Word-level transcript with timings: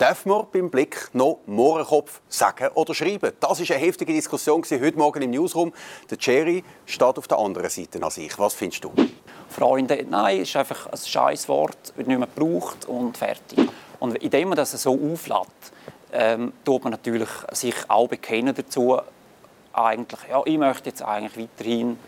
Darf 0.00 0.24
man 0.24 0.46
beim 0.50 0.70
Blick 0.70 1.10
noch 1.12 1.40
Mohrenkopf 1.44 2.22
sagen 2.26 2.68
oder 2.72 2.94
schreiben? 2.94 3.32
Das 3.38 3.60
ist 3.60 3.70
eine 3.70 3.80
heftige 3.80 4.14
Diskussion 4.14 4.62
heute 4.62 4.96
Morgen 4.96 5.20
im 5.20 5.30
Newsroom. 5.30 5.74
Der 6.10 6.16
Jerry 6.18 6.64
steht 6.86 7.18
auf 7.18 7.28
der 7.28 7.36
anderen 7.36 7.68
Seite 7.68 8.02
als 8.02 8.16
ich. 8.16 8.38
Was 8.38 8.54
findest 8.54 8.82
du? 8.82 8.94
Freunde, 9.50 10.06
nein, 10.08 10.40
ist 10.40 10.56
einfach 10.56 10.86
ein 10.86 10.96
scheiß 10.96 11.50
Wort, 11.50 11.92
wird 11.96 12.08
nicht 12.08 12.16
mehr 12.16 12.28
gebraucht 12.34 12.86
und 12.86 13.18
fertig. 13.18 13.68
Und 13.98 14.16
indem 14.16 14.48
man 14.48 14.56
das 14.56 14.70
so 14.70 14.98
auflädt, 15.12 15.46
ähm, 16.14 16.54
tut 16.64 16.82
man 16.82 16.92
natürlich 16.92 17.28
sich 17.52 17.74
auch 17.88 18.08
bekennen 18.08 18.54
dazu, 18.54 18.98
eigentlich, 19.74 20.20
ja, 20.30 20.40
ich 20.46 20.56
möchte 20.56 20.88
jetzt 20.88 21.02
eigentlich 21.02 21.50
weiterhin 21.58 21.98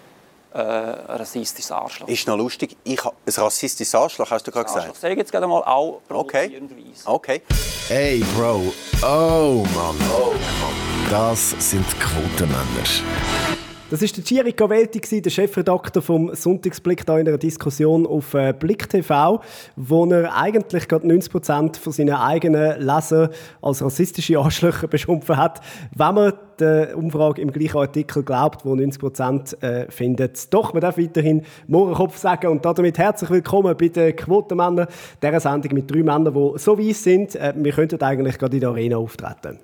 äh, 0.55 0.59
ein 0.59 1.17
rassistisches 1.19 1.71
Arschloch. 1.71 2.09
Ist 2.09 2.27
noch 2.27 2.37
lustig, 2.37 2.77
ich 2.85 3.03
habe 3.05 3.17
ein 3.27 3.33
rassistisches 3.33 3.95
Arschloch, 3.95 4.31
hast 4.31 4.47
du 4.47 4.51
gerade 4.51 4.67
gesagt? 4.67 4.97
Sag 4.97 5.17
jetzt 5.17 5.33
gerade 5.33 5.47
mal 5.47 5.63
auch 5.63 6.01
okay. 6.09 6.61
okay. 7.05 7.43
Hey 7.89 8.25
Bro, 8.37 8.73
oh 9.03 9.65
Mann, 9.75 9.97
oh 10.15 10.33
Mann, 10.33 11.11
das 11.11 11.51
sind 11.59 11.87
Quotenmänner. 11.99 13.63
Das 13.93 14.01
ist 14.01 14.17
der 14.17 14.25
Thierry 14.25 14.55
Cavelti, 14.55 15.21
der 15.21 15.29
Chefredakteur 15.29 16.01
vom 16.01 16.35
Sonntagsblick, 16.35 17.05
da 17.05 17.19
in 17.19 17.29
einer 17.29 17.37
Diskussion 17.37 18.07
auf 18.07 18.33
äh, 18.33 18.55
Blick 18.59 18.89
TV, 18.89 19.43
wo 19.77 20.07
er 20.07 20.35
eigentlich 20.35 20.89
gerade 20.89 21.07
90 21.07 21.31
Prozent 21.31 21.77
von 21.77 21.93
seinen 21.93 22.15
eigenen 22.15 22.81
Leser 22.81 23.29
als 23.61 23.85
rassistische 23.85 24.39
Arschlöcher 24.39 24.87
beschimpft 24.89 25.29
hat. 25.29 25.61
Wenn 25.95 26.15
man 26.15 26.33
der 26.63 26.97
Umfrage 26.97 27.43
im 27.43 27.53
gleichen 27.53 27.79
Artikel 27.79 28.23
glaubt, 28.23 28.65
wo 28.65 28.75
90 28.75 29.01
Prozent 29.01 29.63
äh, 29.63 29.91
findet, 29.91 30.53
doch, 30.53 30.73
man 30.73 30.81
darf 30.81 30.97
weiterhin 30.97 31.43
Mohrenkopf 31.67 32.17
sagen. 32.17 32.49
Und 32.49 32.65
damit 32.65 32.99
herzlich 32.99 33.31
willkommen 33.31 33.77
bei 33.77 33.89
den 33.89 34.17
Quotenmännern, 34.17 34.87
dieser 35.23 35.41
Sendung 35.41 35.75
mit 35.75 35.91
drei 35.91 36.03
Männern, 36.03 36.33
die 36.33 36.59
so 36.59 36.79
weiss 36.79 37.03
sind, 37.03 37.37
äh, 37.37 37.53
wir 37.57 37.73
könnten 37.73 38.01
eigentlich 38.03 38.39
gerade 38.39 38.57
in 38.57 38.61
der 38.61 38.71
Arena 38.71 38.97
auftreten. 38.97 39.59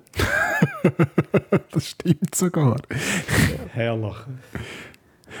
das 1.71 1.87
stimmt 1.87 2.35
sogar. 2.35 2.75
Herrlich. 3.73 4.15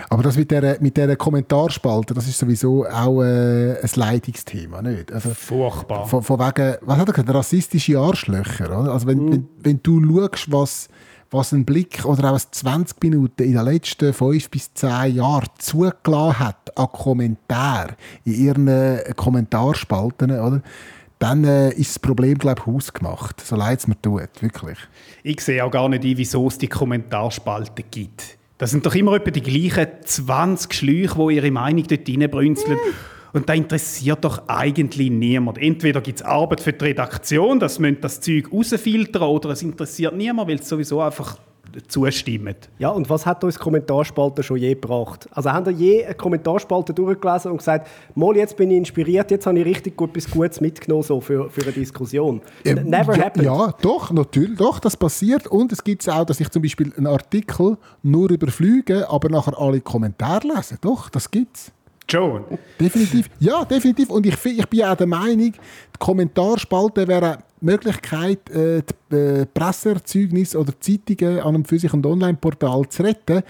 Aber 0.09 0.23
das 0.23 0.37
mit 0.37 0.51
dieser, 0.51 0.79
mit 0.79 0.95
dieser 0.95 1.15
Kommentarspalte, 1.15 2.13
das 2.13 2.27
ist 2.27 2.37
sowieso 2.37 2.85
auch 2.85 3.21
äh, 3.23 3.79
ein 3.81 3.89
Leitungsthema, 3.95 4.81
nicht? 4.81 5.11
Also, 5.11 5.31
Furchtbar. 5.31 6.07
Von, 6.07 6.21
von 6.23 6.39
wegen, 6.39 6.77
was 6.81 6.97
hat 6.97 7.07
er 7.07 7.13
gesagt, 7.13 7.33
rassistische 7.33 7.97
Arschlöcher, 7.99 8.65
oder? 8.65 8.93
Also 8.93 9.07
wenn, 9.07 9.25
mm. 9.25 9.31
wenn, 9.31 9.47
wenn 9.61 9.83
du 9.83 10.29
schaust, 10.29 10.51
was, 10.51 10.89
was 11.31 11.51
ein 11.51 11.65
Blick 11.65 12.05
oder 12.05 12.33
auch 12.33 12.39
20 12.39 13.01
Minuten 13.03 13.43
in 13.43 13.53
den 13.53 13.65
letzten 13.65 14.13
5 14.13 14.49
bis 14.49 14.73
10 14.73 15.15
Jahren 15.15 15.47
zugelassen 15.57 16.39
hat 16.39 16.77
an 16.77 16.87
Kommentaren 16.91 17.95
in 18.25 18.33
ihren 18.33 18.67
äh, 18.67 19.13
Kommentarspalten, 19.15 20.31
oder? 20.31 20.61
dann 21.19 21.43
äh, 21.43 21.71
ist 21.71 21.91
das 21.91 21.99
Problem, 21.99 22.37
glaube 22.37 22.61
ich, 22.61 22.73
hausgemacht. 22.73 23.41
So 23.41 23.57
leid 23.57 23.79
es 23.79 23.87
mir 23.87 24.01
tut, 24.01 24.41
wirklich. 24.41 24.77
Ich 25.21 25.41
sehe 25.41 25.63
auch 25.63 25.69
gar 25.69 25.89
nicht 25.89 26.03
ein, 26.03 26.17
wieso 26.17 26.47
es 26.47 26.57
die 26.57 26.69
Kommentarspalten 26.69 27.83
gibt. 27.91 28.37
Das 28.57 28.71
sind 28.71 28.85
doch 28.85 28.95
immer 28.95 29.13
etwa 29.13 29.29
die 29.29 29.41
gleichen 29.41 29.87
20 30.03 30.73
Schläuche, 30.73 31.27
die 31.27 31.35
ihre 31.35 31.51
Meinung 31.51 31.83
dort 31.87 32.07
reinbrünzeln. 32.07 32.77
Mm. 32.77 33.18
Und 33.33 33.47
da 33.47 33.53
interessiert 33.53 34.23
doch 34.23 34.47
eigentlich 34.47 35.09
niemand. 35.11 35.57
Entweder 35.57 36.01
gibt 36.01 36.19
es 36.19 36.25
Arbeit 36.25 36.61
für 36.61 36.73
die 36.73 36.85
Redaktion, 36.85 37.59
das 37.59 37.79
müssen 37.79 38.01
das 38.01 38.21
Zeug 38.21 38.51
rausfiltern, 38.51 39.23
oder 39.23 39.49
es 39.51 39.61
interessiert 39.61 40.15
niemand, 40.15 40.49
weil 40.49 40.59
es 40.59 40.67
sowieso 40.67 41.01
einfach 41.01 41.37
zustimmen. 41.87 42.55
Ja, 42.77 42.89
und 42.89 43.09
was 43.09 43.25
hat 43.25 43.43
uns 43.43 43.57
Kommentarspalte 43.57 44.43
schon 44.43 44.57
je 44.57 44.73
gebracht? 44.73 45.27
Also 45.31 45.51
haben 45.51 45.65
ihr 45.65 45.71
je 45.71 46.05
eine 46.05 46.15
Kommentarspalte 46.15 46.93
durchgelesen 46.93 47.51
und 47.51 47.57
gesagt, 47.57 47.87
mal 48.15 48.35
jetzt 48.35 48.55
bin 48.57 48.71
ich 48.71 48.77
inspiriert, 48.77 49.31
jetzt 49.31 49.45
habe 49.45 49.59
ich 49.59 49.65
richtig 49.65 49.95
gut 49.95 50.11
etwas 50.11 50.31
Gutes 50.31 50.61
mitgenommen 50.61 51.03
so 51.03 51.21
für, 51.21 51.49
für 51.49 51.63
eine 51.63 51.71
Diskussion? 51.71 52.41
Ähm, 52.65 52.85
Never 52.85 53.15
ja, 53.15 53.25
happened. 53.25 53.45
Ja, 53.45 53.73
doch, 53.81 54.11
natürlich, 54.11 54.57
doch, 54.57 54.79
das 54.79 54.97
passiert. 54.97 55.47
Und 55.47 55.71
es 55.71 55.83
gibt 55.83 56.07
auch, 56.09 56.25
dass 56.25 56.39
ich 56.39 56.49
zum 56.49 56.61
Beispiel 56.61 56.93
einen 56.95 57.07
Artikel 57.07 57.77
nur 58.03 58.29
überflüge, 58.31 59.09
aber 59.09 59.29
nachher 59.29 59.57
alle 59.59 59.81
Kommentare 59.81 60.47
lese. 60.47 60.77
Doch, 60.81 61.09
das 61.09 61.29
gibt's. 61.29 61.71
John. 62.09 62.43
Definitiv. 62.79 63.29
Ja, 63.39 63.63
definitiv. 63.63 64.09
Und 64.09 64.25
ich, 64.25 64.45
ich 64.45 64.67
bin 64.67 64.83
auch 64.83 64.95
der 64.95 65.07
Meinung, 65.07 65.51
die 65.51 65.99
Kommentarspalte 65.99 67.07
wäre 67.07 67.39
Möglichkeit, 67.61 68.49
äh, 68.49 68.81
die 69.11 69.15
äh, 69.15 69.45
Presseerzeugnisse 69.45 70.59
oder 70.59 70.73
Zeitungen 70.79 71.39
an 71.39 71.55
einem 71.55 71.65
Physik- 71.65 71.93
und 71.93 72.05
Online-Portal 72.05 72.87
zu 72.89 73.03
retten, 73.03 73.43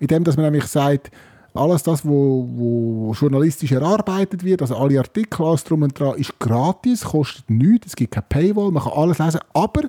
indem 0.00 0.24
dass 0.24 0.36
man 0.36 0.46
nämlich 0.46 0.66
sagt, 0.66 1.10
alles 1.54 1.82
das, 1.82 2.04
was 2.04 2.08
wo, 2.08 2.48
wo 2.54 3.12
journalistisch 3.12 3.72
erarbeitet 3.72 4.44
wird, 4.44 4.60
also 4.62 4.76
alle 4.76 4.98
Artikel, 4.98 5.44
alles 5.44 5.64
drum 5.64 5.82
und 5.82 5.98
dran, 5.98 6.16
ist 6.16 6.38
gratis, 6.38 7.02
kostet 7.02 7.48
nichts, 7.48 7.88
es 7.88 7.96
gibt 7.96 8.12
keine 8.12 8.26
Paywall, 8.28 8.70
man 8.70 8.82
kann 8.82 8.92
alles 8.92 9.18
lesen, 9.18 9.40
aber 9.54 9.82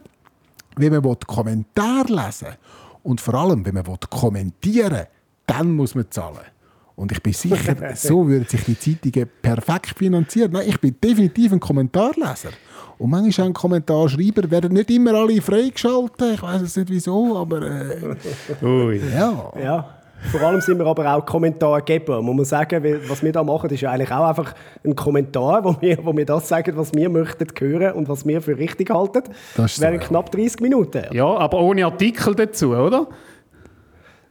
wenn 0.78 0.94
man 0.94 1.18
Kommentare 1.28 2.08
lesen 2.08 2.56
und 3.04 3.20
vor 3.20 3.34
allem, 3.36 3.66
wenn 3.66 3.74
man 3.74 3.86
kommentieren 4.10 5.08
dann 5.48 5.72
muss 5.72 5.96
man 5.96 6.12
zahlen. 6.12 6.57
Und 6.98 7.12
ich 7.12 7.22
bin 7.22 7.32
sicher, 7.32 7.76
so 7.96 8.28
würden 8.28 8.48
sich 8.48 8.64
die 8.64 8.78
Zeitungen 8.78 9.30
perfekt 9.40 9.94
finanzieren. 9.96 10.52
Nein, 10.52 10.68
ich 10.68 10.80
bin 10.82 10.96
definitiv 11.00 11.54
ein 11.54 11.60
Kommentarleser. 11.60 12.50
Und 12.98 13.12
manchmal 13.12 13.46
auch 13.46 13.50
ein 13.52 13.54
Kommentarschreiber 13.54 14.50
werden 14.50 14.74
nicht 14.74 14.90
immer 14.90 15.14
alle 15.14 15.40
freigeschaltet. 15.40 16.34
Ich 16.34 16.42
weiß 16.42 16.76
nicht 16.76 16.90
wieso, 16.90 17.38
aber. 17.38 17.62
Äh, 17.62 18.66
Ui. 18.66 19.00
Ja. 19.14 19.54
ja. 19.62 19.90
Vor 20.32 20.42
allem 20.42 20.60
sind 20.60 20.80
wir 20.80 20.88
aber 20.88 21.14
auch 21.14 21.24
Kommentargeber. 21.24 22.20
Man 22.24 22.36
muss 22.36 22.50
sagen, 22.50 22.84
was 23.08 23.22
wir 23.22 23.32
da 23.32 23.44
machen, 23.44 23.70
ist 23.70 23.82
ja 23.82 23.92
eigentlich 23.92 24.12
auch 24.12 24.28
einfach 24.28 24.56
ein 24.84 24.96
Kommentar, 24.96 25.64
wo 25.64 25.76
wir, 25.80 26.04
wo 26.04 26.18
wir 26.18 26.26
das 26.26 26.48
sagen, 26.48 26.76
was 26.76 26.92
wir 26.96 27.10
möchten 27.10 27.48
hören 27.60 27.94
und 27.94 28.10
was 28.10 28.26
wir 28.26 28.42
für 28.42 28.58
richtig 28.58 28.90
halten. 28.90 29.22
Das 29.56 29.80
wären 29.80 30.02
so, 30.02 30.08
knapp 30.08 30.32
30 30.32 30.62
Minuten. 30.62 31.04
Ja, 31.12 31.28
aber 31.28 31.60
ohne 31.60 31.86
Artikel 31.86 32.34
dazu, 32.34 32.72
oder? 32.76 33.08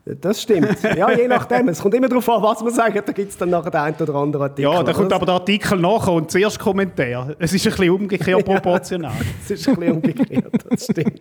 Das 0.07 0.41
stimmt. 0.41 0.77
Ja, 0.97 1.11
je 1.11 1.27
nachdem. 1.27 1.69
Es 1.69 1.81
kommt 1.81 1.95
immer 1.95 2.09
darauf 2.09 2.29
an, 2.29 2.41
was 2.41 2.63
man 2.63 2.73
sagt. 2.73 3.09
Da 3.09 3.13
gibt 3.13 3.31
es 3.33 3.37
dann 3.37 3.51
nachher 3.51 3.73
den 3.73 3.81
einen 3.81 3.97
oder 3.97 4.15
anderen 4.15 4.43
Artikel. 4.45 4.71
Ja, 4.71 4.83
da 4.85 4.93
kommt 4.93 5.13
aber 5.13 5.27
der 5.27 5.35
Artikel 5.35 5.81
nachher 5.81 6.13
und 6.13 6.31
zuerst 6.31 6.61
Kommentar. 6.61 7.35
Es 7.41 7.53
ist 7.53 7.67
ein 7.67 7.73
bisschen 7.73 7.91
umgekehrt 7.91 8.45
proportional. 8.45 9.13
es 9.43 9.51
ist 9.51 9.69
ein 9.69 9.75
bisschen 9.75 9.95
umgekehrt, 9.95 10.65
das 10.71 10.85
stimmt. 10.85 11.21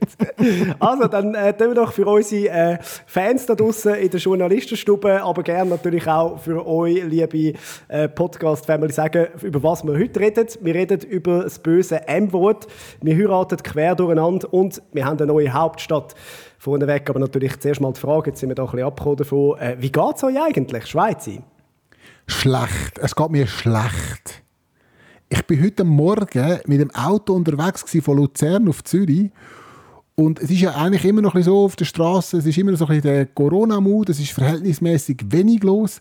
Also, 0.79 1.07
dann 1.07 1.33
äh, 1.33 1.57
tun 1.57 1.69
wir 1.69 1.75
doch 1.75 1.93
für 1.93 2.05
unsere 2.05 2.49
äh, 2.49 2.77
Fans 3.07 3.47
da 3.47 3.55
draußen 3.55 3.95
in 3.95 4.09
der 4.11 4.19
Journalistenstube, 4.19 5.23
aber 5.23 5.41
gerne 5.41 5.71
natürlich 5.71 6.07
auch 6.07 6.37
für 6.39 6.67
euch, 6.67 7.03
liebe 7.05 7.57
äh, 7.87 8.07
Podcast-Family, 8.07 8.93
sagen, 8.93 9.27
über 9.41 9.63
was 9.63 9.83
wir 9.83 9.93
heute 9.93 10.19
reden. 10.19 10.47
Wir 10.61 10.75
reden 10.75 11.01
über 11.01 11.43
das 11.43 11.57
böse 11.57 12.07
M-Wort. 12.07 12.67
Wir 13.01 13.15
heiraten 13.15 13.57
quer 13.63 13.95
durcheinander 13.95 14.53
und 14.53 14.79
wir 14.93 15.05
haben 15.05 15.17
eine 15.17 15.25
neue 15.25 15.51
Hauptstadt 15.51 16.13
vorneweg. 16.57 17.09
Aber 17.09 17.19
natürlich 17.19 17.59
zuerst 17.59 17.81
mal 17.81 17.93
die 17.93 17.99
Frage, 17.99 18.31
jetzt 18.31 18.39
sind 18.39 18.49
wir 18.49 18.55
da 18.55 18.63
ein 18.63 18.71
bisschen 18.71 18.87
abgekommen 18.87 19.17
davon, 19.17 19.59
äh, 19.59 19.75
wie 19.79 19.91
geht 19.91 20.15
es 20.15 20.23
euch 20.23 20.41
eigentlich, 20.41 20.85
Schweiz? 20.85 21.29
Schlecht. 22.27 22.99
Es 22.99 23.15
geht 23.15 23.29
mir 23.29 23.47
schlecht. 23.47 24.43
Ich 25.29 25.45
bin 25.45 25.63
heute 25.63 25.83
Morgen 25.83 26.59
mit 26.65 26.79
dem 26.79 26.93
Auto 26.93 27.33
unterwegs 27.33 27.83
von 28.03 28.17
Luzern 28.17 28.67
auf 28.67 28.83
Zürich 28.83 29.31
und 30.15 30.39
es 30.39 30.49
ist 30.49 30.61
ja 30.61 30.75
eigentlich 30.75 31.03
immer 31.03 31.21
noch 31.21 31.35
so 31.41 31.65
auf 31.65 31.75
der 31.75 31.85
Straße, 31.85 32.37
es 32.37 32.45
ist 32.45 32.57
immer 32.57 32.71
noch 32.71 32.77
so 32.77 32.85
ein 32.85 33.01
bisschen 33.01 33.13
der 33.13 33.25
Corona-Mut, 33.25 34.09
es 34.09 34.19
ist 34.19 34.31
verhältnismäßig 34.31 35.25
wenig 35.25 35.61
los. 35.63 35.99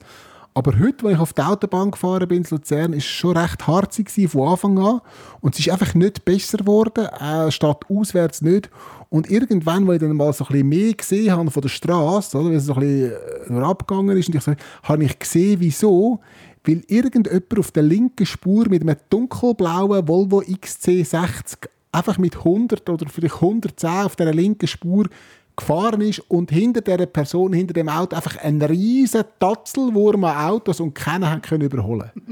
Aber 0.56 0.78
heute, 0.78 1.06
als 1.06 1.14
ich 1.14 1.20
auf 1.20 1.32
der 1.32 1.48
Autobahn 1.48 1.90
gefahren 1.90 2.28
bin 2.28 2.44
in 2.44 2.48
Luzern, 2.48 2.92
ist 2.92 3.06
es 3.06 3.10
schon 3.10 3.36
recht 3.36 3.66
harzig 3.66 4.08
von 4.30 4.48
Anfang 4.48 4.78
an. 4.78 5.00
Und 5.40 5.54
es 5.54 5.60
ist 5.60 5.68
einfach 5.68 5.94
nicht 5.94 6.24
besser 6.24 6.58
geworden, 6.58 7.06
äh, 7.06 7.50
statt 7.50 7.84
auswärts 7.90 8.40
nicht. 8.40 8.70
Und 9.10 9.28
irgendwann, 9.28 9.88
als 9.88 9.96
ich 9.96 10.08
dann 10.08 10.16
mal 10.16 10.32
so 10.32 10.44
ein 10.44 10.52
bisschen 10.52 10.68
mehr 10.68 10.94
gesehen 10.94 11.32
habe 11.32 11.50
von 11.50 11.60
der 11.60 11.68
Straße, 11.68 12.38
oder, 12.38 12.50
weil 12.50 12.56
es 12.56 12.66
so 12.66 12.74
ein 12.74 12.80
bisschen 12.80 13.62
äh, 13.62 13.64
abgegangen 13.64 14.16
ist, 14.16 14.28
und 14.28 14.36
ich 14.36 14.42
so, 14.44 14.52
habe 14.84 15.04
ich 15.04 15.18
gesehen, 15.18 15.58
wieso. 15.58 16.20
Weil 16.64 16.82
irgendjemand 16.86 17.58
auf 17.58 17.72
der 17.72 17.82
linken 17.82 18.24
Spur 18.24 18.68
mit 18.68 18.82
einem 18.82 18.96
dunkelblauen 19.10 20.06
Volvo 20.06 20.40
XC60 20.40 21.66
einfach 21.90 22.18
mit 22.18 22.36
100 22.36 22.88
oder 22.88 23.06
vielleicht 23.08 23.36
110 23.36 23.90
auf 23.90 24.16
der 24.16 24.32
linken 24.32 24.66
Spur 24.66 25.06
gefahren 25.56 26.00
ist 26.00 26.20
und 26.28 26.50
hinter 26.50 26.80
der 26.80 27.06
Person, 27.06 27.52
hinter 27.52 27.74
dem 27.74 27.88
Auto 27.88 28.16
einfach 28.16 28.36
ein 28.42 28.60
riesen 28.62 29.24
Tatzelwurm 29.38 30.24
an 30.24 30.50
Autos 30.50 30.80
und 30.80 30.94
keiner 30.94 31.30
hat 31.30 31.42
können 31.42 31.62
überholen 31.62 32.10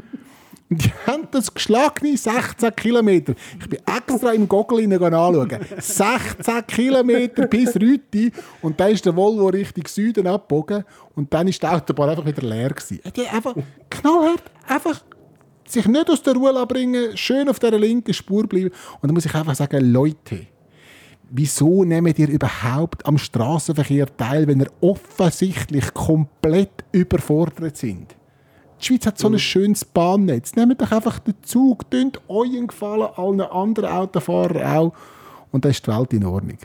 die 0.76 0.92
haben 1.06 1.28
das 1.30 1.52
geschlagene 1.52 2.16
16 2.16 2.74
Kilometer. 2.74 3.34
Ich 3.60 3.68
bin 3.68 3.78
extra 3.86 4.32
im 4.32 4.48
Goggle 4.48 4.84
anschauen. 4.94 5.58
16 5.78 6.66
Kilometer 6.66 7.46
bis 7.46 7.76
Rüti. 7.76 8.32
Und 8.62 8.80
dann 8.80 8.92
ist 8.92 9.04
der 9.04 9.14
Volvo 9.14 9.48
Richtung 9.48 9.86
Süden 9.86 10.26
abgebogen. 10.26 10.84
Und 11.14 11.32
dann 11.32 11.48
ist 11.48 11.62
die 11.62 11.66
Autobahn 11.66 12.10
einfach 12.10 12.24
wieder 12.24 12.42
leer 12.42 12.70
gewesen. 12.70 13.00
Die 13.14 13.26
einfach 13.26 13.54
knallhart, 13.90 14.42
einfach 14.66 15.02
sich 15.66 15.86
nicht 15.86 16.10
aus 16.10 16.22
der 16.22 16.34
Ruhe 16.34 16.58
abbringen, 16.58 17.16
schön 17.16 17.48
auf 17.48 17.58
der 17.58 17.78
linken 17.78 18.14
Spur 18.14 18.46
bleiben. 18.46 18.70
Und 19.00 19.08
dann 19.08 19.14
muss 19.14 19.26
ich 19.26 19.34
einfach 19.34 19.54
sagen, 19.54 19.92
Leute, 19.92 20.46
wieso 21.34 21.82
nehmt 21.84 22.18
ihr 22.18 22.28
überhaupt 22.28 23.04
am 23.06 23.18
Straßenverkehr 23.18 24.06
teil, 24.16 24.46
wenn 24.46 24.60
ihr 24.60 24.68
offensichtlich 24.80 25.92
komplett 25.94 26.84
überfordert 26.92 27.76
sind? 27.76 28.14
Die 28.80 28.86
Schweiz 28.86 29.06
hat 29.06 29.18
so 29.18 29.28
ein 29.28 29.38
schönes 29.38 29.84
Bahnnetz. 29.84 30.54
Nehmt 30.56 30.80
doch 30.82 30.90
einfach 30.92 31.18
den 31.20 31.34
Zug, 31.42 31.90
tönt 31.90 32.20
euren 32.28 32.66
Gefallen, 32.66 33.08
allen 33.16 33.40
anderen 33.40 33.90
Autofahrern 33.90 34.62
auch. 34.62 34.92
Und 35.52 35.64
dann 35.64 35.70
ist 35.70 35.86
die 35.86 35.90
Welt 35.90 36.12
in 36.12 36.24
Ordnung. 36.24 36.58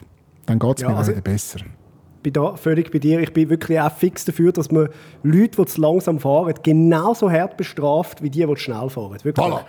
Dann 0.46 0.60
geht 0.60 0.78
es 0.78 0.82
Ja, 0.82 0.90
mir 0.90 0.98
also- 0.98 1.14
besser. 1.24 1.60
bin 2.24 2.34
da 2.34 2.56
völlig 2.56 2.92
bei 2.92 3.00
dir. 3.00 3.20
Ich 3.22 3.32
bin 3.32 3.50
wirklich 3.50 3.80
auch 3.80 3.92
fix 3.92 4.26
dafür, 4.26 4.52
dass 4.52 4.72
man 4.72 4.90
Leute, 5.24 5.62
die 5.62 5.66
zu 5.66 5.80
langsam 5.80 6.20
fahren, 6.20 6.54
genauso 6.64 7.30
hart 7.32 7.56
bestraft, 7.56 8.22
wie 8.24 8.30
die, 8.30 8.46
die 8.46 8.56
schnell 8.58 8.90
fahren. 8.90 9.18
Wirklich. 9.24 9.46
Voilà. 9.46 9.62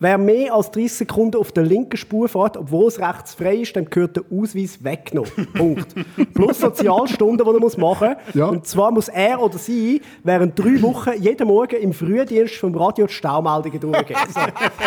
Wer 0.00 0.16
mehr 0.16 0.54
als 0.54 0.70
30 0.70 0.92
Sekunden 0.92 1.36
auf 1.38 1.50
der 1.50 1.64
linken 1.64 1.96
Spur 1.96 2.28
fährt, 2.28 2.56
obwohl 2.56 2.86
es 2.86 3.00
rechts 3.00 3.34
frei 3.34 3.56
ist, 3.56 3.74
dann 3.74 3.86
gehört 3.86 4.16
der 4.16 4.22
Ausweis 4.30 4.82
weggenommen. 4.82 5.30
Punkt. 5.54 5.94
Plus 6.34 6.60
Sozialstunden, 6.60 7.44
die 7.44 7.52
er 7.52 7.60
muss 7.60 7.76
machen 7.76 8.14
muss. 8.26 8.34
Ja. 8.34 8.46
Und 8.46 8.66
zwar 8.66 8.92
muss 8.92 9.08
er 9.08 9.42
oder 9.42 9.58
sie 9.58 10.00
während 10.22 10.56
drei 10.56 10.80
Wochen 10.82 11.10
jeden 11.20 11.48
Morgen 11.48 11.76
im 11.76 11.92
Frühdienst 11.92 12.54
vom 12.54 12.74
Radio 12.76 13.06
die 13.06 13.12
Staumeldungen 13.12 13.80
durchgehen. 13.80 14.18
So. 14.32 14.40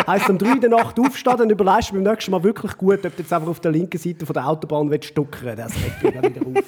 Heisst, 0.06 0.30
um 0.30 0.38
drei 0.38 0.52
in 0.52 0.60
der 0.62 0.70
Nacht 0.70 0.98
aufstehen, 0.98 1.36
dann 1.36 1.50
überlegst 1.50 1.90
du 1.90 1.94
beim 1.94 2.04
nächsten 2.04 2.30
Mal 2.30 2.42
wirklich 2.42 2.76
gut, 2.78 3.04
ob 3.04 3.14
du 3.14 3.22
jetzt 3.22 3.32
einfach 3.32 3.48
auf 3.48 3.60
der 3.60 3.72
linken 3.72 3.98
Seite 3.98 4.24
von 4.24 4.32
der 4.32 4.48
Autobahn 4.48 4.90
willst 4.90 5.08
stuckern 5.08 5.56
willst. 5.56 5.58
Das 5.58 5.74
regt 5.76 6.02
mich 6.02 6.36
wieder 6.36 6.60
auf. 6.60 6.64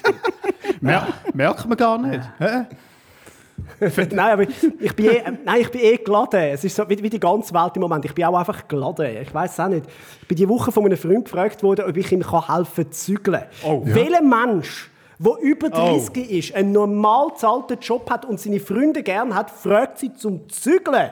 Mer 0.82 1.08
merkt 1.32 1.66
man 1.66 1.78
gar 1.78 1.98
nicht. 1.98 2.20
Nein, 3.80 4.18
aber 4.18 4.42
ich 4.42 4.96
bin 4.96 5.06
eh, 5.06 5.22
nein, 5.44 5.60
ich 5.60 5.70
bin 5.70 5.80
eh 5.80 5.96
geladen. 5.96 6.40
Es 6.40 6.64
ist 6.64 6.76
so 6.76 6.88
wie, 6.88 7.02
wie 7.02 7.10
die 7.10 7.20
ganze 7.20 7.52
Welt 7.54 7.72
im 7.76 7.82
Moment. 7.82 8.04
Ich 8.04 8.14
bin 8.14 8.24
auch 8.24 8.36
einfach 8.36 8.66
geladen. 8.68 9.16
Ich 9.22 9.32
weiß 9.32 9.52
es 9.52 9.60
auch 9.60 9.68
nicht. 9.68 9.86
Ich 10.22 10.28
bin 10.28 10.36
die 10.36 10.48
Woche 10.48 10.72
von 10.72 10.84
einem 10.84 10.96
Freund 10.96 11.24
gefragt 11.24 11.62
worden, 11.62 11.84
ob 11.88 11.96
ich 11.96 12.10
ihm 12.12 12.22
kann 12.22 12.46
helfen 12.46 12.84
kann 12.84 12.92
zügeln. 12.92 13.42
Oh. 13.64 13.82
Welcher 13.84 14.22
Mensch, 14.22 14.90
der 15.18 15.32
über 15.42 15.70
30 15.70 16.30
ist, 16.30 16.54
einen 16.54 16.72
normal 16.72 17.28
bezahlten 17.28 17.78
Job 17.80 18.10
hat 18.10 18.24
und 18.24 18.40
seine 18.40 18.60
Freunde 18.60 19.02
gern 19.02 19.34
hat, 19.34 19.50
fragt 19.50 19.98
sie 19.98 20.12
zum 20.12 20.48
Zügeln. 20.48 21.10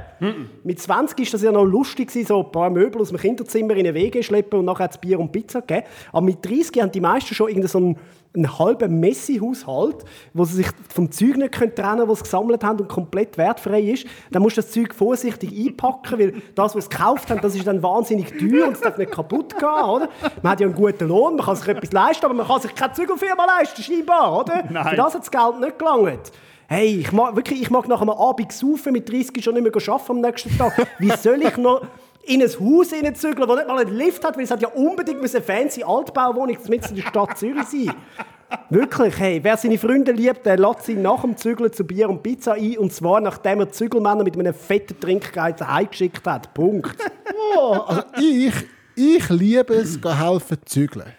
Mit 0.64 0.81
20 0.81 1.19
ist 1.20 1.34
das 1.34 1.43
ja 1.43 1.52
noch 1.52 1.64
lustig, 1.64 2.10
so 2.10 2.44
ein 2.44 2.52
paar 2.52 2.70
Möbel 2.70 3.00
aus 3.00 3.08
dem 3.08 3.19
Kinderzimmer 3.19 3.75
in 3.75 3.81
eine 3.81 3.94
Wege 3.94 4.22
schleppen 4.22 4.58
und 4.58 4.64
nachher 4.64 4.90
Bier 5.00 5.19
und 5.20 5.32
Pizza 5.32 5.60
gegeben. 5.60 5.87
Aber 6.10 6.22
mit 6.22 6.44
30 6.44 6.81
haben 6.81 6.93
die 6.93 7.00
meisten 7.00 7.34
schon 7.34 7.48
irgendeinen 7.48 7.69
so 7.69 8.00
einen, 8.34 8.58
halben 8.58 9.00
Messi-Haushalt, 9.00 10.05
wo 10.32 10.44
sie 10.44 10.56
sich 10.56 10.69
vom 10.93 11.11
Zeug 11.11 11.37
nicht 11.37 11.52
trennen 11.52 11.75
können, 11.75 12.08
das 12.08 12.19
sie 12.19 12.25
gesammelt 12.25 12.64
haben 12.64 12.81
und 12.81 12.88
komplett 12.88 13.38
wertfrei 13.38 13.81
ist. 13.81 14.06
Dann 14.31 14.43
musst 14.43 14.56
du 14.56 14.62
das 14.62 14.70
Zeug 14.70 14.94
vorsichtig 14.94 15.52
einpacken, 15.52 16.19
weil 16.19 16.34
das, 16.55 16.75
was 16.75 16.84
sie 16.84 16.90
gekauft 16.90 17.31
haben, 17.31 17.40
das 17.40 17.55
ist 17.55 17.67
dann 17.67 17.82
wahnsinnig 17.82 18.29
teuer 18.38 18.67
und 18.67 18.75
es 18.75 18.81
darf 18.81 18.99
nicht 18.99 19.12
kaputt 19.12 19.58
gehen, 19.58 19.69
oder? 19.69 20.08
Man 20.43 20.52
hat 20.52 20.61
ja 20.61 20.67
einen 20.67 20.76
guten 20.76 21.08
Lohn, 21.08 21.37
man 21.37 21.44
kann 21.44 21.56
sich 21.56 21.69
etwas 21.69 21.93
leisten, 21.93 22.25
aber 22.25 22.34
man 22.34 22.46
kann 22.46 22.61
sich 22.61 22.75
keine 22.75 22.93
Zügelfirma 22.93 23.44
leisten, 23.44 23.82
scheinbar, 23.82 24.40
oder? 24.40 24.64
Nein. 24.70 24.88
Für 24.88 24.96
das 24.96 25.14
hat 25.14 25.23
das 25.23 25.31
Geld 25.31 25.61
nicht 25.61 25.79
gelangt. 25.79 26.32
Hey, 26.69 27.00
ich 27.00 27.12
mag, 27.12 27.37
wirklich, 27.37 27.61
ich 27.61 27.70
mag 27.70 27.87
nach 27.87 28.00
einem 28.00 28.11
Abend 28.11 28.50
saufen 28.50 28.94
mit 28.94 29.06
30 29.06 29.44
schon 29.44 29.55
nicht 29.55 29.62
mehr 29.62 29.88
arbeiten 29.94 30.12
am 30.12 30.20
nächsten 30.20 30.56
Tag. 30.56 30.88
Wie 30.99 31.11
soll 31.11 31.43
ich 31.43 31.56
noch 31.58 31.82
in 32.24 32.42
ein 32.42 32.48
Haus 32.48 32.90
hineinzügeln, 32.90 33.48
das 33.48 33.56
nicht 33.56 33.69
mal 33.69 33.78
einen 33.78 33.96
Lift 33.96 34.24
hat, 34.24 34.36
weil 34.36 34.44
es 34.44 34.50
hat 34.50 34.62
ja 34.62 34.69
unbedingt 34.69 35.19
eine 35.19 35.42
fancy 35.42 35.82
Altbauwohnung 35.82 36.56
mitten 36.69 36.90
in 36.90 36.96
der 36.96 37.08
Stadt 37.08 37.38
Zürich 37.38 37.64
sein. 37.64 37.94
Wirklich, 38.70 39.19
hey, 39.19 39.40
wer 39.42 39.56
seine 39.56 39.78
Freunde 39.78 40.12
liebt, 40.12 40.44
der 40.44 40.58
lässt 40.58 40.84
sie 40.84 40.94
nach 40.94 41.22
dem 41.22 41.36
Zügeln 41.36 41.72
zu 41.72 41.84
Bier 41.84 42.08
und 42.08 42.22
Pizza 42.22 42.52
ein. 42.52 42.78
Und 42.78 42.92
zwar, 42.92 43.20
nachdem 43.20 43.60
er 43.60 43.70
Zügelmänner 43.70 44.24
mit 44.24 44.38
einem 44.38 44.54
fetten 44.54 44.98
Trinkgeld 45.00 45.66
heimgeschickt 45.66 46.26
hat. 46.26 46.52
Punkt. 46.54 46.96
Oh, 47.54 47.72
also 47.86 48.02
ich, 48.19 48.54
ich 48.94 49.28
liebe 49.28 49.74
es, 49.74 49.98
helfen 50.02 50.58
zu 50.64 50.80
zügeln. 50.80 51.12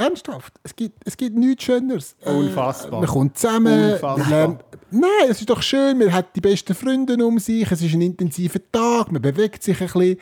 Ernsthaft. 0.00 0.54
Es 0.62 0.74
gibt, 0.74 1.00
es 1.06 1.16
gibt 1.16 1.36
nichts 1.36 1.64
Schöneres. 1.64 2.16
Äh, 2.24 2.30
Unfassbar. 2.30 3.00
Man 3.00 3.08
kommt 3.08 3.38
zusammen. 3.38 3.94
Lernt, 4.28 4.64
nein, 4.90 5.10
es 5.28 5.40
ist 5.40 5.50
doch 5.50 5.62
schön. 5.62 5.98
Man 5.98 6.12
hat 6.12 6.34
die 6.34 6.40
besten 6.40 6.74
Freunde 6.74 7.14
um 7.24 7.38
sich. 7.38 7.70
Es 7.70 7.82
ist 7.82 7.94
ein 7.94 8.00
intensiver 8.02 8.60
Tag. 8.72 9.12
Man 9.12 9.22
bewegt 9.22 9.62
sich 9.62 9.80
ein 9.80 9.86
bisschen. 9.86 10.16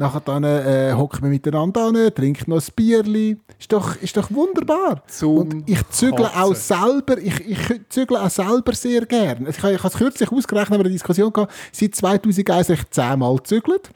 Nachher 0.00 0.20
dann 0.20 0.44
äh, 0.44 0.92
hockt 0.94 1.20
man 1.22 1.30
miteinander 1.30 1.86
an, 1.88 2.14
trinkt 2.14 2.46
noch 2.46 2.58
ein 2.58 2.72
Bierli. 2.76 3.36
Ist 3.58 3.72
doch, 3.72 3.96
ist 3.96 4.16
doch 4.16 4.30
wunderbar. 4.30 5.02
Zum 5.08 5.38
Und 5.38 5.68
ich 5.68 5.82
zügle 5.88 6.26
Kotzen. 6.26 6.40
auch 6.40 6.54
selber, 6.54 7.18
ich, 7.18 7.40
ich 7.48 7.80
zügle 7.88 8.22
auch 8.22 8.30
selber 8.30 8.74
sehr 8.74 9.04
gern. 9.06 9.48
Ich, 9.48 9.58
habe- 9.60 9.72
ich 9.72 9.78
habe 9.82 9.88
es 9.88 9.94
kürzlich 9.98 10.30
ausgerechnet, 10.30 10.70
haben 10.70 10.78
wir 10.78 10.84
eine 10.84 10.92
Diskussion 10.92 11.32
gehabt, 11.32 11.52
seit 11.72 11.96
2001 11.96 12.68
habe 12.68 12.78
ich 12.78 12.90
zehnmal 12.90 13.36
gezügelt. 13.38 13.90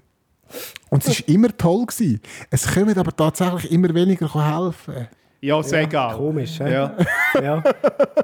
Und 0.91 1.07
es 1.07 1.21
war 1.21 1.29
immer 1.29 1.57
toll. 1.57 1.87
Gewesen. 1.87 2.21
Es 2.51 2.67
kommen 2.75 2.99
aber 2.99 3.15
tatsächlich 3.15 3.71
immer 3.71 3.95
weniger 3.95 4.27
helfen. 4.35 5.07
Ja, 5.45 5.61
sehr 5.61 5.89
geil. 5.89 6.15
Komisch, 6.17 6.61
hä? 6.61 6.73
Ja. 6.73 6.97
Ja. 7.43 7.63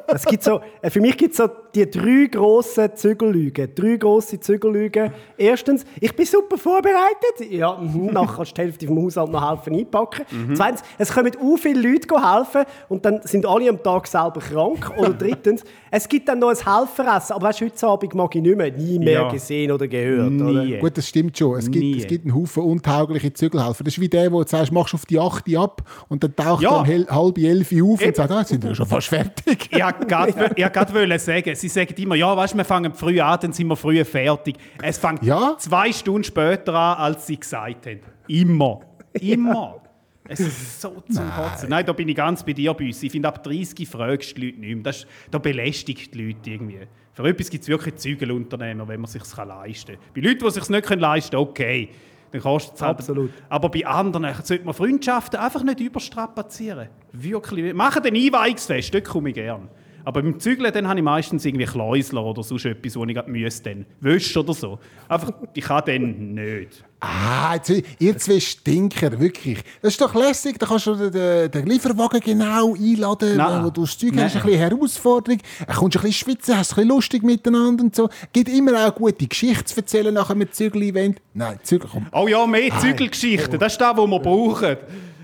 Es 0.08 0.24
gibt 0.26 0.44
so, 0.44 0.60
äh, 0.82 0.90
für 0.90 1.00
mich 1.00 1.16
gibt 1.16 1.30
es 1.32 1.38
so 1.38 1.48
die 1.74 1.88
drei 1.90 2.26
grossen 2.30 2.90
Zügellügen. 2.94 3.74
Drei 3.74 3.96
grosse 3.96 4.38
Zügellügen. 4.38 5.10
Erstens, 5.38 5.84
ich 5.98 6.14
bin 6.14 6.26
super 6.26 6.58
vorbereitet. 6.58 7.50
Ja, 7.50 7.74
mhm, 7.78 8.06
nachher 8.12 8.36
kannst 8.36 8.50
du 8.52 8.54
die 8.56 8.60
Hälfte 8.60 8.86
vom 8.86 9.02
Haushalt 9.02 9.30
noch 9.32 9.50
helfen 9.50 9.74
einpacken. 9.74 10.26
Zweitens, 10.54 10.82
es 10.98 11.10
kommen 11.12 11.32
auch 11.42 11.56
viele 11.56 11.80
Leute 11.90 12.06
helfen 12.14 12.64
und 12.90 13.04
dann 13.06 13.20
sind 13.24 13.46
alle 13.46 13.70
am 13.70 13.82
Tag 13.82 14.06
selber 14.06 14.40
krank. 14.40 14.92
Oder 14.98 15.14
drittens, 15.18 15.64
es 15.90 16.06
gibt 16.06 16.28
dann 16.28 16.38
noch 16.40 16.50
ein 16.50 16.56
Helferessen. 16.56 17.34
Aber 17.34 17.48
weißt, 17.48 17.62
du, 17.62 17.64
heute 17.64 17.86
Abend 17.86 18.14
mag 18.14 18.34
ich 18.36 18.42
nicht 18.42 18.56
mehr, 18.56 18.70
nie 18.70 18.98
mehr 18.98 19.12
Ja. 19.22 19.30
gesehen 19.30 19.72
oder 19.72 19.88
gehört. 19.88 20.30
Oder? 20.40 20.64
Nie. 20.64 20.78
Gut, 20.78 20.98
das 20.98 21.08
stimmt 21.08 21.36
schon. 21.38 21.58
Es 21.58 21.70
gibt, 21.70 21.96
es 22.02 22.06
gibt 22.06 22.26
einen 22.26 22.34
Haufen 22.34 22.62
untaugliche 22.62 23.32
Zügelhelfer. 23.32 23.84
Das 23.84 23.94
ist 23.94 24.00
wie 24.00 24.08
der, 24.08 24.30
wo 24.30 24.42
du 24.42 24.48
sagst, 24.48 24.70
machst 24.70 24.92
auf 24.92 25.06
die 25.06 25.18
8 25.18 25.44
ab 25.56 25.82
und 26.08 26.22
dann 26.22 26.36
taucht 26.36 26.62
Ja. 26.62 26.72
er 26.74 26.78
um 26.80 26.84
hel- 26.84 27.07
halb 27.08 27.38
elf 27.38 27.72
auf 27.72 28.02
und 28.02 28.16
sagt, 28.16 28.30
ah, 28.30 28.44
sind 28.44 28.64
wir 28.64 28.74
schon 28.74 28.86
fast 28.86 29.08
fertig. 29.08 29.68
Ich 29.72 29.82
wollte 29.82 30.06
gerade 30.06 31.18
sagen, 31.18 31.54
sie 31.54 31.68
sagen 31.68 31.94
immer, 31.96 32.14
ja, 32.14 32.36
weißt, 32.36 32.56
wir 32.56 32.64
fangen 32.64 32.92
früh 32.94 33.20
an, 33.20 33.38
dann 33.40 33.52
sind 33.52 33.66
wir 33.66 33.76
früh 33.76 34.04
fertig. 34.04 34.56
Es 34.82 34.98
fängt 34.98 35.22
Ja. 35.22 35.56
zwei 35.58 35.92
Stunden 35.92 36.24
später 36.24 36.74
an, 36.74 36.98
als 36.98 37.26
sie 37.26 37.38
gesagt 37.38 37.86
haben. 37.86 38.00
Immer. 38.26 38.80
Immer. 39.20 39.80
Es 40.30 40.40
ist 40.40 40.82
so 40.82 41.02
zum 41.10 41.24
Kotzen. 41.30 41.70
Nein, 41.70 41.86
da 41.86 41.94
bin 41.94 42.06
ich 42.06 42.14
ganz 42.14 42.42
bei 42.44 42.52
dir, 42.52 42.74
Büssi. 42.74 43.06
Ich 43.06 43.12
finde, 43.12 43.28
ab 43.28 43.42
30 43.42 43.88
fragst 43.88 44.36
du 44.36 44.40
die 44.42 44.48
Leute 44.48 44.60
nicht 44.60 44.74
mehr. 44.74 44.82
Das 44.82 44.96
ist, 44.98 45.06
da 45.30 45.38
belästigt 45.38 46.12
die 46.12 46.26
Leute 46.26 46.50
irgendwie. 46.50 46.80
Für 47.14 47.26
etwas 47.26 47.48
gibt 47.48 47.62
es 47.62 47.68
wirklich 47.68 47.96
Zügelunternehmer, 47.96 48.86
wenn 48.86 49.00
man 49.00 49.06
es 49.06 49.12
sich 49.12 49.22
leisten 49.36 49.94
kann. 49.94 50.04
Bei 50.14 50.20
Leuten, 50.20 50.40
die 50.40 50.44
es 50.44 50.54
sich 50.54 50.68
nicht 50.68 50.90
leisten 50.96 51.30
können, 51.30 51.48
okay. 51.48 51.88
Dann 52.30 52.40
kostet 52.40 52.76
es 52.76 52.82
halt. 52.82 52.98
Absolut. 52.98 53.30
Aber 53.48 53.68
bei 53.68 53.86
anderen 53.86 54.26
sollte 54.42 54.64
man 54.64 54.74
Freundschaften 54.74 55.38
einfach 55.38 55.62
nicht 55.62 55.80
überstrapazieren. 55.80 56.88
Wirklich. 57.12 57.72
Machen 57.74 58.02
den 58.02 58.14
Einweihungsfest, 58.16 58.92
dort 58.92 59.04
komme 59.04 59.30
ich 59.30 59.34
gern. 59.34 59.68
Aber 60.08 60.22
beim 60.22 60.40
Zügeln 60.40 60.72
dann 60.72 60.88
habe 60.88 61.00
ich 61.00 61.04
meistens 61.04 61.44
irgendwie 61.44 61.66
Kläusler 61.66 62.24
oder 62.24 62.42
sonst 62.42 62.64
etwas, 62.64 62.96
wo 62.96 63.04
ich 63.04 63.12
gerade 63.12 63.30
müsste. 63.30 63.68
Dann. 63.68 63.84
Wäsche 64.00 64.40
oder 64.40 64.54
so. 64.54 64.78
Einfach, 65.06 65.34
ich 65.52 65.62
kann 65.62 65.82
dann 65.84 66.32
nicht. 66.32 66.82
Ah, 67.00 67.54
jetzt, 67.54 67.84
ihr 67.98 68.16
zwei 68.16 68.40
Stinker, 68.40 69.20
wirklich. 69.20 69.58
Das 69.82 69.92
ist 69.92 70.00
doch 70.00 70.14
lässig, 70.14 70.58
da 70.58 70.64
kannst 70.64 70.86
du 70.86 71.10
den, 71.10 71.50
den, 71.50 71.66
Lieferwagen 71.66 72.20
genau 72.20 72.74
einladen, 72.74 73.36
Nein. 73.36 73.62
wo 73.62 73.68
du 73.68 73.82
das 73.82 73.98
Zeug 73.98 74.14
Nein. 74.14 74.24
hast, 74.24 74.36
ein 74.36 74.42
bisschen 74.44 74.58
Herausforderung, 74.58 75.40
dann 75.66 75.76
kommst 75.76 75.96
du 75.96 75.98
ein 75.98 76.04
bisschen 76.04 76.12
schwitzen, 76.12 76.56
hast 76.56 76.72
ein 76.72 76.76
bisschen 76.76 76.88
lustig 76.88 77.22
miteinander 77.22 77.84
und 77.84 77.94
so. 77.94 78.08
Gibt 78.32 78.48
immer 78.48 78.88
auch 78.88 78.94
gute 78.94 79.26
Geschichten 79.26 79.66
zu 79.66 79.76
erzählen 79.76 80.14
nach 80.14 80.30
einem 80.30 80.50
Zügel-Event. 80.50 81.20
Nein, 81.34 81.58
Zügel, 81.62 81.90
komm. 81.92 82.06
Oh 82.12 82.26
ja, 82.26 82.46
mehr 82.46 82.70
Zügelgeschichten. 82.80 83.58
Das 83.58 83.72
ist 83.72 83.80
das, 83.80 83.94
was 83.94 84.08
wir 84.08 84.20
brauchen. 84.20 84.78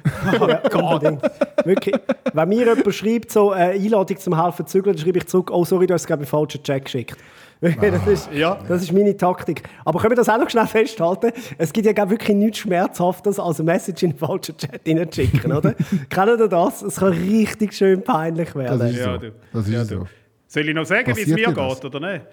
Unbedingt. 0.74 1.22
Wirklich. 1.64 1.94
Wenn 2.32 2.48
mir 2.48 2.66
jemand 2.66 2.94
schreibt, 2.94 3.30
so 3.32 3.50
eine 3.52 3.72
Einladung 3.72 4.18
zum 4.18 4.42
Helfen 4.42 4.66
zügeln, 4.66 4.96
dann 4.96 5.04
schreibe 5.04 5.18
ich 5.18 5.26
zurück, 5.26 5.50
oh 5.52 5.64
sorry, 5.64 5.86
du 5.86 5.94
hast 5.94 6.02
es 6.02 6.06
glaube 6.06 6.22
ich, 6.24 6.28
den 6.28 6.30
falschen 6.30 6.62
Check 6.62 6.84
geschickt. 6.84 7.16
Das 7.60 8.06
ist, 8.06 8.28
Ja. 8.32 8.58
das 8.68 8.82
ist 8.82 8.92
meine 8.92 9.16
Taktik. 9.16 9.62
Aber 9.86 9.98
können 9.98 10.10
wir 10.12 10.16
das 10.16 10.28
auch 10.28 10.36
noch 10.36 10.50
schnell 10.50 10.66
festhalten? 10.66 11.32
Es 11.56 11.72
gibt 11.72 11.86
ja 11.86 11.92
glaub, 11.92 12.10
wirklich 12.10 12.36
nichts 12.36 12.58
Schmerzhaftes, 12.58 13.38
als 13.38 13.58
eine 13.58 13.72
Message 13.72 14.02
in 14.02 14.10
den 14.10 14.18
falschen 14.18 14.58
Chat 14.58 14.82
hineinschicken, 14.84 15.50
oder? 15.50 15.72
Kennt 16.10 16.40
ihr 16.40 16.48
das? 16.48 16.82
Es 16.82 16.96
kann 16.96 17.12
richtig 17.12 17.72
schön 17.72 18.02
peinlich 18.02 18.54
werden. 18.54 18.78
Das 18.80 18.90
ist 18.90 18.98
Ja, 18.98 19.12
so. 19.14 19.18
du. 19.18 19.32
Das 19.54 19.66
ist 19.66 19.72
Ja, 19.72 19.84
so. 19.84 20.06
Soll 20.46 20.68
ich 20.68 20.74
noch 20.74 20.84
sagen, 20.84 21.16
wie 21.16 21.22
es 21.22 21.26
mir 21.28 21.52
geht, 21.52 21.84
oder 21.84 22.00
nicht? 22.00 22.24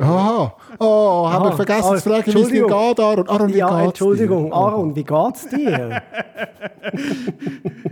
Aha. 0.00 0.54
Oh, 0.78 1.28
haben 1.30 1.44
wir 1.44 1.52
Ah, 1.52 1.56
vergessen 1.56 1.90
ah, 1.92 1.96
zu 1.96 2.08
fragen, 2.08 2.26
wie 2.26 2.30
es 2.30 2.48
dir 2.48 2.62
Entschuldigung. 2.62 2.88
geht, 2.88 3.00
Aaron. 3.00 3.28
Aaron, 3.28 3.54
wie 3.54 3.58
ja, 3.58 3.68
geht's 3.68 3.86
Entschuldigung, 3.88 4.46
dir? 4.46 4.54
Aaron, 4.54 4.96
wie 4.96 5.04
geht's 5.04 5.48
dir? 5.48 6.02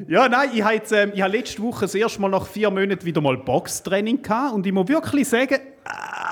Ja, 0.09 0.29
nein, 0.29 0.51
ich 0.55 0.63
habe, 0.63 0.75
jetzt, 0.75 0.93
ähm, 0.93 1.11
ich 1.15 1.21
habe 1.21 1.37
letzte 1.37 1.61
Woche 1.63 1.81
das 1.81 1.95
erste 1.97 2.21
Mal 2.21 2.29
nach 2.29 2.47
vier 2.47 2.71
Monaten 2.71 3.05
wieder 3.05 3.21
mal 3.21 3.37
Boxtraining 3.37 4.23
gehabt 4.23 4.55
und 4.55 4.65
ich 4.65 4.73
muss 4.73 4.87
wirklich 4.87 5.29
sagen, 5.29 5.57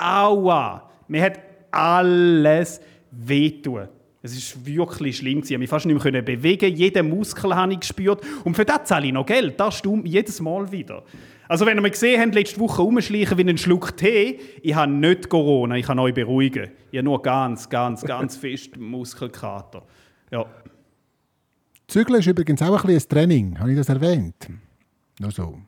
aua, 0.01 0.89
mir 1.09 1.23
hat 1.23 1.41
alles 1.73 2.81
wehtun. 3.11 3.89
Es 4.23 4.33
ist 4.35 4.65
wirklich 4.65 5.19
schlimm. 5.19 5.39
Ich 5.39 5.45
konnte 5.45 5.59
mich 5.59 5.69
fast 5.69 5.87
nicht 5.87 6.03
mehr 6.05 6.23
bewegen. 6.23 6.75
Jeden 6.75 7.11
Muskel 7.11 7.55
habe 7.55 7.73
ich 7.75 7.81
gespürt. 7.81 8.23
Und 8.45 8.55
für 8.55 8.65
das 8.65 8.85
zahle 8.85 9.09
ich 9.09 9.13
noch 9.13 9.27
Geld. 9.27 9.59
Das 9.61 9.75
stimmt 9.75 10.09
jedes 10.09 10.41
Mal 10.41 10.71
wieder. 10.73 11.03
Also 11.49 11.67
wenn 11.67 11.77
ihr 11.77 11.83
mich 11.83 11.93
gesehen 11.93 12.21
habt, 12.21 12.35
letzte 12.35 12.59
Woche 12.61 12.83
rumschleichen 12.83 13.37
wie 13.37 13.49
ein 13.49 13.59
Schluck 13.59 13.97
Tee, 13.97 14.41
ich 14.63 14.75
habe 14.75 14.91
nicht 14.91 15.29
Corona, 15.29 15.77
ich 15.77 15.87
kann 15.87 15.99
euch 15.99 16.15
beruhigen. 16.15 16.71
Ich 16.91 16.99
habe 16.99 17.05
nur 17.05 17.21
ganz, 17.23 17.69
ganz, 17.69 18.03
ganz 18.03 18.37
fest 18.39 18.77
Muskelkater. 18.79 19.83
Ja. 20.31 20.47
Zügeln 21.87 22.21
ist 22.21 22.27
übrigens 22.27 22.63
auch 22.63 22.83
ein 22.83 22.87
bisschen 22.87 23.03
ein 23.03 23.09
Training. 23.09 23.59
Habe 23.59 23.73
ich 23.73 23.77
das 23.77 23.89
erwähnt? 23.89 24.49
Nur 25.21 25.31
so. 25.31 25.59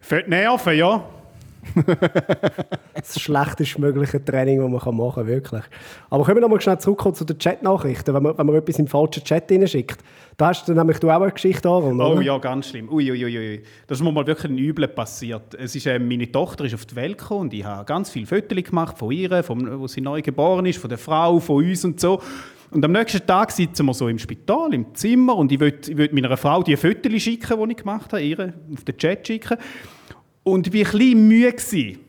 Für 0.00 0.22
die 0.22 0.30
Nerven, 0.30 0.76
ja. 0.76 1.08
das 2.94 3.20
schlechtest 3.20 3.78
mögliche 3.78 4.24
Training, 4.24 4.60
das 4.60 4.84
man 4.84 4.96
machen 4.96 5.14
kann, 5.14 5.26
wirklich. 5.26 5.62
Aber 6.10 6.24
können 6.24 6.36
wir 6.36 6.42
noch 6.42 6.48
mal 6.48 6.60
schnell 6.60 6.78
zurückkommen 6.78 7.14
zu 7.14 7.24
den 7.24 7.38
Chat-Nachrichten, 7.38 8.14
wenn 8.14 8.22
man, 8.22 8.38
wenn 8.38 8.46
man 8.46 8.56
etwas 8.56 8.78
in 8.78 8.84
den 8.84 8.90
falschen 8.90 9.24
Chat 9.24 9.50
schickt. 9.68 9.98
Da 10.36 10.48
hast 10.48 10.66
du 10.66 10.74
nämlich 10.74 10.98
du 10.98 11.10
auch 11.10 11.20
eine 11.20 11.30
Geschichte, 11.30 11.68
Aaron, 11.68 12.00
Oh 12.00 12.20
ja, 12.20 12.38
ganz 12.38 12.68
schlimm. 12.68 12.88
Ui, 12.90 13.10
ui, 13.10 13.24
ui. 13.24 13.62
Das 13.86 13.98
ist 13.98 14.04
mir 14.04 14.10
mal 14.10 14.26
wirklich 14.26 14.50
ein 14.50 14.58
Übel 14.58 14.88
passiert. 14.88 15.54
Es 15.54 15.76
ist, 15.76 15.86
äh, 15.86 15.98
meine 15.98 16.30
Tochter 16.30 16.64
ist 16.64 16.74
auf 16.74 16.86
die 16.86 16.96
Welt 16.96 17.18
gekommen 17.18 17.42
und 17.42 17.54
ich 17.54 17.64
habe 17.64 17.84
ganz 17.84 18.10
viele 18.10 18.26
Fotos 18.26 18.64
gemacht 18.64 18.98
von 18.98 19.12
ihr, 19.12 19.42
von, 19.42 19.80
wo 19.80 19.86
sie 19.86 20.00
neu 20.00 20.22
geboren 20.22 20.66
ist, 20.66 20.78
von 20.78 20.88
der 20.88 20.98
Frau, 20.98 21.38
von 21.38 21.64
uns 21.64 21.84
und 21.84 22.00
so. 22.00 22.20
Und 22.70 22.84
am 22.84 22.90
nächsten 22.90 23.24
Tag 23.24 23.52
sitzen 23.52 23.86
wir 23.86 23.94
so 23.94 24.08
im 24.08 24.18
Spital, 24.18 24.74
im 24.74 24.92
Zimmer 24.94 25.36
und 25.36 25.52
ich 25.52 25.60
wollte 25.60 25.94
meiner 26.12 26.36
Frau 26.36 26.60
die 26.62 26.76
Fotos 26.76 27.22
schicken, 27.22 27.56
die 27.56 27.70
ich 27.70 27.76
gemacht 27.76 28.12
habe, 28.12 28.22
ihr 28.22 28.52
auf 28.72 28.82
den 28.82 28.96
Chat 28.96 29.24
schicken. 29.24 29.56
Und 30.44 30.72
ich 30.72 30.72
war 30.72 30.92
ein 30.92 30.98
bisschen 30.98 31.28
müde. 31.28 31.52
Gewesen. 31.52 32.00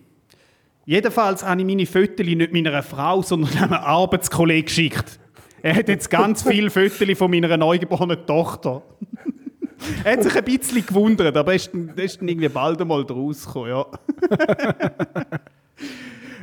Jedenfalls 0.85 1.43
habe 1.43 1.61
ich 1.61 1.67
meine 1.67 1.85
Fotos 1.87 2.25
nicht 2.25 2.53
meiner 2.53 2.83
Frau, 2.83 3.23
sondern 3.23 3.57
einem 3.57 3.73
Arbeitskollegen 3.73 4.65
geschickt. 4.65 5.19
Er 5.63 5.75
hat 5.75 5.89
jetzt 5.89 6.11
ganz 6.11 6.43
viele 6.43 6.69
Fotos 6.69 7.17
von 7.17 7.31
meiner 7.31 7.57
neugeborenen 7.57 8.23
Tochter. 8.27 8.83
er 10.03 10.11
hat 10.13 10.23
sich 10.23 10.35
ein 10.35 10.43
bisschen 10.43 10.85
gewundert, 10.85 11.35
aber 11.35 11.53
er 11.53 11.55
ist, 11.55 11.73
ist 11.73 12.21
dann 12.21 12.27
irgendwie 12.27 12.49
bald 12.49 12.79
einmal 12.79 13.03
draus 13.03 13.47
gekommen, 13.47 13.69
ja. 13.69 13.85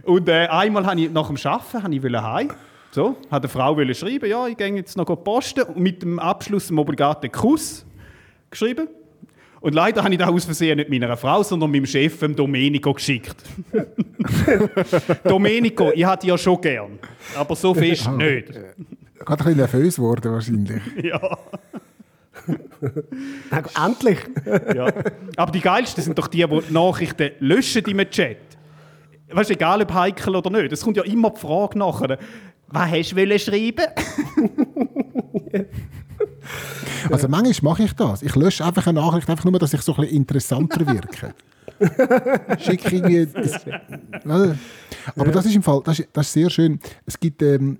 Und 0.05 0.29
äh, 0.29 0.49
einmal 0.49 0.85
habe 0.85 1.01
ich 1.01 1.11
nach 1.13 1.29
dem 1.29 1.37
Arbeiten 1.45 1.83
habe 1.85 1.95
ich 1.95 2.03
heim. 2.03 2.49
So, 2.91 3.17
hat 3.31 3.43
eine 3.43 3.49
Frau 3.49 3.77
schreiben, 3.95 4.29
ja, 4.29 4.49
ich 4.49 4.57
gehe 4.57 4.75
jetzt 4.75 4.97
noch 4.97 5.07
posten 5.23 5.63
und 5.63 5.79
mit 5.79 6.03
dem 6.03 6.19
Abschluss 6.19 6.69
im 6.69 6.79
obligaten 6.79 7.31
Kuss 7.31 7.87
geschrieben. 8.51 8.89
Und 9.63 9.75
leider 9.75 10.03
habe 10.03 10.13
ich 10.13 10.19
das 10.19 10.29
aus 10.29 10.45
Versehen 10.45 10.77
nicht 10.77 10.91
meiner 10.91 11.17
Frau, 11.17 11.43
sondern 11.45 11.71
meinem 11.71 11.87
Chef, 11.87 12.19
dem 12.19 12.35
Domenico, 12.35 12.93
geschickt. 12.93 13.37
Domenico, 15.25 15.93
ich 15.95 16.05
hatte 16.05 16.27
ja 16.27 16.37
schon 16.37 16.61
gern, 16.61 16.99
aber 17.37 17.55
so 17.55 17.73
fest 17.73 18.11
nicht. 18.11 18.49
Gerade 18.49 18.65
ein 19.29 19.37
bisschen 19.37 19.57
nervös 19.57 19.97
geworden 19.97 20.33
wahrscheinlich. 20.33 20.83
Ja. 21.03 21.39
Endlich! 23.87 24.19
Ja. 24.75 24.93
Aber 25.37 25.53
die 25.53 25.61
geilsten 25.61 26.03
sind 26.03 26.19
doch 26.19 26.27
die, 26.27 26.45
die 26.45 26.61
die 26.61 26.73
Nachrichten 26.73 27.31
löschen 27.39 27.85
im 27.85 28.11
Chat. 28.11 28.39
Weißt 29.31 29.51
du, 29.51 29.55
egal 29.55 29.83
ob 29.83 29.95
heikel 29.95 30.35
oder 30.35 30.51
nicht. 30.51 30.73
Es 30.73 30.83
kommt 30.83 30.97
ja 30.97 31.05
immer 31.05 31.31
die 31.31 31.39
Frage 31.39 31.79
nachher. 31.79 32.19
Was 32.67 32.91
hast 32.91 33.13
du 33.13 33.39
schreiben? 33.39 33.87
Also 37.11 37.29
manchmal 37.29 37.73
mache 37.73 37.85
ich 37.85 37.93
das. 37.95 38.23
Ich 38.23 38.35
lösche 38.35 38.65
einfach 38.65 38.87
eine 38.87 39.01
Nachricht, 39.01 39.29
einfach 39.29 39.45
nur, 39.45 39.59
dass 39.59 39.73
ich 39.73 39.83
so 39.83 39.95
ein 39.95 40.03
bisschen 40.03 40.17
interessanter 40.17 40.87
wirke. 40.87 41.35
Schicke 42.59 42.97
irgendwie... 42.97 43.27
Das? 43.27 43.61
Aber 45.17 45.33
das 45.33 45.47
ist 45.47 45.57
im 45.57 45.63
Fall, 45.63 45.83
das 45.85 45.99
ist, 45.99 46.09
das 46.13 46.27
ist 46.27 46.33
sehr 46.33 46.51
schön. 46.51 46.81
Es 47.07 47.19
gibt... 47.19 47.43
Ähm, 47.43 47.79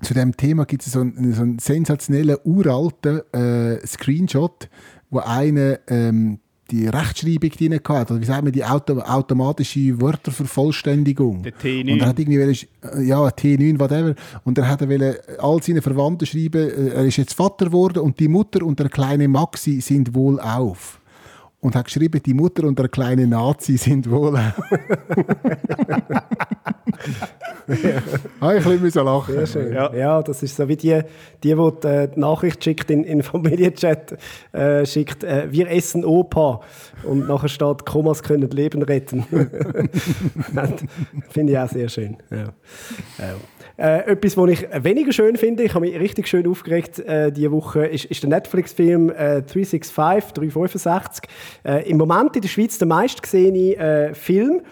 zu 0.00 0.14
dem 0.14 0.36
Thema 0.36 0.64
gibt 0.64 0.86
es 0.86 0.92
so 0.92 1.00
einen, 1.00 1.32
so 1.32 1.42
einen 1.42 1.58
sensationellen, 1.58 2.36
uralten 2.44 3.20
äh, 3.32 3.84
Screenshot, 3.84 4.68
wo 5.10 5.18
einer 5.18 5.80
ähm, 5.88 6.38
die 6.70 6.86
Rechtschreibung 6.86 7.50
drin 7.50 7.74
hatte, 7.74 8.12
oder 8.12 8.20
wie 8.20 8.26
sagt 8.26 8.44
man, 8.44 8.52
die 8.52 8.64
Auto 8.64 8.98
automatische 9.00 10.00
Wörtervervollständigung. 10.00 11.42
Der 11.42 11.54
T9. 11.54 11.92
Und 11.92 12.00
er 12.00 12.08
hat 12.08 12.18
irgendwie, 12.18 12.38
wollen, 12.38 12.56
äh, 13.00 13.02
ja, 13.04 13.26
T9, 13.28 13.80
whatever. 13.80 14.14
Und 14.44 14.58
er 14.58 14.68
hat 14.68 14.86
wollen 14.86 15.14
all 15.38 15.62
seine 15.62 15.82
Verwandten 15.82 16.26
schreiben, 16.26 16.68
äh, 16.68 16.88
er 16.88 17.04
ist 17.04 17.16
jetzt 17.16 17.34
Vater 17.34 17.66
geworden 17.66 18.00
und 18.00 18.20
die 18.20 18.28
Mutter 18.28 18.64
und 18.64 18.78
der 18.78 18.88
kleine 18.88 19.28
Maxi 19.28 19.80
sind 19.80 20.14
wohl 20.14 20.38
auf. 20.40 20.97
Und 21.60 21.74
hat 21.74 21.86
geschrieben, 21.86 22.22
die 22.24 22.34
Mutter 22.34 22.64
und 22.64 22.78
der 22.78 22.88
kleine 22.88 23.26
Nazi 23.26 23.76
sind 23.76 24.08
wohl 24.08 24.36
auf. 24.36 24.52
ah, 28.40 28.54
ich 28.54 28.64
ein 28.66 28.80
bisschen 28.80 29.04
lachen. 29.04 29.34
Sehr 29.34 29.46
schön. 29.46 29.72
Ja. 29.72 29.92
Ja. 29.92 30.22
das 30.22 30.42
ist 30.44 30.54
so 30.54 30.68
wie 30.68 30.76
die, 30.76 31.00
die, 31.42 31.54
die 31.54 31.54
die, 31.54 31.86
äh, 31.88 32.08
die 32.08 32.20
Nachricht 32.20 32.62
schickt 32.62 32.92
in, 32.92 33.02
in 33.02 33.18
den 33.18 33.22
Familienchat, 33.24 34.16
äh, 34.52 34.86
schickt, 34.86 35.24
äh, 35.24 35.48
wir 35.50 35.68
essen 35.68 36.04
Opa 36.04 36.60
und 37.02 37.26
nachher 37.26 37.48
steht, 37.48 37.84
Kommas 37.84 38.22
können 38.22 38.48
Leben 38.50 38.82
retten. 38.82 39.26
finde 41.30 41.52
ich 41.52 41.58
auch 41.58 41.68
sehr 41.68 41.88
schön. 41.88 42.18
Ja. 42.30 42.52
Ja. 43.18 43.34
Äh, 43.78 44.10
etwas, 44.10 44.36
was 44.36 44.50
ich 44.50 44.66
weniger 44.82 45.12
schön 45.12 45.36
finde, 45.36 45.62
ich 45.62 45.72
habe 45.72 45.86
mich 45.86 45.98
richtig 45.98 46.26
schön 46.26 46.48
aufgeregt 46.48 46.98
äh, 46.98 47.30
diese 47.30 47.52
Woche, 47.52 47.86
ist, 47.86 48.06
ist 48.06 48.20
der 48.24 48.30
Netflix-Film 48.30 49.10
äh, 49.10 49.42
365, 49.42 50.32
365. 50.32 51.30
Äh, 51.64 51.88
Im 51.88 51.96
Moment 51.96 52.34
in 52.34 52.42
der 52.42 52.48
Schweiz 52.48 52.76
der 52.78 52.88
meistgesehene 52.88 53.76
äh, 53.76 54.14
Film. 54.14 54.62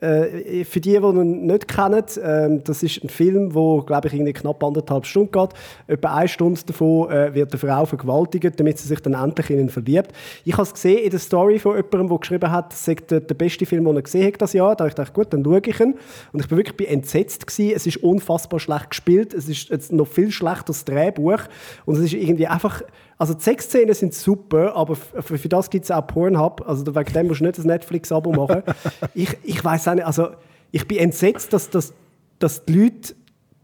Äh, 0.00 0.64
für 0.64 0.80
die, 0.80 0.90
die 0.90 0.96
ihn 0.96 1.46
nicht 1.46 1.68
kennen, 1.68 2.04
ähm, 2.22 2.62
das 2.64 2.82
ist 2.82 3.02
ein 3.02 3.08
Film, 3.08 3.52
der, 3.52 3.82
glaube 3.86 4.08
ich, 4.08 4.14
irgendwie 4.14 4.34
knapp 4.34 4.62
anderthalb 4.62 5.06
Stunden 5.06 5.32
geht. 5.32 5.50
Etwa 5.86 6.14
eine 6.14 6.28
Stunde 6.28 6.60
davon 6.66 7.10
äh, 7.10 7.34
wird 7.34 7.52
eine 7.52 7.58
Frau 7.58 7.86
vergewaltigt, 7.86 8.60
damit 8.60 8.78
sie 8.78 8.88
sich 8.88 9.00
dann 9.00 9.14
endlich 9.14 9.48
in 9.50 9.60
ihn 9.60 9.68
verliebt. 9.70 10.12
Ich 10.44 10.52
habe 10.52 10.64
es 10.64 10.74
gesehen 10.74 10.98
in 10.98 11.10
der 11.10 11.18
Story 11.18 11.58
von 11.58 11.76
jemandem, 11.76 12.08
der 12.08 12.18
geschrieben 12.18 12.50
hat, 12.50 12.72
das 12.72 12.84
sei 12.84 12.94
der, 12.94 13.20
der 13.20 13.34
beste 13.34 13.64
Film, 13.64 13.84
den 13.84 13.96
er 13.96 14.02
gesehen 14.02 14.26
hat 14.26 14.42
das 14.42 14.52
Jahr. 14.52 14.76
Da 14.76 14.84
habe 14.84 14.90
ich 14.90 14.94
gedacht, 14.94 15.14
gut, 15.14 15.32
dann 15.32 15.44
schaue 15.44 15.62
ich 15.64 15.80
ihn. 15.80 15.94
Und 16.32 16.40
ich 16.40 16.48
bin 16.48 16.58
wirklich 16.58 16.90
entsetzt 16.90 17.46
gewesen. 17.46 17.72
Es 17.74 17.86
ist 17.86 17.96
unfassbar 17.98 18.60
schlecht 18.60 18.90
gespielt. 18.90 19.32
Es 19.32 19.48
ist 19.48 19.70
jetzt 19.70 19.92
noch 19.92 20.06
viel 20.06 20.30
schlechter 20.30 20.64
das 20.66 20.84
Drehbuch. 20.84 21.40
Und 21.86 21.96
es 21.96 22.04
ist 22.04 22.14
irgendwie 22.14 22.46
einfach... 22.46 22.82
Also 23.18 23.34
die 23.34 23.42
Sexszenen 23.42 23.94
sind 23.94 24.14
super, 24.14 24.74
aber 24.76 24.94
für, 24.96 25.38
für 25.38 25.48
das 25.48 25.70
gibt 25.70 25.84
es 25.84 25.90
auch 25.90 26.06
Pornhub. 26.06 26.62
Also 26.66 26.94
wegen 26.94 27.12
dem 27.12 27.26
musst 27.28 27.40
du 27.40 27.44
nicht 27.44 27.58
das 27.58 27.64
Netflix-Abo 27.64 28.32
machen. 28.32 28.62
ich 29.14 29.36
ich 29.42 29.64
weiß 29.64 29.88
auch 29.88 29.94
nicht, 29.94 30.06
also 30.06 30.28
ich 30.70 30.86
bin 30.86 30.98
entsetzt, 30.98 31.52
dass, 31.52 31.70
dass, 31.70 31.94
dass 32.38 32.64
die 32.64 32.74
Leute 32.74 33.14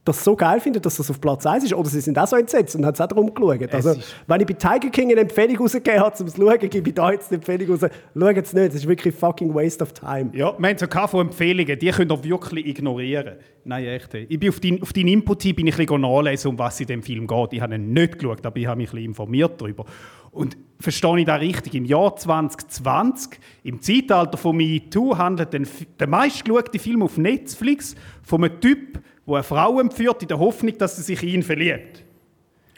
das 0.05 0.25
so 0.25 0.35
geil 0.35 0.59
finden, 0.59 0.83
dass 0.83 0.97
das 0.97 1.11
auf 1.11 1.21
Platz 1.21 1.47
1 1.47 1.65
ist. 1.65 1.75
Oder 1.75 1.89
sie 1.89 2.01
sind 2.01 2.19
auch 2.19 2.27
so 2.27 2.37
entsetzt 2.37 2.75
und 2.75 2.85
haben 2.85 2.95
es 2.95 3.01
auch 3.01 3.07
darum 3.07 3.33
geschaut. 3.33 3.73
Also, 3.73 3.95
wenn 4.27 4.41
ich 4.41 4.47
bei 4.47 4.55
Tiger 4.55 4.91
King 4.91 5.13
eine 5.13 5.21
Empfehlung 5.21 5.59
rausgegeben 5.59 6.01
habe, 6.01 6.17
um 6.19 6.27
es 6.27 6.35
zu 6.35 6.43
schauen, 6.43 6.59
gebe 6.59 6.89
ich 6.89 6.95
da 6.95 7.13
jetzt 7.13 7.31
eine 7.31 7.37
Empfehlung 7.37 7.71
raus. 7.71 7.81
Schaut 7.81 8.37
es 8.37 8.53
nicht, 8.53 8.67
das 8.67 8.75
ist 8.75 8.89
wirklich 8.89 9.15
fucking 9.15 9.55
waste 9.55 9.83
of 9.83 9.93
time. 9.93 10.31
Ja, 10.35 10.55
wir 10.59 10.69
haben 10.69 10.79
so 10.79 10.89
keine 10.89 11.09
von 11.09 11.27
Empfehlungen, 11.27 11.79
die 11.79 11.91
könnt 11.91 12.11
ihr 12.11 12.25
wirklich 12.25 12.67
ignorieren. 12.67 13.37
Nein, 13.65 13.85
echt. 13.85 14.13
Ich 14.15 14.41
bin 14.41 14.49
auf 14.49 14.59
deinen 14.59 14.83
auf 14.83 14.93
deinen 14.93 15.09
Input 15.09 15.43
hin 15.43 15.55
bin 15.55 15.69
ich 15.69 15.79
ein 15.79 15.87
bisschen 15.87 16.01
nachlesen, 16.01 16.51
um 16.51 16.59
was 16.59 16.81
in 16.81 16.87
dem 16.89 17.03
Film 17.03 17.29
geht. 17.29 17.53
Ich 17.53 17.61
habe 17.61 17.77
ihn 17.77 17.93
nicht 17.93 18.19
geschaut, 18.19 18.45
aber 18.45 18.57
ich 18.57 18.67
habe 18.67 18.79
mich 18.79 18.89
ein 18.89 18.97
bisschen 18.97 19.09
informiert 19.11 19.61
darüber. 19.61 19.85
Und 20.33 20.57
verstehe 20.81 21.21
ich 21.21 21.27
das 21.27 21.41
richtig? 21.41 21.75
Im 21.75 21.85
Jahr 21.85 22.17
2020, 22.17 23.39
im 23.63 23.81
Zeitalter 23.81 24.37
von 24.37 24.57
MeToo, 24.57 25.17
handelt 25.17 25.51
der 25.53 26.09
meistgeschaute 26.09 26.79
Film 26.79 27.03
auf 27.03 27.19
Netflix 27.19 27.95
von 28.23 28.43
einem 28.43 28.59
Typ, 28.61 28.99
der 29.27 29.35
eine 29.35 29.43
Frau 29.43 29.81
entführt, 29.81 30.23
in 30.23 30.29
der 30.29 30.39
Hoffnung, 30.39 30.77
dass 30.79 30.97
sie 30.97 31.03
sich 31.03 31.23
in 31.23 31.29
ihn 31.29 31.43
verliebt. 31.43 32.03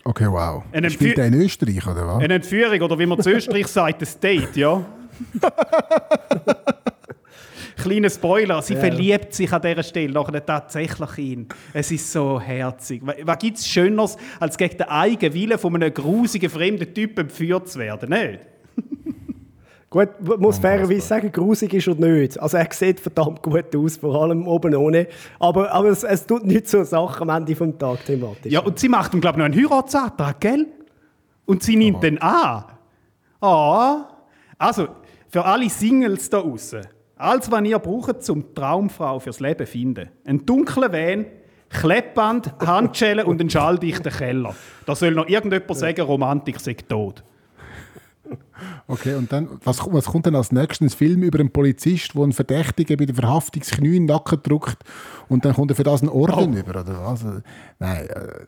Okay, 0.04 0.26
wow. 0.30 0.62
Ein 0.72 0.90
Spielt 0.90 1.18
er 1.18 1.26
in 1.26 1.34
Österreich, 1.34 1.86
oder 1.86 2.06
was? 2.06 2.22
Eine 2.22 2.34
Entführung, 2.34 2.80
oder 2.82 2.98
wie 2.98 3.06
man 3.06 3.20
zu 3.22 3.30
Österreich 3.30 3.66
sagt, 3.68 4.02
ein 4.02 4.08
Date, 4.22 4.56
ja. 4.56 4.84
Kleiner 7.76 8.10
Spoiler, 8.10 8.62
sie 8.62 8.76
verliebt 8.76 9.34
sich 9.34 9.52
an 9.52 9.60
dieser 9.62 9.82
Stelle 9.82 10.12
nachher 10.12 10.44
tatsächlich 10.44 11.18
in 11.18 11.24
ihn. 11.24 11.48
Es 11.72 11.90
ist 11.90 12.10
so 12.12 12.40
herzig. 12.40 13.02
Was- 13.02 13.38
gibt 13.38 13.58
es 13.58 13.66
Schöneres, 13.66 14.16
als 14.38 14.56
gegen 14.56 14.78
den 14.78 14.88
eigenen 14.88 15.34
Willen 15.34 15.58
von 15.58 15.74
einem 15.74 15.92
grusigen, 15.92 16.50
fremden 16.50 16.94
Typ 16.94 17.18
entführt 17.18 17.68
zu 17.68 17.78
werden? 17.80 18.10
Nicht? 18.10 18.40
Gut, 19.94 20.08
man 20.22 20.40
muss 20.40 20.58
fairerweise 20.58 21.06
sagen, 21.06 21.30
grusig 21.30 21.72
ist 21.72 21.86
er 21.86 21.94
nicht. 21.94 22.40
Also 22.40 22.56
er 22.56 22.66
sieht 22.72 22.98
verdammt 22.98 23.40
gut 23.40 23.76
aus, 23.76 23.98
vor 23.98 24.20
allem 24.20 24.48
oben 24.48 24.74
ohne. 24.74 25.06
Aber, 25.38 25.70
aber 25.70 25.90
es, 25.90 26.02
es 26.02 26.26
tut 26.26 26.44
nicht 26.44 26.66
zur 26.66 26.84
Sache 26.84 27.22
am 27.22 27.28
Ende 27.28 27.54
des 27.54 27.78
Tages 27.78 28.04
thematisch. 28.04 28.50
Ja, 28.52 28.58
und 28.58 28.76
sie 28.76 28.88
macht 28.88 29.14
ihm, 29.14 29.20
glaube 29.20 29.36
ich, 29.36 29.38
noch 29.38 29.44
einen 29.44 29.54
Heiratsantrag, 29.54 30.40
gell? 30.40 30.66
Und 31.46 31.62
sie 31.62 31.76
nimmt 31.76 32.02
den 32.02 32.20
an. 32.20 32.64
Ah. 33.40 34.08
Also, 34.58 34.88
für 35.28 35.44
alle 35.44 35.70
Singles 35.70 36.28
da 36.28 36.40
draußen, 36.40 36.80
alles, 37.14 37.48
was 37.52 37.62
ihr 37.62 37.78
braucht, 37.78 38.20
zum 38.24 38.52
Traumfrau 38.52 39.20
fürs 39.20 39.38
Leben 39.38 39.64
finden. 39.64 40.08
Ein 40.24 40.44
dunkler 40.44 40.92
Van, 40.92 41.26
Kleppband, 41.68 42.52
Handschellen 42.66 43.26
und 43.26 43.40
einen 43.40 43.48
schalldichten 43.48 44.10
Keller. 44.10 44.56
Da 44.86 44.96
soll 44.96 45.12
noch 45.12 45.28
irgendjemand 45.28 45.78
sagen, 45.78 46.00
Romantik 46.00 46.58
sei 46.58 46.74
tot. 46.74 47.22
Okay, 48.86 49.14
und 49.14 49.32
dann, 49.32 49.48
was, 49.64 49.80
was 49.86 50.06
kommt 50.06 50.26
denn 50.26 50.34
als 50.36 50.52
nächstes? 50.52 50.80
Ein 50.80 50.96
Film 50.96 51.22
über 51.22 51.38
einen 51.40 51.50
Polizist, 51.50 52.14
der 52.14 52.22
einen 52.22 52.32
Verdächtigen 52.32 52.96
bei 52.96 53.06
der 53.06 53.14
Verhaftung 53.14 53.62
das 53.62 53.70
Knie 53.70 53.96
in 53.96 54.06
den 54.06 54.14
Nacken 54.14 54.42
drückt 54.42 54.78
und 55.28 55.44
dann 55.44 55.54
kommt 55.54 55.70
er 55.70 55.76
für 55.76 55.84
das 55.84 56.02
einen 56.02 56.10
Orden 56.10 56.56
über, 56.56 56.70
oder 56.80 57.04
was? 57.04 57.24
Nein, 57.78 58.06
äh, 58.08 58.44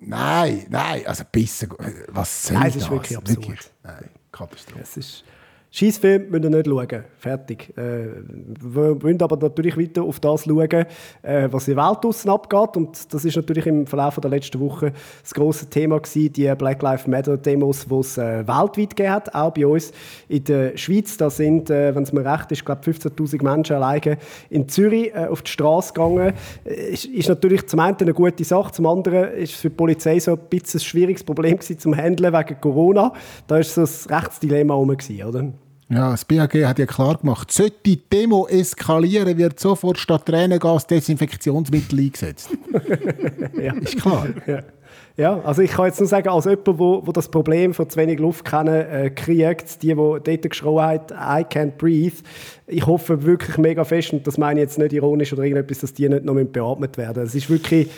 nein, 0.00 0.66
nein, 0.68 1.02
also 1.06 1.24
besser, 1.30 1.68
was 2.08 2.46
soll 2.46 2.56
Nein, 2.56 2.68
es 2.68 2.74
das? 2.74 2.82
ist 2.84 2.90
wirklich 2.90 3.18
absurd. 3.18 3.70
Nein, 3.82 4.10
Katastrophe. 4.32 4.80
Es 4.82 4.96
ist, 4.96 5.24
Schießfilm 5.72 6.30
müsst 6.30 6.44
ihr 6.44 6.50
nicht 6.50 6.66
schauen. 6.66 7.04
Fertig. 7.16 7.72
Äh, 7.78 8.08
wir 8.60 9.00
wollen 9.02 9.22
aber 9.22 9.36
natürlich 9.36 9.78
weiter 9.78 10.02
auf 10.02 10.18
das 10.18 10.44
schauen, 10.44 10.68
äh, 11.22 11.48
was 11.48 11.68
in 11.68 11.76
der 11.76 11.86
Welt 11.86 11.98
draussen 12.02 12.28
abgeht. 12.28 12.76
Und 12.76 13.14
das 13.14 13.24
ist 13.24 13.36
natürlich 13.36 13.66
im 13.66 13.86
Verlauf 13.86 14.16
der 14.16 14.30
letzten 14.30 14.58
Woche 14.58 14.92
das 15.22 15.32
große 15.32 15.70
Thema 15.70 16.00
gewesen, 16.00 16.32
die 16.32 16.52
Black 16.56 16.82
Lives 16.82 17.06
Matter 17.06 17.36
Demos, 17.36 17.86
die 17.86 17.94
es 17.94 18.18
äh, 18.18 18.46
weltweit 18.48 18.96
gegeben 18.96 19.10
hat, 19.10 19.32
auch 19.32 19.52
bei 19.52 19.64
uns 19.64 19.92
in 20.28 20.42
der 20.42 20.76
Schweiz. 20.76 21.16
Da 21.16 21.30
sind, 21.30 21.70
äh, 21.70 21.94
wenn 21.94 22.02
es 22.02 22.12
mir 22.12 22.24
recht 22.24 22.50
ist, 22.50 22.64
glaube 22.64 22.82
15.000 22.82 23.44
Menschen 23.44 23.76
alleine 23.76 24.18
in 24.48 24.68
Zürich 24.68 25.14
äh, 25.14 25.26
auf 25.26 25.42
die 25.42 25.52
Straße 25.52 25.92
gegangen. 25.92 26.32
Äh, 26.64 26.92
ist, 26.94 27.04
ist 27.04 27.28
natürlich 27.28 27.68
zum 27.68 27.78
einen 27.78 27.96
eine 27.96 28.12
gute 28.12 28.42
Sache, 28.42 28.72
zum 28.72 28.86
anderen 28.86 29.34
ist 29.34 29.54
es 29.54 29.60
für 29.60 29.70
die 29.70 29.76
Polizei 29.76 30.18
so 30.18 30.32
ein 30.32 30.38
bisschen 30.50 30.80
ein 30.80 30.84
schwieriges 30.84 31.22
Problem 31.22 31.56
gewesen, 31.56 31.78
zum 31.78 31.96
Handeln 31.96 32.34
wegen 32.34 32.60
Corona. 32.60 33.12
Da 33.46 33.58
ist 33.58 33.74
so 33.74 33.82
ein 33.82 34.16
Rechtsdilemma 34.16 34.74
herum, 34.74 34.96
oder? 35.28 35.52
Ja, 35.92 36.12
das 36.12 36.24
BAG 36.24 36.54
hat 36.64 36.78
ja 36.78 36.86
klar 36.86 37.18
gemacht, 37.18 37.50
sollte 37.50 37.74
die 37.84 37.96
Demo 37.96 38.46
eskalieren, 38.46 39.36
wird 39.36 39.58
sofort 39.58 39.98
statt 39.98 40.24
Tränengas 40.24 40.86
Desinfektionsmittel 40.86 41.98
eingesetzt. 41.98 42.50
ja. 43.60 43.74
Ist 43.74 44.00
klar. 44.00 44.28
Ja. 44.46 44.62
ja. 45.16 45.40
also 45.40 45.62
ich 45.62 45.72
kann 45.72 45.86
jetzt 45.86 45.98
nur 45.98 46.08
sagen, 46.08 46.28
als 46.28 46.44
jemand, 46.44 46.78
wo, 46.78 47.04
wo 47.04 47.10
das 47.10 47.28
Problem 47.28 47.74
von 47.74 47.90
zu 47.90 47.98
wenig 47.98 48.20
Luft 48.20 48.44
kennen, 48.44 48.86
äh, 48.88 49.10
kriegt, 49.10 49.82
die, 49.82 49.88
die 49.88 49.94
dort 49.94 50.42
geschrien 50.48 50.80
hat, 50.80 51.10
I 51.10 51.42
can't 51.42 51.72
breathe, 51.72 52.18
ich 52.68 52.86
hoffe 52.86 53.24
wirklich 53.24 53.58
mega 53.58 53.82
fest, 53.82 54.12
und 54.12 54.24
das 54.28 54.38
meine 54.38 54.60
ich 54.60 54.66
jetzt 54.66 54.78
nicht 54.78 54.92
ironisch 54.92 55.32
oder 55.32 55.42
irgendetwas, 55.42 55.80
dass 55.80 55.92
die 55.92 56.08
nicht 56.08 56.24
noch 56.24 56.36
beatmet 56.36 56.98
werden. 56.98 57.24
Es 57.24 57.34
ist 57.34 57.50
wirklich, 57.50 57.90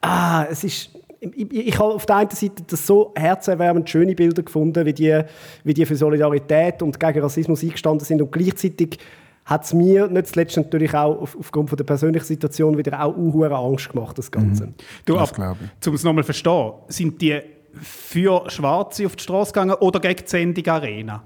ah, 0.00 0.46
es 0.50 0.64
ist 0.64 0.90
ich, 1.34 1.68
ich 1.68 1.78
habe 1.78 1.94
auf 1.94 2.06
der 2.06 2.16
einen 2.16 2.30
Seite 2.30 2.62
das 2.66 2.86
so 2.86 3.12
herzerwärmend 3.16 3.88
schöne 3.88 4.14
Bilder 4.14 4.42
gefunden, 4.42 4.84
wie 4.84 4.92
die, 4.92 5.22
wie 5.64 5.74
die 5.74 5.86
für 5.86 5.96
Solidarität 5.96 6.82
und 6.82 6.98
gegen 6.98 7.20
Rassismus 7.20 7.62
eingestanden 7.62 8.04
sind 8.04 8.20
und 8.20 8.32
gleichzeitig 8.32 8.98
hat 9.44 9.64
es 9.64 9.74
mir 9.74 10.08
nicht 10.08 10.28
zuletzt 10.28 10.56
natürlich 10.56 10.94
auch 10.94 11.20
auf, 11.20 11.36
aufgrund 11.38 11.68
von 11.68 11.76
der 11.76 11.84
persönlichen 11.84 12.24
Situation 12.24 12.78
wieder 12.78 13.02
auch 13.02 13.14
unhure 13.14 13.54
Angst 13.54 13.90
gemacht, 13.90 14.16
das 14.16 14.30
Ganze. 14.30 14.66
Mhm. 14.66 14.74
Du, 15.04 15.14
das 15.14 15.38
ab, 15.38 15.56
um 15.86 15.94
es 15.94 16.02
nochmal 16.02 16.24
zu 16.24 16.32
verstehen, 16.32 16.72
sind 16.88 17.20
die 17.20 17.40
für 17.74 18.48
Schwarze 18.48 19.06
auf 19.06 19.16
die 19.16 19.22
Straße 19.22 19.52
gegangen 19.52 19.74
oder 19.74 20.00
gegen 20.00 20.22
die 20.24 20.28
Sendung 20.30 20.66
Arena? 20.66 21.22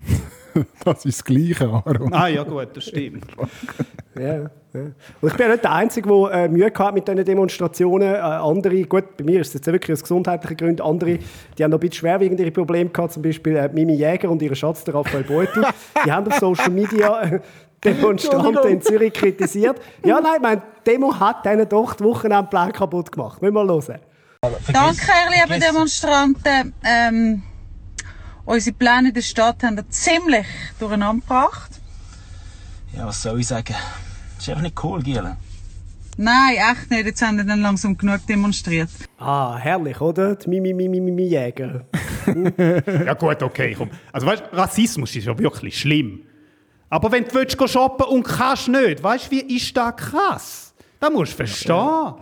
das 0.84 1.04
ist 1.04 1.18
das 1.18 1.24
Gleiche, 1.24 1.68
Aaron. 1.68 2.12
Ah 2.12 2.28
ja 2.28 2.42
gut, 2.42 2.68
das 2.74 2.84
stimmt. 2.84 3.26
ja. 4.18 4.50
Und 5.20 5.28
ich 5.28 5.34
bin 5.34 5.46
ja 5.46 5.52
nicht 5.52 5.64
der 5.64 5.72
Einzige, 5.72 6.08
der 6.08 6.32
äh, 6.32 6.48
Mühe 6.48 6.72
hat 6.72 6.94
mit 6.94 7.08
diesen 7.08 7.24
Demonstrationen. 7.24 8.14
Äh, 8.14 8.18
andere, 8.18 8.82
gut, 8.84 9.16
bei 9.16 9.24
mir 9.24 9.40
ist 9.40 9.48
es 9.48 9.54
jetzt 9.54 9.66
wirklich 9.66 9.92
aus 9.92 10.02
gesundheitlichen 10.02 10.56
Gründen, 10.56 10.82
andere, 10.82 11.18
die 11.56 11.64
haben 11.64 11.70
noch 11.70 11.78
ein 11.78 11.80
bisschen 11.80 12.00
schwerwiegende 12.00 12.50
Probleme 12.50 12.90
gehabt, 12.90 13.12
zum 13.12 13.22
Beispiel 13.22 13.56
äh, 13.56 13.68
Mimi 13.72 13.94
Jäger 13.94 14.30
und 14.30 14.42
ihr 14.42 14.54
Schatz, 14.54 14.84
der 14.84 14.94
Raphael 14.94 15.24
Beutel. 15.24 15.64
die 16.04 16.12
haben 16.12 16.30
auf 16.30 16.38
Social 16.38 16.70
Media 16.70 17.22
äh, 17.22 17.40
Demonstranten 17.84 18.70
in 18.70 18.82
Zürich 18.82 19.12
kritisiert. 19.12 19.80
Ja, 20.04 20.20
nein, 20.20 20.40
mein 20.40 20.62
Demo 20.86 21.18
hat 21.18 21.44
denen 21.44 21.68
doch 21.68 21.94
die 21.94 22.04
Wochenendplan 22.04 22.72
kaputt 22.72 23.12
gemacht. 23.12 23.42
Müssen 23.42 23.54
wir 23.54 23.64
mal 23.64 23.72
hören. 23.72 24.00
Danke, 24.72 25.12
liebe 25.30 25.60
Demonstranten. 25.60 26.74
Ähm, 26.84 27.42
unsere 28.44 28.76
Pläne 28.76 29.08
in 29.08 29.14
der 29.14 29.22
Stadt 29.22 29.62
haben 29.62 29.76
wir 29.76 29.88
ziemlich 29.88 30.46
durcheinander 30.78 31.20
gebracht. 31.20 31.80
Ja, 32.96 33.06
was 33.06 33.22
soll 33.22 33.40
ich 33.40 33.46
sagen? 33.46 33.74
Ist 34.46 34.50
einfach 34.50 34.62
nicht 34.62 34.84
cool, 34.84 35.02
Giele. 35.02 35.36
Nein, 36.18 36.56
echt 36.56 36.90
nicht. 36.90 37.06
Jetzt 37.06 37.22
haben 37.22 37.36
wir 37.36 37.44
dann 37.44 37.60
langsam 37.60 37.96
genug 37.96 38.26
demonstriert. 38.26 38.88
Ah, 39.18 39.56
herrlich, 39.56 40.00
oder? 40.00 40.36
Die 40.36 40.48
Mimi, 40.48 40.72
Mimi, 40.72 41.00
Mimi 41.00 41.24
Jäger. 41.24 41.84
ja 42.26 43.14
gut, 43.14 43.42
okay, 43.42 43.74
komm. 43.76 43.90
Also 44.12 44.26
weißt, 44.26 44.44
Rassismus 44.52 45.14
ist 45.14 45.26
ja 45.26 45.38
wirklich 45.38 45.78
schlimm. 45.78 46.20
Aber 46.88 47.12
wenn 47.12 47.24
du 47.24 47.34
willst, 47.34 47.56
shoppen 47.70 48.06
und 48.06 48.22
kannst 48.22 48.68
nicht, 48.68 49.02
weißt 49.02 49.26
du, 49.26 49.30
wie 49.32 49.56
ist 49.56 49.76
das 49.76 49.96
krass? 49.96 50.74
Das 51.00 51.10
musst 51.10 51.32
du 51.32 51.36
verstehen. 51.36 51.74
Ja. 51.74 52.16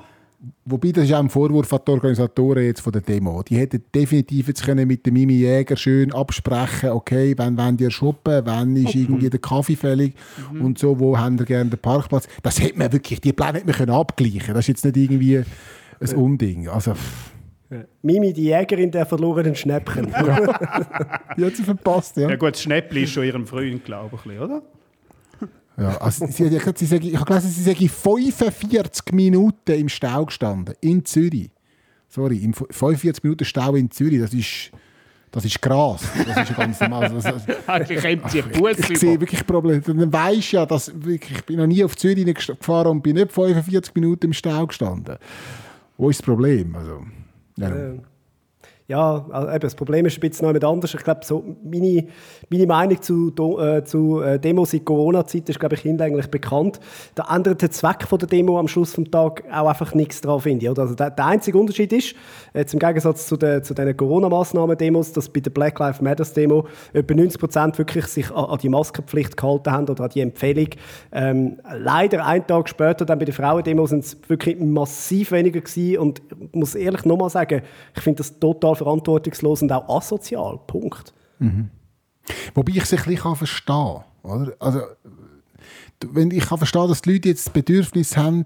Wobei, 0.64 0.92
das 0.92 1.04
ist 1.04 1.12
auch 1.12 1.20
ein 1.20 1.28
Vorwurf 1.28 1.72
an 1.72 1.80
die 1.86 1.90
Organisatoren 1.90 2.64
jetzt 2.64 2.80
von 2.80 2.92
der 2.92 3.02
Demo. 3.02 3.42
Die 3.42 3.56
hätten 3.56 3.82
definitiv 3.94 4.48
jetzt 4.48 4.64
können 4.64 4.86
mit 4.88 5.04
dem 5.06 5.14
Mimi 5.14 5.34
Jäger 5.34 5.76
schön 5.76 6.12
absprechen 6.12 6.90
okay, 6.90 7.34
wann 7.36 7.56
wollt 7.56 7.80
ihr 7.80 7.90
shoppen, 7.90 8.42
wann 8.44 8.76
ist 8.76 8.94
irgendwie 8.94 9.30
der 9.30 9.40
Kaffee 9.40 9.76
fällig 9.76 10.14
mhm. 10.52 10.64
und 10.64 10.78
so, 10.78 10.98
wo 10.98 11.18
haben 11.18 11.38
ihr 11.38 11.44
gerne 11.44 11.70
den 11.70 11.78
Parkplatz. 11.78 12.28
Das 12.42 12.60
hätte 12.60 12.78
man 12.78 12.92
wirklich, 12.92 13.20
die 13.20 13.32
Pläne 13.32 13.54
hätte 13.54 13.66
man 13.66 13.74
können 13.74 13.92
abgleichen 13.92 14.54
Das 14.54 14.60
ist 14.60 14.68
jetzt 14.68 14.84
nicht 14.84 14.96
irgendwie 14.96 15.38
ein 16.00 16.16
Unding. 16.16 16.68
Also, 16.68 16.94
Mimi, 18.02 18.32
die 18.32 18.44
Jägerin 18.44 18.90
der 18.90 19.06
verlorenen 19.06 19.54
Schnäppchen. 19.54 20.06
die 21.36 21.44
hat 21.44 21.56
sie 21.56 21.64
verpasst, 21.64 22.16
ja. 22.16 22.28
Ja 22.28 22.36
gut, 22.36 22.52
das 22.52 22.62
Schnäppli 22.62 23.04
ist 23.04 23.12
schon 23.12 23.24
ihrem 23.24 23.46
Freund, 23.46 23.84
glaube 23.84 24.18
ich, 24.24 24.40
oder? 24.40 24.62
Ja, 25.76 25.96
also 25.98 26.26
sie 26.26 26.44
ich 26.44 26.66
habe 26.66 27.24
gelesen, 27.24 27.50
sie 27.50 27.62
sei 27.62 27.74
45 27.74 29.12
Minuten 29.12 29.72
im 29.72 29.88
Stau 29.88 30.26
gestanden, 30.26 30.74
in 30.80 31.04
Zürich. 31.04 31.50
Sorry, 32.08 32.38
45 32.38 33.24
Minuten 33.24 33.44
Stau 33.44 33.74
in 33.74 33.90
Zürich, 33.90 34.20
das 34.20 34.32
ist, 34.32 34.70
das 35.32 35.44
ist 35.44 35.60
Gras. 35.60 36.02
Das 36.26 36.48
ist 36.48 36.56
ganz 36.56 36.78
normal. 36.78 37.12
Also, 37.12 37.30
Eigentlich 37.66 38.02
kommt 38.02 38.30
sie 38.30 38.42
Bus 38.42 38.78
Ich 38.88 38.98
sehe 38.98 39.20
wirklich 39.20 39.44
Probleme. 39.44 39.80
Dann 39.80 40.12
weisst 40.12 40.52
ja, 40.52 40.64
dass 40.64 40.92
wirklich, 40.94 41.38
ich 41.38 41.44
bin 41.44 41.56
noch 41.56 41.66
nie 41.66 41.82
auf 41.82 41.96
Zürich 41.96 42.24
gefahren 42.24 42.88
und 42.88 43.02
bin 43.02 43.16
nicht 43.16 43.32
45 43.32 43.94
Minuten 43.96 44.26
im 44.26 44.32
Stau 44.32 44.68
gestanden. 44.68 45.16
Wo 45.96 46.08
ist 46.08 46.20
das 46.20 46.26
Problem? 46.26 46.76
Also, 46.76 47.02
ja. 47.56 47.94
Ja, 48.94 49.26
also 49.28 49.48
eben, 49.48 49.59
das 49.59 49.74
Problem 49.74 50.07
ist 50.07 50.16
ein 50.16 50.20
bisschen 50.20 50.46
noch 50.46 50.52
mit 50.52 50.62
anders. 50.62 50.94
Ich 50.94 51.02
glaube, 51.02 51.22
so 51.24 51.42
meine, 51.64 52.07
meine 52.48 52.64
Meinung 52.64 53.02
zu, 53.02 53.33
äh, 53.59 53.83
zu 53.83 54.20
äh, 54.20 54.38
Demos 54.38 54.72
in 54.72 54.85
Corona-Zeit 54.85 55.48
ist, 55.48 55.59
glaube 55.59 55.74
ich, 55.74 55.80
hinlänglich 55.80 56.28
bekannt. 56.28 56.78
Da 57.16 57.26
ändert 57.35 57.61
der 57.61 57.72
Zweck 57.72 58.04
von 58.07 58.20
der 58.20 58.28
Demo 58.28 58.57
am 58.57 58.68
Schluss 58.68 58.92
des 58.92 59.11
Tages 59.11 59.46
auch 59.52 59.66
einfach 59.66 59.94
nichts 59.94 60.20
daran, 60.20 60.38
finde 60.38 60.66
ich. 60.66 60.70
Oder? 60.70 60.83
Also 60.83 60.94
der, 60.94 61.11
der 61.11 61.26
einzige 61.26 61.59
Unterschied 61.59 61.92
ist, 61.92 62.14
jetzt 62.54 62.72
im 62.72 62.78
Gegensatz 62.78 63.26
zu 63.26 63.37
den, 63.37 63.64
zu 63.64 63.74
den 63.74 63.96
Corona-Massnahmen-Demos, 63.96 65.12
dass 65.12 65.28
bei 65.28 65.40
der 65.40 65.50
Black 65.50 65.76
Lives 65.80 66.00
Matter-Demo 66.00 66.64
etwa 66.92 67.14
90 67.14 67.40
Prozent 67.40 67.78
wirklich 67.78 68.07
sich 68.07 68.30
an, 68.30 68.44
an, 68.44 68.59
die 68.59 68.68
Maskenpflicht 68.68 69.37
gehalten 69.37 69.72
haben 69.72 69.88
oder 69.88 70.04
an 70.04 70.11
die 70.11 70.20
Empfehlung. 70.20 70.68
Ähm, 71.11 71.59
leider 71.80 72.24
einen 72.24 72.46
Tag 72.46 72.68
später, 72.68 73.04
dann 73.04 73.18
bei 73.18 73.24
der 73.24 73.35
Frauen-Demo, 73.35 73.88
sind 73.88 74.04
es 74.04 74.16
wirklich 74.28 74.61
massiv 74.61 75.33
weniger 75.33 75.61
gewesen. 75.61 75.98
Und 75.98 76.22
ich 76.30 76.54
muss 76.54 76.76
ehrlich 76.76 77.04
nochmal 77.04 77.30
sagen, 77.30 77.62
ich 77.96 78.00
finde 78.00 78.18
das 78.18 78.38
total 78.38 78.84
verantwortungslos 78.85 79.62
und 79.62 79.73
auch 79.73 79.88
asozial. 79.88 80.61
Punkt. 80.66 81.12
Mhm. 81.38 81.70
Wobei 82.55 82.73
ich 82.73 82.83
es 82.83 82.92
ein 82.92 83.03
bisschen 83.05 83.37
verstehen 83.37 84.01
kann. 84.23 84.53
Also, 84.59 84.81
wenn 86.07 86.31
ich 86.31 86.47
kann 86.47 86.59
verstehen, 86.59 86.88
dass 86.88 87.03
die 87.03 87.12
Leute 87.12 87.29
jetzt 87.31 87.47
das 87.47 87.53
Bedürfnis 87.53 88.16
haben, 88.16 88.44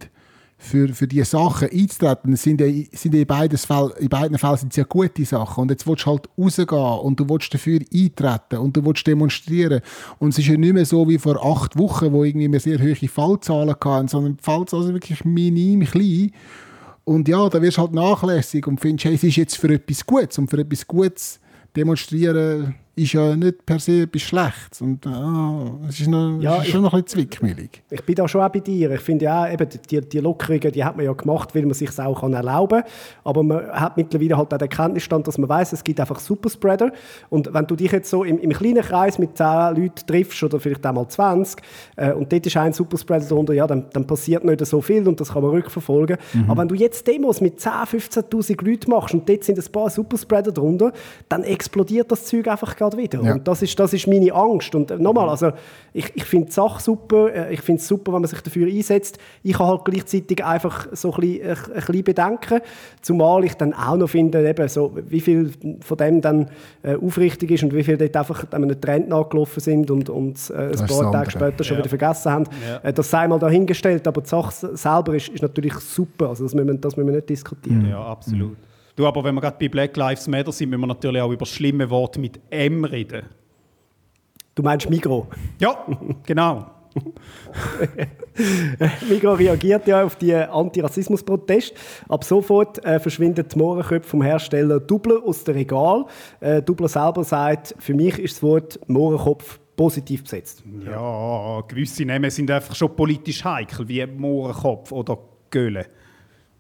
für, 0.61 0.88
für 0.88 1.07
diese 1.07 1.24
Sachen 1.24 1.70
einzutreten, 1.70 2.35
sind 2.35 2.61
ja, 2.61 2.66
sind 2.92 3.14
ja 3.14 3.20
in, 3.20 3.27
beides 3.27 3.64
Fall, 3.64 3.92
in 3.98 4.09
beiden 4.09 4.37
Fällen 4.38 4.57
sind 4.57 4.72
es 4.72 4.77
ja 4.77 4.85
gute 4.85 5.24
Sachen. 5.24 5.62
Und 5.62 5.70
jetzt 5.70 5.87
willst 5.87 6.05
du 6.05 6.11
halt 6.11 6.29
rausgehen 6.37 6.98
und 6.98 7.20
du 7.20 7.29
willst 7.29 7.55
dafür 7.55 7.79
eintreten 7.94 8.59
und 8.59 8.77
du 8.77 8.85
willst 8.85 9.07
demonstrieren. 9.07 9.81
Und 10.18 10.31
es 10.31 10.38
ist 10.38 10.48
ja 10.48 10.57
nicht 10.57 10.74
mehr 10.74 10.85
so 10.85 11.09
wie 11.09 11.18
vor 11.18 11.44
acht 11.44 11.79
Wochen, 11.79 12.12
wo 12.12 12.24
irgendwie 12.24 12.51
wir 12.51 12.61
sehr 12.61 12.81
hohe 12.81 13.09
Fallzahlen 13.09 13.70
hatten, 13.70 14.09
sondern 14.09 14.37
die 14.37 14.42
Fallzahlen 14.42 14.87
sind 14.87 14.94
wirklich 14.94 15.24
minim 15.24 15.85
klein. 15.85 16.33
Und 17.08 17.26
ja, 17.26 17.48
da 17.48 17.62
wirst 17.62 17.78
du 17.78 17.80
halt 17.80 17.94
nachlässig 17.94 18.66
und 18.66 18.82
findest, 18.82 19.06
hey, 19.06 19.14
es 19.14 19.24
ist 19.24 19.36
jetzt 19.36 19.56
für 19.56 19.72
etwas 19.72 20.04
Gutes. 20.04 20.36
Und 20.36 20.50
für 20.50 20.58
etwas 20.58 20.86
Gutes 20.86 21.40
demonstrieren 21.74 22.74
ist 22.98 23.12
ja 23.12 23.37
nicht 23.37 23.64
per 23.64 23.78
se 23.78 24.02
etwas 24.02 24.22
Schlechtes. 24.22 24.80
Und 24.80 25.06
ah, 25.06 25.70
es 25.88 26.00
ist, 26.00 26.08
noch, 26.08 26.40
ja, 26.40 26.56
ist 26.56 26.68
schon 26.68 26.82
noch 26.82 26.92
ein 26.92 27.02
bisschen 27.04 27.28
zwickmühlig. 27.28 27.82
Ich 27.90 28.04
bin 28.04 28.14
da 28.14 28.26
schon 28.26 28.42
auch 28.42 28.48
bei 28.48 28.61
dir. 28.61 28.90
Ich 28.90 29.00
finde 29.00 29.26
ja, 29.26 29.50
eben, 29.50 29.68
die, 29.90 30.00
die 30.00 30.18
Lockerungen, 30.18 30.72
die 30.72 30.84
hat 30.84 30.96
man 30.96 31.06
ja 31.06 31.12
gemacht, 31.12 31.54
weil 31.54 31.62
man 31.62 31.74
sich 31.74 31.88
es 31.88 32.00
auch 32.00 32.22
erlauben 32.22 32.82
kann. 32.82 32.90
Aber 33.24 33.42
man 33.42 33.66
hat 33.68 33.96
mittlerweile 33.96 34.37
halt 34.37 34.52
auch 34.52 34.58
den 34.58 34.68
Kenntnisstand, 34.68 35.26
dass 35.26 35.38
man 35.38 35.48
weiß, 35.48 35.72
es 35.72 35.84
gibt 35.84 36.00
einfach 36.00 36.18
Superspreader. 36.18 36.92
Und 37.30 37.52
wenn 37.52 37.66
du 37.66 37.76
dich 37.76 37.92
jetzt 37.92 38.11
so 38.11 38.24
im, 38.24 38.38
im 38.38 38.50
kleinen 38.50 38.82
Kreis 38.82 39.18
mit 39.18 39.37
10 39.37 39.46
Leuten 39.76 40.06
triffst 40.06 40.42
oder 40.42 40.58
vielleicht 40.61 40.87
auch 40.87 40.92
mal 40.92 41.08
20 41.08 41.62
äh, 41.96 42.12
und 42.12 42.32
dort 42.32 42.46
ist 42.46 42.56
ein 42.56 42.72
Superspreader 42.72 43.26
darunter, 43.26 43.54
ja, 43.54 43.66
dann, 43.66 43.87
dann 43.92 44.06
passiert 44.06 44.44
nicht 44.44 44.64
so 44.66 44.80
viel 44.80 45.06
und 45.06 45.20
das 45.20 45.32
kann 45.32 45.42
man 45.42 45.52
rückverfolgen. 45.52 46.18
Mhm. 46.32 46.50
Aber 46.50 46.62
wenn 46.62 46.68
du 46.68 46.74
jetzt 46.74 47.06
Demos 47.06 47.40
mit 47.40 47.61
10, 47.61 47.72
15'000 47.72 48.64
Leuten 48.64 48.90
machst 48.90 49.14
und 49.14 49.28
dort 49.28 49.44
sind 49.44 49.58
ein 49.58 49.72
paar 49.72 49.90
Superspreader 49.90 50.52
darunter, 50.52 50.92
dann 51.28 51.44
explodiert 51.44 52.11
das 52.11 52.24
Zeug 52.24 52.48
einfach 52.48 52.76
gerade 52.88 53.03
wieder. 53.03 53.22
Ja. 53.22 53.35
Und 53.35 53.46
das 53.46 53.62
ist, 53.62 53.79
das 53.79 53.92
ist 53.92 54.07
meine 54.07 54.33
Angst. 54.33 54.74
Und 54.74 54.90
äh, 54.90 54.96
nochmal, 54.96 55.29
also 55.29 55.53
ich, 55.92 56.11
ich 56.14 56.24
finde 56.24 56.46
die 56.46 56.53
Sache 56.53 56.83
super, 56.83 57.33
äh, 57.33 57.55
ich 57.55 57.61
finde 57.61 57.81
es 57.81 57.88
super, 57.88 58.12
wenn 58.12 58.20
man 58.20 58.29
sich 58.29 58.40
dafür 58.40 58.66
einsetzt. 58.66 59.18
Ich 59.42 59.59
habe 59.59 59.70
halt 59.70 59.85
gleichzeitig 59.85 60.44
einfach 60.44 60.88
so 60.92 61.12
ein 61.12 61.20
bisschen, 61.20 61.48
ein, 61.48 61.57
ein 61.57 61.74
bisschen 61.74 62.05
Bedenken, 62.05 62.61
zumal 63.03 63.44
ich 63.44 63.55
dann 63.55 63.74
auch 63.74 63.96
noch 63.96 64.09
finde, 64.09 64.48
eben 64.48 64.68
so, 64.68 64.96
wie 65.09 65.20
viel 65.20 65.53
von 65.81 65.96
dem 65.96 66.20
dann 66.20 66.48
äh, 66.83 66.96
aufrichtig 66.96 67.51
ist 67.51 67.62
und 67.64 67.74
wie 67.74 67.85
viel 67.85 67.96
dort 67.96 68.16
einfach 68.16 68.51
einem 68.53 68.81
Trend 68.81 69.09
nachgelaufen 69.09 69.61
sind 69.61 69.90
und, 69.90 70.11
und 70.11 70.51
äh, 70.51 70.72
ein 70.72 70.87
paar 70.87 71.12
Tage 71.12 71.31
später 71.31 71.64
schon 71.64 71.77
ja. 71.77 71.85
wieder 71.85 71.88
vergessen 71.88 72.33
haben. 72.33 72.44
Ja. 72.66 72.88
Äh, 72.88 72.92
das 72.92 73.11
sei 73.11 73.29
mal 73.29 73.38
dahingestellt, 73.38 74.07
aber 74.07 74.22
die 74.22 74.29
Sache 74.29 74.77
selber 74.77 75.14
ist, 75.14 75.29
ist 75.29 75.42
natürlich 75.42 75.74
super, 75.74 76.29
also 76.31 76.44
das 76.44 76.55
müssen 76.55 76.68
wir, 76.68 76.74
das 76.74 76.96
müssen 76.96 77.09
wir 77.09 77.16
nicht 77.16 77.29
diskutieren. 77.29 77.88
Ja, 77.88 78.03
absolut. 78.03 78.51
Mhm. 78.53 78.68
Du, 78.98 79.06
aber 79.06 79.22
wenn 79.22 79.37
wir 79.37 79.40
gerade 79.40 79.56
bei 79.61 79.68
Black 79.68 79.96
Lives 79.96 80.26
Matter 80.26 80.50
sind, 80.50 80.70
müssen 80.70 80.80
wir 80.80 80.88
natürlich 80.88 81.22
auch 81.22 81.30
über 81.30 81.46
schlimme 81.46 81.88
Wort 81.88 82.18
mit 82.18 82.40
M 82.50 82.84
reden. 82.84 83.26
Du 84.56 84.62
meinst 84.64 84.90
Migro? 84.90 85.28
Ja, 85.61 85.87
genau. 86.26 86.68
Migro 89.08 89.34
reagiert 89.34 89.87
ja 89.87 90.02
auf 90.02 90.16
die 90.16 90.34
Antirassismus-Proteste. 90.34 91.76
Ab 92.08 92.24
sofort 92.24 92.84
äh, 92.84 92.98
verschwinden 92.98 93.46
die 93.46 93.56
Mohrenköpfe 93.56 94.11
vom 94.11 94.22
Hersteller 94.22 94.80
Dubler 94.80 95.22
aus 95.24 95.44
dem 95.44 95.54
Regal. 95.54 96.04
Äh, 96.40 96.61
Dubler 96.61 96.88
selber 96.88 97.22
sagt, 97.22 97.76
für 97.78 97.94
mich 97.94 98.18
ist 98.18 98.38
das 98.38 98.42
Wort 98.42 98.80
Mohrenkopf 98.88 99.61
positiv 99.76 100.24
besetzt. 100.24 100.64
Ja, 100.84 101.62
gewisse 101.68 102.04
Namen 102.04 102.30
sind 102.30 102.50
einfach 102.50 102.74
schon 102.74 102.96
politisch 102.96 103.44
heikel, 103.44 103.87
wie 103.87 104.04
Mohrenkopf 104.04 104.90
oder 104.90 105.18
Göhle. 105.50 105.87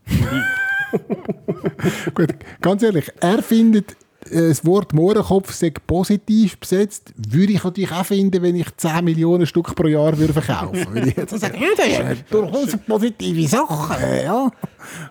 Gut, 2.14 2.34
ganz 2.60 2.82
ehrlich, 2.82 3.10
er 3.20 3.42
findet 3.42 3.92
äh, 4.30 4.48
das 4.48 4.64
Wort 4.64 4.92
Mohrenkopf 4.92 5.52
sei 5.52 5.72
positiv 5.86 6.58
besetzt, 6.58 7.12
würde 7.16 7.52
ich 7.52 7.64
natürlich 7.64 7.92
auch 7.92 8.04
finden, 8.04 8.42
wenn 8.42 8.56
ich 8.56 8.76
10 8.76 9.04
Millionen 9.04 9.46
Stück 9.46 9.74
pro 9.74 9.86
Jahr 9.86 10.16
würde 10.18 10.32
verkaufen 10.32 10.74
würde. 10.74 10.94
Würde 10.94 11.08
ich 11.08 11.16
jetzt 11.16 11.30
sagen, 11.38 11.58
ja, 11.60 11.68
das 11.76 12.18
ist 12.18 12.24
durchaus 12.30 12.72
eine 12.72 12.82
positive 12.86 13.48
Sache. 13.48 14.22
Ja, 14.24 14.50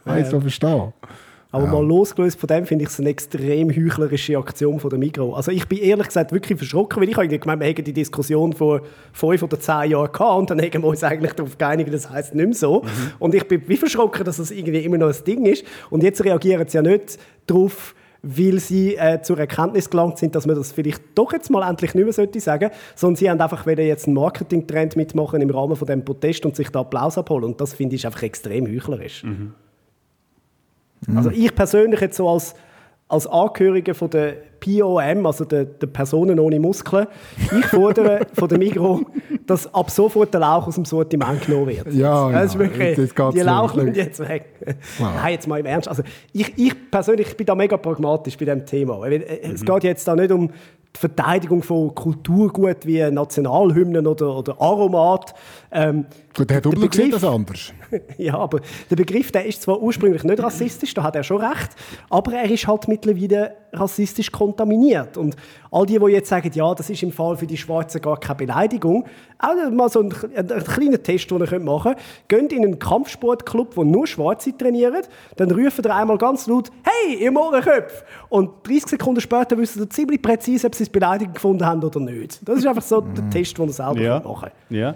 weißt 0.05 0.33
du, 0.33 0.41
verstehe. 0.41 0.93
Aber 1.51 1.65
ja. 1.65 1.71
mal 1.71 1.85
losgelöst 1.85 2.39
von 2.39 2.47
dem 2.47 2.65
finde 2.65 2.83
ich 2.83 2.89
es 2.89 2.99
eine 2.99 3.09
extrem 3.09 3.69
heuchlerische 3.69 4.37
Aktion 4.37 4.79
von 4.79 4.89
der 4.89 4.99
Migro. 4.99 5.33
Also 5.33 5.51
ich 5.51 5.67
bin 5.67 5.79
ehrlich 5.79 6.07
gesagt 6.07 6.33
wirklich 6.33 6.57
verschrocken, 6.57 7.01
weil 7.01 7.09
ich 7.09 7.17
eigentlich 7.17 7.39
gemeint, 7.39 7.61
wir 7.61 7.67
hätten 7.67 7.85
die 7.85 7.93
Diskussion 7.93 8.51
vor 8.51 8.81
fünf 9.13 9.43
oder 9.43 9.59
zehn 9.59 9.91
Jahren 9.91 10.11
gehabt 10.11 10.39
und 10.39 10.49
dann 10.49 10.61
haben 10.61 10.81
wir 10.81 10.89
uns 10.89 11.03
eigentlich 11.03 11.33
darauf 11.33 11.57
geeinigt, 11.57 11.93
das 11.93 12.09
heisst 12.09 12.35
nicht 12.35 12.45
mehr 12.45 12.55
so. 12.55 12.81
Mhm. 12.81 12.87
Und 13.19 13.35
ich 13.35 13.47
bin 13.47 13.61
wie 13.67 13.77
verschrocken, 13.77 14.25
dass 14.25 14.37
das 14.37 14.51
irgendwie 14.51 14.79
immer 14.79 14.97
noch 14.97 15.07
ein 15.07 15.23
Ding 15.25 15.45
ist. 15.45 15.63
Und 15.89 16.03
jetzt 16.03 16.23
reagieren 16.23 16.67
sie 16.67 16.77
ja 16.77 16.81
nicht 16.81 17.17
darauf, 17.45 17.95
weil 18.23 18.59
sie 18.59 18.95
äh, 18.95 19.21
zur 19.21 19.39
Erkenntnis 19.39 19.89
gelangt 19.89 20.17
sind, 20.17 20.35
dass 20.35 20.45
man 20.45 20.55
das 20.55 20.73
vielleicht 20.73 21.01
doch 21.15 21.31
jetzt 21.31 21.49
mal 21.49 21.67
endlich 21.69 21.95
nicht 21.95 22.03
mehr 22.03 22.13
sollte 22.13 22.41
sagen, 22.41 22.71
sondern 22.95 23.15
sie 23.15 23.29
haben 23.29 23.39
einfach 23.39 23.65
jetzt 23.65 24.07
einen 24.07 24.15
Marketing-Trend 24.15 24.97
mitmachen 24.97 25.39
im 25.41 25.49
Rahmen 25.49 25.77
von 25.77 25.87
dem 25.87 26.03
Protest 26.03 26.45
und 26.45 26.57
sich 26.57 26.69
da 26.69 26.81
Applaus 26.81 27.17
abholen. 27.17 27.45
Und 27.45 27.61
das 27.61 27.73
finde 27.73 27.95
ich 27.95 28.05
einfach 28.05 28.23
extrem 28.23 28.67
heuchlerisch. 28.67 29.23
Mhm. 29.23 29.53
Also 31.15 31.29
ich 31.29 31.53
persönlich 31.53 32.01
jetzt 32.01 32.17
so 32.17 32.27
als, 32.29 32.55
als 33.07 33.27
Angehörige 33.27 33.93
von 33.93 34.09
der 34.09 34.35
POM, 34.59 35.25
also 35.25 35.45
der, 35.45 35.65
der 35.65 35.87
Personen 35.87 36.39
ohne 36.39 36.59
Muskeln, 36.59 37.07
ich 37.57 37.65
fordere 37.67 38.21
von 38.33 38.49
der 38.49 38.57
Migro, 38.57 39.01
dass 39.45 39.73
ab 39.73 39.89
sofort 39.89 40.33
der 40.33 40.41
Lauch 40.41 40.67
aus 40.67 40.75
dem 40.75 40.85
Sortiment 40.85 41.45
genommen 41.45 41.67
wird. 41.67 41.93
Ja, 41.93 42.31
das 42.31 42.53
ja. 42.53 42.59
Wirklich, 42.59 43.13
das 43.13 43.33
die 43.33 43.39
Lauch 43.41 43.75
sind 43.75 43.95
jetzt 43.95 44.19
weg. 44.19 44.45
Wow. 44.97 45.09
Nein, 45.15 45.33
jetzt 45.33 45.47
mal 45.47 45.59
im 45.59 45.65
Ernst. 45.65 45.87
Also 45.87 46.03
ich, 46.33 46.53
ich 46.57 46.91
persönlich 46.91 47.37
bin 47.37 47.45
da 47.45 47.55
mega 47.55 47.77
pragmatisch 47.77 48.37
bei 48.37 48.45
diesem 48.45 48.65
Thema. 48.65 49.07
Mhm. 49.07 49.21
Es 49.53 49.63
geht 49.63 49.83
jetzt 49.83 50.07
da 50.07 50.15
nicht 50.15 50.31
um 50.31 50.47
die 50.47 50.99
Verteidigung 50.99 51.61
von 51.61 51.93
Kulturgut 51.93 52.85
wie 52.85 53.09
Nationalhymnen 53.11 54.07
oder, 54.07 54.35
oder 54.35 54.59
Aromat. 54.59 55.33
Ähm, 55.71 56.05
Gut, 56.35 56.49
der 56.49 56.55
Herr 56.55 56.61
Dubler 56.61 56.89
sieht 56.91 57.13
das 57.13 57.23
anders. 57.23 57.73
ja, 58.17 58.37
aber 58.37 58.59
der 58.89 58.95
Begriff 58.95 59.31
der 59.31 59.45
ist 59.45 59.61
zwar 59.61 59.81
ursprünglich 59.81 60.23
nicht 60.23 60.41
rassistisch, 60.41 60.93
da 60.93 61.03
hat 61.03 61.15
er 61.15 61.23
schon 61.23 61.43
recht, 61.43 61.69
aber 62.09 62.33
er 62.33 62.49
ist 62.49 62.67
halt 62.67 62.87
mittlerweile 62.87 63.55
rassistisch 63.73 64.31
kontaminiert. 64.31 65.17
Und 65.17 65.35
all 65.71 65.85
die, 65.85 65.99
die 65.99 66.05
jetzt 66.05 66.29
sagen, 66.29 66.49
ja, 66.53 66.73
das 66.73 66.89
ist 66.89 67.03
im 67.03 67.11
Fall 67.11 67.37
für 67.37 67.47
die 67.47 67.57
Schwarzen 67.57 68.01
gar 68.01 68.19
keine 68.19 68.37
Beleidigung, 68.37 69.05
auch 69.39 69.69
mal 69.71 69.89
so 69.89 70.01
ein, 70.01 70.13
ein, 70.35 70.51
ein 70.51 70.63
kleiner 70.63 71.01
Test, 71.01 71.29
den 71.29 71.39
ihr 71.39 71.59
machen 71.59 71.93
könnt. 72.27 72.49
Geht 72.49 72.53
in 72.53 72.65
einen 72.65 72.79
Kampfsportclub, 72.79 73.77
wo 73.77 73.83
nur 73.83 74.07
Schwarze 74.07 74.55
trainieren, 74.57 75.03
dann 75.35 75.51
rufen 75.51 75.83
ihr 75.83 75.95
einmal 75.95 76.17
ganz 76.17 76.47
laut, 76.47 76.71
hey, 76.83 77.23
ihr 77.23 77.31
Mohrenköpfe! 77.31 78.03
Und 78.29 78.67
30 78.67 78.87
Sekunden 78.87 79.21
später 79.21 79.57
wissen 79.57 79.81
ihr 79.81 79.89
ziemlich 79.89 80.21
präzise, 80.21 80.67
ob 80.67 80.75
sie 80.75 80.83
es 80.83 80.89
Beleidigung 80.89 81.33
gefunden 81.33 81.65
haben 81.65 81.83
oder 81.83 81.99
nicht. 81.99 82.39
Das 82.47 82.59
ist 82.59 82.67
einfach 82.67 82.81
so 82.81 83.01
der 83.01 83.29
Test, 83.29 83.57
den 83.57 83.67
ihr 83.67 83.73
selber 83.73 84.01
ja. 84.01 84.19
machen 84.19 84.49
könnt. 84.69 84.79
Ja. 84.79 84.95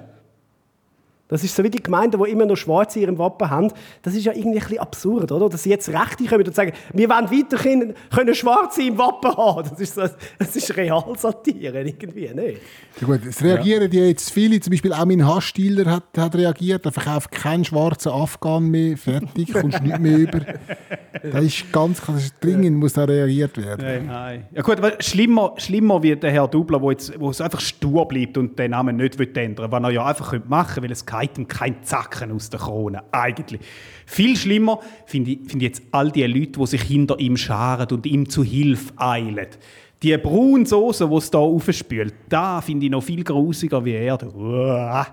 Das 1.31 1.45
ist 1.45 1.55
so 1.55 1.63
wie 1.63 1.69
die 1.69 1.81
Gemeinden, 1.81 2.21
die 2.21 2.29
immer 2.29 2.45
noch 2.45 2.57
Schwarze 2.57 2.99
in 2.99 3.05
ihrem 3.05 3.17
Wappen 3.17 3.49
haben. 3.49 3.71
Das 4.01 4.13
ist 4.13 4.25
ja 4.25 4.33
irgendwie 4.33 4.57
ein 4.57 4.63
bisschen 4.63 4.79
absurd, 4.79 5.31
oder? 5.31 5.47
Dass 5.47 5.63
sie 5.63 5.69
jetzt 5.69 5.87
Rechte 5.87 6.25
kommen 6.25 6.45
und 6.45 6.53
sagen, 6.53 6.73
wir 6.91 7.07
wollen 7.07 7.31
weiterhin 7.31 7.93
können 8.13 8.35
Schwarze 8.35 8.83
im 8.83 8.97
Wappen 8.97 9.35
haben. 9.37 9.69
Das 9.69 9.79
ist, 9.79 9.95
so, 9.95 10.03
das 10.37 10.55
ist 10.57 10.75
Realsatire 10.75 11.83
irgendwie, 11.83 12.29
nicht? 12.33 12.59
Ja 12.99 13.07
gut, 13.07 13.21
es 13.25 13.41
reagieren 13.41 13.89
ja. 13.93 14.03
jetzt 14.03 14.29
viele, 14.29 14.59
zum 14.59 14.71
Beispiel 14.71 14.91
auch 14.91 15.05
mein 15.05 15.25
Hassstiller 15.25 15.89
hat, 15.89 16.03
hat 16.17 16.35
reagiert, 16.35 16.85
er 16.85 16.91
verkauft 16.91 17.31
keinen 17.31 17.63
schwarzen 17.63 18.11
Afghan 18.11 18.65
mehr, 18.65 18.97
fertig, 18.97 19.53
kommst 19.53 19.81
nicht 19.81 19.99
mehr 19.99 20.17
über. 20.17 20.41
Das 21.23 21.43
ist 21.45 21.71
ganz 21.71 22.01
das 22.05 22.25
ist 22.25 22.35
dringend, 22.41 22.77
muss 22.77 22.93
da 22.93 23.05
reagiert 23.05 23.57
werden. 23.57 23.85
Nein, 23.85 24.05
nein. 24.07 24.47
Ja 24.51 24.61
gut, 24.63 24.79
aber 24.79 24.93
schlimmer, 24.99 25.53
schlimmer 25.57 26.03
wird 26.03 26.23
der 26.23 26.31
Herr 26.31 26.47
Dubler, 26.47 26.81
wo, 26.81 26.91
jetzt, 26.91 27.17
wo 27.19 27.29
es 27.29 27.39
einfach 27.39 27.61
stur 27.61 28.05
bleibt 28.07 28.37
und 28.37 28.59
den 28.59 28.71
Namen 28.71 28.97
nicht 28.97 29.17
ändern 29.37 29.71
will, 29.71 29.71
was 29.71 29.83
er 29.83 29.91
ja 29.91 30.05
einfach 30.05 30.33
machen 30.47 30.67
könnte, 30.67 30.83
weil 30.83 30.91
es 30.91 31.05
geht 31.05 31.20
ihm 31.23 31.47
kein 31.47 31.83
Zacken 31.83 32.31
aus 32.31 32.49
der 32.49 32.59
Krone, 32.59 33.03
eigentlich. 33.11 33.61
Viel 34.05 34.35
schlimmer 34.35 34.79
finde 35.05 35.31
ich, 35.31 35.39
find 35.39 35.55
ich 35.55 35.69
jetzt 35.69 35.83
all 35.91 36.11
die 36.11 36.23
Leute, 36.23 36.59
die 36.59 36.67
sich 36.67 36.81
hinter 36.81 37.19
ihm 37.19 37.37
scharen 37.37 37.87
und 37.91 38.05
ihm 38.05 38.29
zu 38.29 38.43
Hilfe 38.43 38.93
eilen. 38.97 39.47
Die 40.03 40.17
braune 40.17 40.65
Soße, 40.65 41.07
die 41.07 41.15
es 41.15 41.29
hier 41.29 41.39
aufspült, 41.39 42.13
da 42.27 42.61
finde 42.61 42.85
ich 42.85 42.91
noch 42.91 43.03
viel 43.03 43.23
grusiger 43.23 43.83
wie 43.85 43.93
er. 43.93 44.17
Uah. 44.35 45.07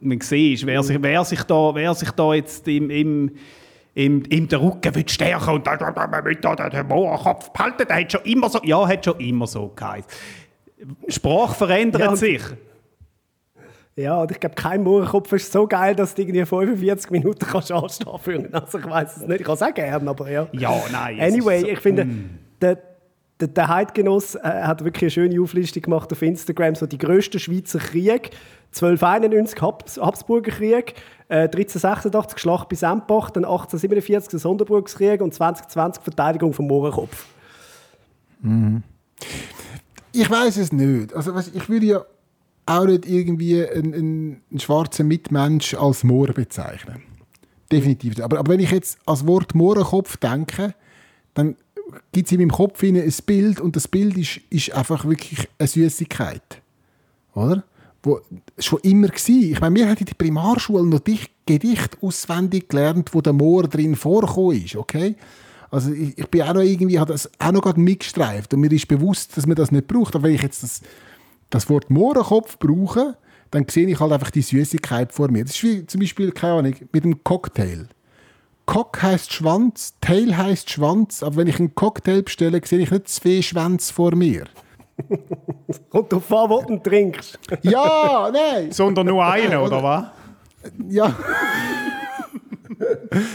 Man 0.00 0.20
sieht, 0.20 0.66
wer 0.66 0.82
sich, 0.82 1.00
wer 1.00 1.24
sich, 1.24 1.42
da, 1.42 1.74
wer 1.74 1.94
sich 1.94 2.10
da 2.10 2.34
jetzt 2.34 2.66
im, 2.66 2.90
im 2.90 3.30
im, 3.94 4.22
im 4.24 4.48
der 4.48 4.62
Rücken 4.62 4.94
wird 4.94 5.10
stärken 5.10 5.50
und 5.50 5.66
dann 5.66 5.80
wird 6.24 6.44
da 6.44 6.54
der 6.56 6.84
Mohrenkopf 6.84 7.50
behalten. 7.50 7.84
Der 7.86 7.96
hat 7.96 8.12
schon 8.12 8.22
immer 8.22 8.48
so, 8.48 8.60
ja, 8.64 8.88
hat 8.88 9.04
schon 9.04 9.20
immer 9.20 9.46
so 9.46 9.68
geheißen. 9.68 10.08
Sprache 11.08 11.54
verändert 11.54 12.00
ja, 12.00 12.16
sich. 12.16 12.42
Ja, 13.94 14.22
und 14.22 14.30
ich 14.30 14.40
glaube, 14.40 14.54
kein 14.54 14.82
Mohrenkopf 14.82 15.32
ist 15.32 15.52
so 15.52 15.66
geil, 15.66 15.94
dass 15.94 16.14
du 16.14 16.22
irgendwie 16.22 16.44
45 16.46 17.10
Minuten 17.10 17.44
kannst 17.46 17.70
anstehen 17.70 18.48
kannst. 18.50 18.54
Also 18.54 18.78
ich 18.78 18.88
weiß 18.88 19.16
es 19.18 19.26
nicht, 19.26 19.40
ich 19.40 19.46
kann 19.46 19.54
es 19.54 19.62
auch 19.62 19.74
gerne, 19.74 20.08
aber 20.08 20.30
ja. 20.30 20.48
Ja, 20.52 20.82
nein. 20.90 21.20
Anyway, 21.20 21.60
so, 21.60 21.66
ich 21.66 21.80
finde, 21.80 22.06
mm. 22.06 22.38
der, 22.62 22.78
der, 23.38 23.48
der 23.48 23.68
Heidgenoss 23.68 24.34
äh, 24.34 24.40
hat 24.40 24.82
wirklich 24.82 25.02
eine 25.02 25.10
schöne 25.10 25.42
Auflistung 25.42 25.82
gemacht 25.82 26.10
auf 26.10 26.22
Instagram, 26.22 26.74
so 26.74 26.86
die 26.86 26.98
grössten 26.98 27.38
Schweizer 27.38 27.80
Krieg. 27.80 28.30
1291 28.74 29.60
Habs 29.60 29.98
Habsburger 29.98 30.50
Krieg, 30.50 30.94
äh, 31.28 31.42
1386 31.42 32.38
Schlacht 32.38 32.70
bei 32.70 32.76
Sempach, 32.76 33.28
dann 33.30 33.44
1847 33.44 34.30
der 34.30 34.38
Sonderburgskrieg 34.38 35.20
und 35.20 35.34
2020 35.34 36.02
Verteidigung 36.02 36.54
vom 36.54 36.68
Mohrenkopf. 36.68 37.26
Mhm. 38.40 38.82
Ich 40.12 40.30
weiß 40.30 40.56
es 40.56 40.72
nicht. 40.72 41.14
Also 41.14 41.34
ich 41.52 41.68
würde 41.68 41.86
ja 41.86 42.04
auch 42.66 42.86
nicht 42.86 43.06
irgendwie 43.06 43.66
einen, 43.66 44.42
einen, 44.50 44.60
schwarzen 44.60 45.08
Mitmensch 45.08 45.74
als 45.74 46.04
Moor 46.04 46.28
bezeichnen. 46.28 47.02
Definitiv. 47.70 48.20
Aber, 48.20 48.38
aber 48.38 48.52
wenn 48.52 48.60
ich 48.60 48.70
jetzt 48.70 48.98
als 49.06 49.26
Wort 49.26 49.54
Mohrenkopf 49.54 50.16
denke, 50.18 50.74
dann 51.34 51.56
gibt 52.12 52.26
es 52.26 52.32
in 52.32 52.38
meinem 52.38 52.52
Kopf 52.52 52.82
ein 52.82 53.12
Bild 53.26 53.60
und 53.60 53.76
das 53.76 53.88
Bild 53.88 54.16
ist, 54.16 54.40
ist 54.50 54.72
einfach 54.72 55.04
wirklich 55.04 55.48
eine 55.58 55.68
Süßigkeit. 55.68 56.62
Oder? 57.34 57.64
Wo, 58.02 58.20
schon 58.58 58.80
immer 58.80 59.08
war. 59.08 59.28
Ich 59.28 59.60
meine, 59.60 59.74
wir 59.76 59.88
haben 59.88 59.96
in 59.96 60.06
der 60.06 60.14
Primarschule 60.14 60.84
noch 60.84 61.00
Gedicht 61.46 61.98
auswendig 62.02 62.68
gelernt, 62.68 63.14
wo 63.14 63.20
der 63.20 63.32
Moor 63.32 63.64
drin 63.68 63.96
vorgekommen 63.96 64.64
ist, 64.64 64.76
okay? 64.76 65.16
Also 65.70 65.92
ich, 65.92 66.18
ich 66.18 66.26
bin 66.28 66.42
auch 66.42 66.52
noch 66.52 66.60
irgendwie, 66.60 66.98
habe 66.98 67.12
das 67.12 67.30
auch 67.38 67.52
noch 67.52 67.76
mitgestreift 67.76 68.52
und 68.52 68.60
mir 68.60 68.70
ist 68.72 68.88
bewusst, 68.88 69.36
dass 69.36 69.46
man 69.46 69.56
das 69.56 69.72
nicht 69.72 69.86
braucht. 69.86 70.14
Aber 70.14 70.24
wenn 70.24 70.34
ich 70.34 70.42
jetzt 70.42 70.62
das 70.62 70.82
das 71.52 71.68
Wort 71.68 71.90
Mohrenkopf 71.90 72.58
brauche, 72.58 73.16
dann 73.50 73.66
sehe 73.68 73.86
ich 73.86 74.00
halt 74.00 74.12
einfach 74.12 74.30
die 74.30 74.42
Süßigkeit 74.42 75.12
vor 75.12 75.30
mir. 75.30 75.44
Das 75.44 75.54
ist 75.54 75.62
wie 75.62 75.86
zum 75.86 76.00
Beispiel, 76.00 76.32
keine 76.32 76.54
Ahnung, 76.54 76.74
mit 76.92 77.04
einem 77.04 77.22
Cocktail. 77.22 77.86
Cock 78.64 79.02
heißt 79.02 79.32
Schwanz, 79.32 79.94
Tail 80.00 80.36
heißt 80.36 80.70
Schwanz, 80.70 81.22
aber 81.22 81.36
wenn 81.36 81.48
ich 81.48 81.58
einen 81.58 81.74
Cocktail 81.74 82.22
bestelle, 82.22 82.60
sehe 82.64 82.78
ich 82.80 82.90
nicht 82.90 83.08
zwei 83.08 83.42
Schwänze 83.42 83.92
vor 83.92 84.14
mir. 84.14 84.44
Und 85.90 86.12
du 86.12 86.20
fahr, 86.20 86.48
wo 86.48 86.62
du 86.62 86.78
trinkst. 86.78 87.38
ja, 87.62 88.30
nein. 88.32 88.70
Sondern 88.70 89.06
nur 89.06 89.24
einen, 89.24 89.56
oder 89.56 89.82
was? 89.82 90.04
Ja. 90.88 91.14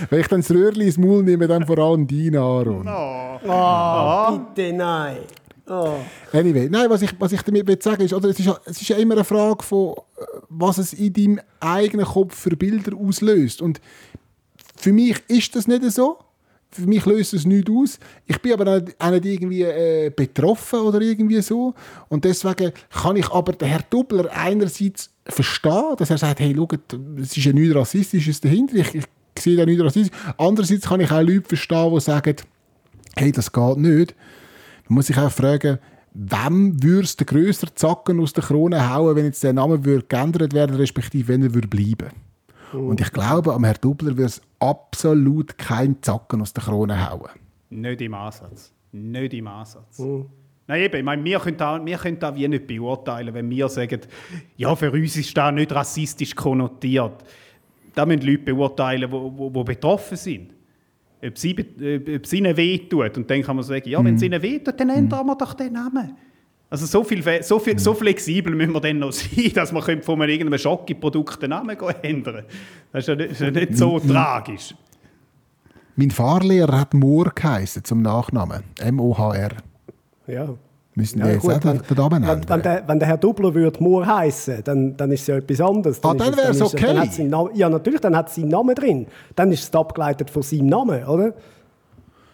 Wenn 0.10 0.20
ich 0.22 0.28
dann 0.28 0.42
das 0.42 0.50
Röhrchen 0.50 0.82
ins 0.82 0.98
Maul 0.98 1.24
nehme, 1.24 1.48
dann 1.48 1.66
vor 1.66 1.78
allem 1.78 2.08
deine 2.08 2.40
Aaron. 2.40 2.88
Oh. 2.88 3.40
oh, 3.48 4.40
bitte 4.56 4.74
nein. 4.74 5.18
Oh. 5.70 6.00
Anyway, 6.32 6.70
nein, 6.70 6.90
was 6.90 7.02
ich, 7.02 7.12
was 7.20 7.34
ich 7.34 7.42
damit 7.42 7.84
sagen 7.84 8.02
ist, 8.02 8.14
oder 8.14 8.30
es 8.30 8.40
ist, 8.40 8.50
es 8.66 8.82
ist 8.82 8.88
ja 8.88 8.98
immer 8.98 9.16
eine 9.16 9.26
Frage 9.26 9.64
von, 9.64 9.96
äh, 10.18 10.24
was 10.50 10.78
es 10.78 10.94
in 10.94 11.12
deinem 11.12 11.42
eigenen 11.60 12.06
Kopf 12.06 12.36
für 12.36 12.56
Bilder 12.56 12.96
auslöst. 12.96 13.62
Und 13.62 13.82
für 14.78 14.94
mich 14.94 15.18
ist 15.28 15.56
das 15.56 15.68
nicht 15.68 15.84
so. 15.92 16.20
Für 16.70 16.86
mich 16.86 17.06
löst 17.06 17.34
es 17.34 17.46
nichts 17.46 17.72
aus. 17.72 18.00
Ich 18.26 18.42
bin 18.42 18.54
aber 18.54 18.82
auch 19.00 19.12
nicht 19.12 19.26
irgendwie 19.26 19.64
äh, 19.64 20.10
betroffen 20.10 20.80
oder 20.80 21.02
irgendwie 21.02 21.42
so. 21.42 21.74
Und 22.10 22.24
deswegen 22.24 22.72
kann 22.90 23.16
ich 23.16 23.30
aber 23.32 23.54
den 23.54 23.68
Herr 23.68 23.84
Dubler 23.90 24.30
einerseits 24.32 25.10
verstehen, 25.26 25.96
dass 25.98 26.10
er 26.10 26.18
sagt, 26.18 26.40
hey, 26.40 26.54
schau, 26.56 26.68
es 27.20 27.36
ist 27.36 27.46
ja 27.46 27.54
nichts 27.54 27.76
Rassistisches 27.76 28.42
dahinter. 28.42 28.76
Ich, 28.76 28.96
ich 28.96 29.06
sehe 29.40 29.58
da 29.58 29.66
nichts 29.66 29.84
Rassistisches. 29.84 30.20
Andererseits 30.38 30.88
kann 30.88 31.02
ich 31.02 31.12
auch 31.12 31.22
Leute 31.22 31.48
verstehen, 31.48 31.94
die 31.94 32.00
sagen, 32.02 32.36
hey, 33.16 33.32
das 33.32 33.52
geht 33.52 33.78
nicht. 33.78 34.16
Man 34.88 34.96
muss 34.96 35.08
sich 35.08 35.18
auch 35.18 35.32
fragen, 35.32 35.80
wem 36.14 36.82
würde 36.82 37.04
es 37.04 37.18
den 37.18 37.28
grösseren 37.28 37.76
Zacken 37.76 38.20
aus 38.20 38.34
der 38.34 38.44
Krone 38.44 38.94
hauen, 38.94 39.16
wenn 39.16 39.26
jetzt 39.26 39.44
der 39.44 39.54
Name 39.54 39.84
würde 39.86 40.06
geändert 40.08 40.54
werden 40.54 40.76
respektive 40.76 41.28
wenn 41.28 41.44
er 41.44 41.54
würde 41.54 41.68
bleiben 41.68 42.10
Und 42.74 43.02
ich 43.02 43.12
glaube, 43.12 43.54
am 43.54 43.64
Herrn 43.64 43.78
Dubler 43.82 44.12
würde 44.12 44.24
es 44.24 44.42
absolut 44.60 45.58
keinen 45.58 46.02
Zacken 46.02 46.42
aus 46.42 46.54
der 46.54 46.64
Krone 46.64 47.10
hauen. 47.10 47.30
Nicht 47.70 48.02
im 48.02 48.14
Ansatz. 48.14 48.74
Nicht 48.92 49.34
im 49.34 49.48
Ansatz. 49.48 50.00
Nein, 50.70 50.82
eben, 50.82 50.98
ich 50.98 51.04
meine, 51.04 51.24
wir 51.24 51.40
können, 51.40 51.58
da, 51.58 51.86
wir 51.86 51.98
können 51.98 52.20
da 52.20 52.36
wie 52.36 52.48
nicht 52.48 52.68
beurteilen, 52.68 53.34
wenn 53.34 53.50
wir 53.50 53.70
sagen, 53.70 54.02
ja, 54.58 54.76
für 54.76 54.92
uns 54.92 55.16
ist 55.16 55.36
das 55.38 55.54
nicht 55.54 55.72
rassistisch 55.72 56.36
konnotiert. 56.36 57.24
Da 57.96 58.06
müssen 58.06 58.22
Leute 58.22 58.40
beurteilen, 58.40 59.10
die 59.10 59.64
betroffen 59.64 60.18
sind. 60.18 60.57
Ob, 61.22 61.36
es 61.36 62.34
ihnen 62.34 62.58
wehtut. 62.58 63.18
Und 63.18 63.30
dann 63.30 63.42
kann 63.42 63.56
man 63.56 63.66
sagen, 63.66 63.90
ja, 63.90 64.04
wenn 64.04 64.16
es 64.16 64.22
ihnen 64.22 64.42
wehtut, 64.42 64.80
dann 64.80 64.90
ändern 64.90 65.26
wir 65.26 65.36
doch 65.36 65.54
den 65.54 65.74
Namen. 65.74 66.16
Also 66.70 66.86
so, 66.86 67.04
viel, 67.04 67.24
so, 67.44 67.60
viel, 67.60 67.80
so 67.80 67.94
flexibel 67.94 68.54
müssen 68.54 68.74
wir 68.74 68.82
dann 68.82 69.00
noch 69.00 69.12
sein, 69.14 69.52
dass 69.54 69.72
man 69.72 69.82
von 69.82 70.22
einem 70.22 70.30
irgendeinem 70.30 70.60
Schocke-Produkt 70.60 71.42
den 71.42 71.52
Namen 71.52 71.78
ändern 72.02 72.44
Das 72.92 73.04
ist 73.04 73.08
ja 73.08 73.16
nicht, 73.16 73.32
ist 73.32 73.42
ja 73.42 73.52
nicht 73.52 73.78
so 73.78 74.00
tragisch. 74.00 74.76
Mein 75.96 76.12
Fahrlehrer 76.12 76.82
hat 76.82 76.94
Mohr 76.94 77.32
geheißen 77.34 77.84
zum 77.84 78.02
Nachnamen. 78.02 78.64
M-O-H-R. 78.80 79.52
Ja. 80.28 80.50
Müssen 80.98 81.20
Ja, 81.20 81.28
jetzt 81.28 81.42
gut, 81.44 81.54
auch 81.54 81.64
wenn, 81.64 82.22
Namen 82.24 82.28
wenn, 82.28 82.50
wenn, 82.50 82.62
der, 82.64 82.84
wenn 82.88 82.98
der 82.98 83.08
Herr 83.08 83.18
Dubler 83.18 83.54
würde 83.54 83.84
Moore 83.84 84.08
heißen, 84.08 84.64
dann, 84.64 84.98
dann 84.98 85.12
ist 85.12 85.22
es 85.22 85.28
ja 85.28 85.36
etwas 85.38 85.62
anderes. 85.62 86.00
Ah, 86.04 86.16
dann 86.16 86.32
es- 86.32 86.38
wär's 86.38 86.56
ist 86.58 86.62
es- 86.64 86.72
Dann 86.72 86.90
okay. 86.90 86.98
hat 86.98 87.14
sein 87.14 87.30
Name, 87.30 87.50
ja, 87.54 87.70
natürlich, 87.70 88.02
dann 88.02 88.16
hat 88.18 88.30
es 88.30 88.36
seinen 88.36 88.48
Namen 88.48 88.74
drin. 88.74 89.06
Dann 89.36 89.52
ist 89.52 89.64
es 89.64 89.76
abgeleitet 89.80 90.32
von 90.32 90.42
seinem 90.42 90.66
Namen, 90.66 91.04
oder? 91.06 91.34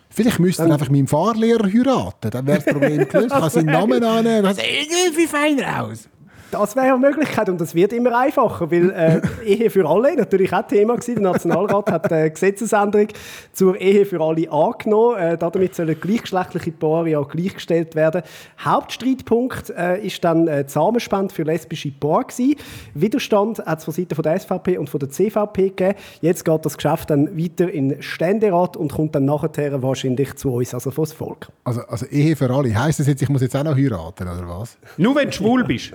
Vielleicht 0.10 0.40
müsste 0.40 0.64
er 0.64 0.72
einfach 0.72 0.90
meinen 0.90 1.08
Fahrlehrer 1.08 1.66
heiraten. 1.66 2.30
Dann 2.30 2.48
wäre 2.48 2.60
das 2.62 2.66
Problem 2.74 2.98
gelöst. 3.10 3.26
Ich 3.26 3.32
kann 3.34 3.50
seinen 3.50 3.66
Namen 3.80 4.02
annehmen. 4.04 4.44
Dann 4.44 4.56
sieht 4.56 4.64
irgendwie 4.66 5.28
feiner 5.28 5.84
aus. 5.84 6.08
Das 6.54 6.76
wäre 6.76 6.94
eine 6.94 7.00
Möglichkeit 7.00 7.50
und 7.50 7.60
das 7.60 7.74
wird 7.74 7.94
immer 7.94 8.16
einfacher, 8.16 8.70
weil 8.70 8.92
äh, 8.92 9.22
Ehe 9.44 9.72
für 9.72 9.90
alle 9.90 10.16
natürlich 10.16 10.54
auch 10.54 10.68
Thema 10.68 10.94
gewesen. 10.94 11.16
Der 11.16 11.32
Nationalrat 11.32 11.90
hat 11.90 12.14
eine 12.14 12.30
Gesetzesänderung 12.30 13.08
zur 13.54 13.82
Ehe 13.82 14.06
für 14.06 14.22
alle 14.22 14.52
angenommen. 14.52 15.18
Äh, 15.18 15.36
damit 15.36 15.74
sollen 15.74 16.00
gleichgeschlechtliche 16.00 16.72
Paare 16.74 17.10
ja 17.10 17.22
gleichgestellt 17.24 17.96
werden. 17.96 18.22
Hauptstreitpunkt 18.64 19.72
äh, 19.72 20.06
ist 20.06 20.24
dann 20.24 20.48
äh, 20.48 20.64
die 20.64 20.72
Samenspende 20.72 21.34
für 21.34 21.42
lesbische 21.42 21.92
Paare 21.92 22.26
gewesen. 22.26 22.56
Widerstand 22.94 23.58
hat 23.66 23.80
es 23.80 23.86
von 23.86 23.94
Seiten 23.96 24.14
von 24.14 24.22
der 24.22 24.40
SVP 24.40 24.78
und 24.78 24.92
von 24.92 25.00
der 25.00 25.10
CVP 25.10 25.70
gegeben. 25.70 25.96
Jetzt 26.22 26.46
geht 26.46 26.66
das 26.66 26.78
Geschäft 26.78 27.10
dann 27.10 27.36
weiter 27.36 27.72
in 27.72 27.90
den 27.90 28.02
Ständerat 28.04 28.78
und 28.78 28.94
kommt 28.94 29.16
dann 29.16 29.26
nachher 29.26 29.82
wahrscheinlich 29.82 30.36
zu 30.36 30.54
uns, 30.54 30.76
also 30.76 30.92
vor 30.92 31.06
das 31.06 31.14
Volk. 31.14 31.48
Also, 31.64 31.82
also 31.88 32.06
Ehe 32.06 32.36
für 32.36 32.52
alle. 32.52 32.80
Heisst 32.80 33.00
das 33.00 33.08
jetzt, 33.08 33.24
ich 33.24 33.30
muss 33.30 33.42
jetzt 33.42 33.56
auch 33.56 33.64
noch 33.64 33.76
heiraten, 33.76 34.28
oder 34.28 34.48
was? 34.48 34.78
Nur 34.98 35.16
wenn 35.16 35.30
du 35.30 35.34
schwul 35.34 35.64
bist. 35.64 35.94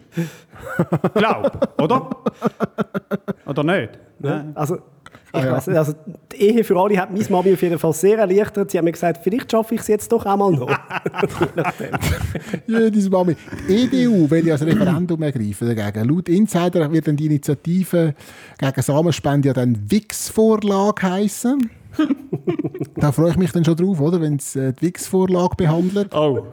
Glaub, 1.14 1.80
oder? 1.80 2.10
Oder 3.46 3.64
nicht? 3.64 3.90
Nein. 4.18 4.52
Also, 4.54 4.76
ich 4.76 4.80
Ah, 5.32 5.44
ja. 5.44 5.52
weiss 5.52 5.66
nicht, 5.66 5.76
also 5.76 5.92
die 6.32 6.36
Ehe 6.36 6.64
für 6.64 6.76
alle 6.78 6.96
hat 6.98 7.12
meine 7.12 7.22
Mami 7.28 7.52
auf 7.52 7.60
jeden 7.60 7.78
Fall 7.78 7.92
sehr 7.92 8.18
erleichtert. 8.18 8.70
Sie 8.70 8.78
hat 8.78 8.84
mir 8.84 8.92
gesagt, 8.92 9.20
vielleicht 9.22 9.50
schaffe 9.52 9.74
ich 9.74 9.82
es 9.82 9.88
jetzt 9.88 10.10
doch 10.10 10.24
einmal 10.24 10.52
noch. 10.52 10.70
Jedes 12.66 13.10
Mami. 13.10 13.36
Die 13.68 13.74
EDU 13.84 14.30
will 14.30 14.46
ja 14.46 14.54
das 14.56 14.66
Referendum 14.66 15.22
ergreifen 15.22 15.74
dagegen. 15.76 16.08
Laut 16.08 16.28
Insider 16.30 16.90
wird 16.90 17.08
dann 17.08 17.16
die 17.16 17.26
Initiative 17.26 18.14
gegen 18.58 18.82
Samenspende 18.82 19.48
ja 19.48 19.54
dann 19.54 19.78
Wix-Vorlage 19.90 21.02
heißen. 21.10 21.70
da 22.96 23.12
freue 23.12 23.30
ich 23.32 23.36
mich 23.36 23.52
dann 23.52 23.64
schon 23.66 23.76
drauf, 23.76 24.00
oder? 24.00 24.20
Wenn 24.22 24.36
es 24.36 24.56
äh, 24.56 24.72
die 24.72 24.86
Wix-Vorlage 24.86 25.56
behandelt. 25.56 26.14
Oh. 26.14 26.46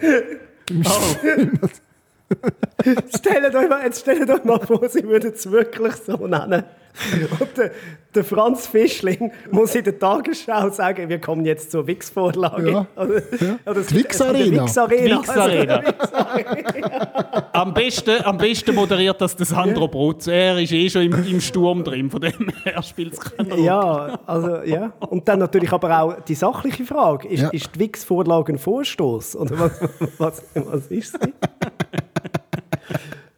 Stellt, 3.16 3.56
euch 3.56 3.70
mal, 3.70 3.84
jetzt 3.84 4.02
stellt 4.02 4.30
euch 4.30 4.44
mal 4.44 4.60
vor, 4.60 4.88
sie 4.90 5.04
würden 5.08 5.34
es 5.34 5.50
wirklich 5.50 5.96
so 5.96 6.28
nennen. 6.28 6.64
Und 7.40 7.58
der, 7.58 7.72
der 8.14 8.24
Franz 8.24 8.68
Fischling 8.68 9.32
muss 9.52 9.76
in 9.76 9.84
der 9.84 9.98
Tagesschau 10.00 10.70
sagen, 10.70 11.10
wir 11.10 11.20
kommen 11.20 11.46
jetzt 11.46 11.72
zur 11.72 11.86
Wix-Vorlage. 11.88 12.72
Ja. 12.72 12.86
Oder, 12.96 13.22
Ja. 13.40 13.60
oder 13.66 13.82
Die 13.82 13.96
Wix-Arena. 13.96 14.66
Am 17.54 17.74
besten, 17.74 18.22
am 18.24 18.38
besten 18.38 18.76
moderiert 18.76 19.20
das 19.22 19.36
der 19.36 19.46
Sandro 19.46 19.88
Brotz. 19.88 20.28
Er 20.28 20.60
ist 20.62 20.72
eh 20.74 20.90
schon 20.90 21.04
im, 21.04 21.26
im 21.26 21.42
Sturm 21.42 21.84
drin, 21.84 22.10
von 22.10 22.22
dem 22.22 22.50
her 22.64 22.82
spielt 22.90 23.14
es 23.14 23.20
keine 23.20 23.50
Rolle. 23.52 23.62
Ja, 23.64 24.20
also, 24.26 24.64
ja. 24.64 24.94
Und 25.00 25.28
dann 25.28 25.40
natürlich 25.40 25.72
aber 25.72 26.02
auch 26.02 26.22
die 26.22 26.36
sachliche 26.36 26.86
Frage. 26.86 27.28
Ist, 27.28 27.42
Ja. 27.42 27.50
ist 27.50 27.70
die 27.76 27.80
Wix-Vorlage 27.80 28.54
ein 28.54 28.58
Vorstoß? 28.60 29.36
Oder 29.38 29.60
was, 29.60 29.72
was, 30.18 30.44
was 30.54 30.88
ist 30.88 31.18
sie? 31.22 31.34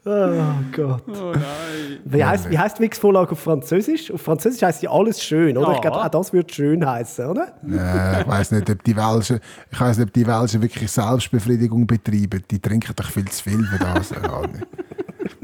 Oh 0.10 0.63
Gott. 0.72 1.04
Oh 1.08 1.34
nein. 1.34 2.00
Wie 2.06 2.24
heißt, 2.24 2.50
wie 2.50 2.58
heißt 2.58 2.80
Wix-Vorlage 2.80 3.32
auf 3.32 3.39
Französisch? 3.39 4.10
Auf 4.10 4.22
Französisch 4.22 4.62
heißt 4.62 4.82
ja 4.84 4.89
alles 4.89 5.22
schön, 5.22 5.58
oder? 5.58 5.67
Ja. 5.67 5.76
Ich 5.76 5.82
glaube, 5.82 5.98
auch 5.98 6.08
das 6.08 6.32
würde 6.32 6.54
schön 6.54 6.86
heißen, 6.86 7.26
oder? 7.26 7.54
Äh, 7.70 8.22
ich 8.22 8.28
weiß 8.28 8.52
nicht, 8.52 8.70
ob 8.70 8.82
die 8.86 8.96
Welschen, 8.96 9.41
ich 9.70 9.80
weiß 9.80 9.98
nicht, 9.98 10.08
ob 10.08 10.13
die 10.13 10.26
Welschen 10.26 10.62
wirklich 10.62 10.89
Selbstbefriedigung 10.89 11.86
betreiben. 11.86 12.41
Die 12.50 12.60
trinken 12.60 12.93
doch 12.96 13.10
viel 13.10 13.26
zu 13.26 13.43
viel 13.43 13.63
für 13.65 13.80
das. 13.80 14.12
Nicht. 14.12 14.24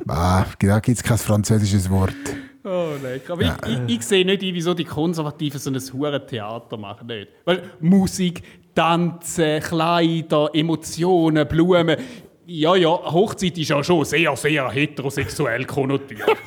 ah, 0.08 0.45
da 0.60 0.80
gibt 0.80 0.97
es 0.97 1.04
kein 1.04 1.17
französisches 1.17 1.89
Wort. 1.89 2.15
Oh 2.63 2.93
nein. 3.04 3.19
Aber 3.28 3.41
ich, 3.41 3.52
ich, 3.67 3.97
ich 3.97 4.02
sehe 4.06 4.26
nicht 4.26 4.41
ein, 4.41 4.54
wieso 4.54 4.73
die 4.73 4.86
Konservativen 4.86 5.60
so 5.60 5.69
ein 5.69 5.82
hure 5.91 6.26
Theater 6.26 6.78
machen. 6.78 7.08
Nicht. 7.08 7.28
Weil 7.43 7.63
Musik, 7.82 8.41
Tanzen, 8.73 9.60
Kleider, 9.60 10.49
Emotionen, 10.54 11.47
Blumen. 11.47 11.97
Ja, 12.45 12.75
ja, 12.75 12.89
Hochzeit 12.89 13.58
ist 13.58 13.69
ja 13.69 13.84
schon 13.84 14.03
sehr, 14.06 14.36
sehr 14.36 14.69
heterosexuell 14.69 15.65
konnotiert. 15.65 16.38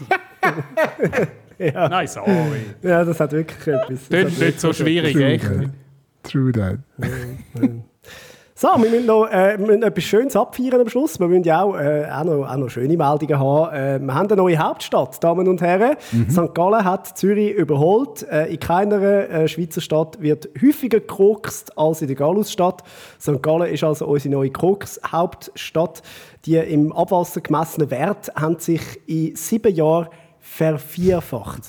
Nein, 1.59 2.07
sorry. 2.07 2.67
Ja, 2.83 3.05
das 3.05 3.19
hat 3.19 3.33
wirklich 3.33 3.67
etwas. 3.67 4.09
Das 4.09 4.09
Das 4.09 4.33
ist 4.33 4.41
nicht 4.41 4.61
so 4.61 4.73
schwierig, 4.73 5.15
True 5.15 5.25
echt. 5.25 5.45
that. 5.45 5.71
True 6.23 6.53
that. 6.53 6.79
So, 8.59 8.69
wir 8.69 8.88
müssen 8.88 9.05
noch 9.05 9.27
äh, 9.27 9.59
müssen 9.59 9.83
etwas 9.83 10.05
Schönes 10.05 10.35
abfeiern 10.35 10.81
am 10.81 10.88
Schluss. 10.88 11.21
Wir 11.21 11.29
müssen 11.29 11.45
ja 11.45 11.61
auch, 11.61 11.77
äh, 11.77 12.07
auch, 12.11 12.25
noch, 12.25 12.51
auch 12.51 12.57
noch 12.57 12.71
schöne 12.71 12.97
Meldungen 12.97 13.38
haben. 13.38 13.75
Äh, 13.75 13.99
wir 14.01 14.14
haben 14.14 14.29
eine 14.29 14.37
neue 14.37 14.57
Hauptstadt, 14.57 15.23
Damen 15.23 15.47
und 15.47 15.61
Herren. 15.61 15.99
St. 16.31 16.55
Gallen 16.55 16.83
hat 16.83 17.19
Zürich 17.19 17.53
überholt. 17.53 18.23
Äh, 18.23 18.47
in 18.47 18.59
keiner 18.59 19.03
äh, 19.03 19.47
Schweizer 19.47 19.83
Stadt 19.83 20.23
wird 20.23 20.49
häufiger 20.59 21.01
gekokst 21.01 21.77
als 21.77 22.01
in 22.01 22.07
der 22.07 22.16
Gallusstadt. 22.16 22.83
St. 23.21 23.42
Gallen 23.42 23.71
ist 23.71 23.85
also 23.85 24.07
unsere 24.07 24.33
neue 24.33 24.51
Koks-Hauptstadt. 24.51 26.01
Die 26.47 26.57
im 26.57 26.95
Abwasser 26.95 27.42
gemessenen 27.42 27.90
Werte 27.90 28.33
haben 28.37 28.59
sich 28.59 28.81
in 29.07 29.37
sieben 29.37 29.75
Jahren 29.75 30.09
vervierfacht. 30.40 31.61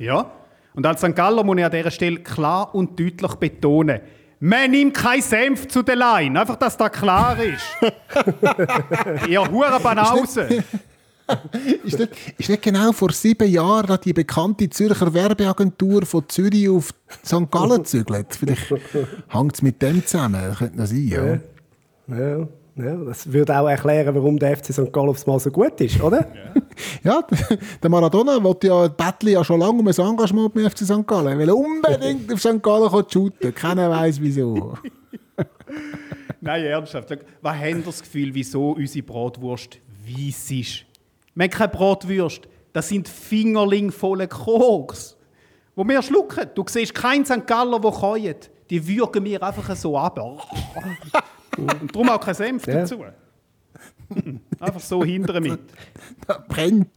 Ja. 0.00 0.32
Und 0.74 0.84
als 0.86 1.02
St. 1.02 1.14
Galler 1.14 1.44
muss 1.44 1.58
ich 1.58 1.64
an 1.64 1.70
dieser 1.70 1.92
Stelle 1.92 2.16
klar 2.16 2.74
und 2.74 2.98
deutlich 2.98 3.34
betonen, 3.36 4.00
man 4.42 4.72
nimmt 4.72 4.94
kein 4.94 5.22
Senf 5.22 5.68
zu 5.68 5.84
der 5.84 5.94
Line. 5.94 6.40
Einfach, 6.40 6.56
dass 6.56 6.76
das 6.76 6.90
klar 6.90 7.38
ist. 7.40 7.62
Ihr 9.28 9.48
Hurenbanausen. 9.48 10.64
Ist 11.84 11.98
nicht, 11.98 12.12
ist 12.36 12.48
nicht 12.50 12.62
genau 12.62 12.92
vor 12.92 13.10
sieben 13.12 13.48
Jahren 13.48 13.88
hat 13.88 14.04
die 14.04 14.12
bekannte 14.12 14.68
Zürcher 14.68 15.14
Werbeagentur 15.14 16.04
von 16.04 16.28
Zürich 16.28 16.68
auf 16.68 16.92
St. 17.24 17.50
Gallen 17.50 17.78
gezügelt? 17.78 18.26
Vielleicht 18.34 18.70
hängt 19.28 19.54
es 19.54 19.62
mit 19.62 19.80
dem 19.80 20.04
zusammen. 20.04 20.54
Könnte 20.54 20.76
das 20.76 20.90
sein, 20.90 21.08
ja. 21.08 21.24
Ja, 21.24 22.38
ja, 22.38 22.48
das 22.74 23.30
würde 23.30 23.58
auch 23.58 23.68
erklären, 23.68 24.14
warum 24.14 24.38
der 24.38 24.56
FC 24.56 24.72
St. 24.72 24.92
Gallen 24.92 25.10
aufs 25.10 25.26
Mal 25.26 25.38
so 25.38 25.50
gut 25.50 25.78
ist, 25.80 26.00
oder? 26.02 26.26
Ja, 27.02 27.22
der 27.82 27.90
Maradona 27.90 28.42
wollte 28.42 28.68
ja 28.68 28.88
Bettli 28.88 29.32
ja 29.32 29.44
schon 29.44 29.60
lange 29.60 29.78
um 29.78 29.86
ein 29.86 29.94
Engagement 29.94 30.54
beim 30.54 30.70
FC 30.70 30.78
St. 30.78 31.06
Gallen. 31.06 31.28
Er 31.28 31.38
will 31.38 31.50
unbedingt 31.50 32.32
auf 32.32 32.40
St. 32.40 32.62
Gallen 32.62 33.04
shooten. 33.10 33.54
Keiner 33.54 33.90
weiß 33.90 34.20
wieso. 34.20 34.78
Nein, 36.40 36.64
ernsthaft. 36.64 37.10
Was 37.42 37.56
haben 37.56 37.78
Sie 37.78 37.82
das 37.82 38.02
Gefühl, 38.02 38.34
wieso 38.34 38.70
unsere 38.70 39.04
Bratwurst 39.04 39.78
weiss 40.06 40.50
ist? 40.50 40.84
Wir 41.34 41.44
haben 41.44 41.50
keine 41.50 41.68
Bratwurst. 41.68 42.48
Das 42.72 42.88
sind 42.88 43.06
Fingerling 43.06 43.90
voller 43.90 44.28
Koks. 44.28 45.16
Wo 45.74 45.84
wir 45.84 46.02
schlucken. 46.02 46.48
Du 46.54 46.64
siehst 46.66 46.94
keinen 46.94 47.24
St. 47.26 47.46
Galler, 47.46 47.78
der 47.80 47.90
keut. 47.90 48.50
Die 48.70 48.86
würgen 48.88 49.24
wir 49.24 49.42
einfach 49.42 49.76
so 49.76 49.98
ab. 49.98 50.18
Und 51.58 51.94
darum 51.94 52.08
auch 52.10 52.20
kein 52.20 52.34
Senf 52.34 52.66
Ja. 52.66 52.74
dazu. 52.80 53.04
Einfach 54.60 54.80
so 54.80 55.02
hindern 55.04 55.42
mit. 55.42 55.58
Brennt. 56.48 56.88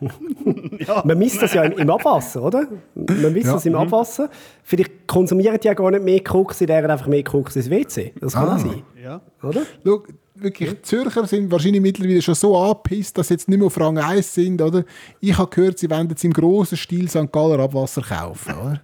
Man 1.04 1.18
misst 1.18 1.42
das 1.42 1.54
ja 1.54 1.64
im, 1.64 1.90
Abwasser, 1.90 2.42
oder? 2.42 2.68
Man 2.94 3.32
misst 3.32 3.46
Ja. 3.46 3.54
das 3.54 3.66
im 3.66 3.74
Abwasser. 3.74 4.30
Vielleicht 4.62 5.06
konsumieren 5.08 5.58
die 5.60 5.66
ja 5.66 5.74
gar 5.74 5.90
nicht 5.90 6.04
mehr 6.04 6.22
Koks, 6.22 6.58
sie 6.58 6.66
leeren 6.66 6.90
einfach 6.90 7.08
mehr 7.08 7.24
Koks 7.24 7.56
ins 7.56 7.68
WC. 7.68 8.12
Das 8.20 8.34
kann 8.34 8.48
Ah. 8.48 8.54
auch 8.54 8.58
sein, 8.60 8.82
Ja. 9.02 9.20
oder? 9.42 9.62
Schau, 9.84 10.02
wirklich, 10.36 10.70
die 10.70 10.82
Zürcher 10.82 11.26
sind 11.26 11.50
wahrscheinlich 11.50 11.80
mittlerweile 11.82 12.22
schon 12.22 12.36
so 12.36 12.56
angepisst, 12.56 13.18
dass 13.18 13.26
sie 13.28 13.34
jetzt 13.34 13.48
nicht 13.48 13.58
mehr 13.58 13.66
auf 13.66 13.80
Rang 13.80 13.98
1 13.98 14.32
sind. 14.34 14.62
Oder? 14.62 14.84
Ich 15.20 15.36
habe 15.36 15.50
gehört, 15.50 15.78
sie 15.80 15.90
wollen 15.90 16.08
jetzt 16.08 16.22
im 16.24 16.32
grossen 16.32 16.76
Stil 16.76 17.08
St. 17.08 17.32
Galler 17.32 17.58
Abwasser 17.58 18.02
kaufen. 18.02 18.54
Oder? 18.54 18.80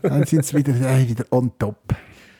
Dann 0.00 0.24
sind 0.24 0.46
sie 0.46 0.56
wieder, 0.56 0.72
äh, 0.72 1.06
wieder 1.06 1.26
on 1.30 1.52
top. 1.58 1.76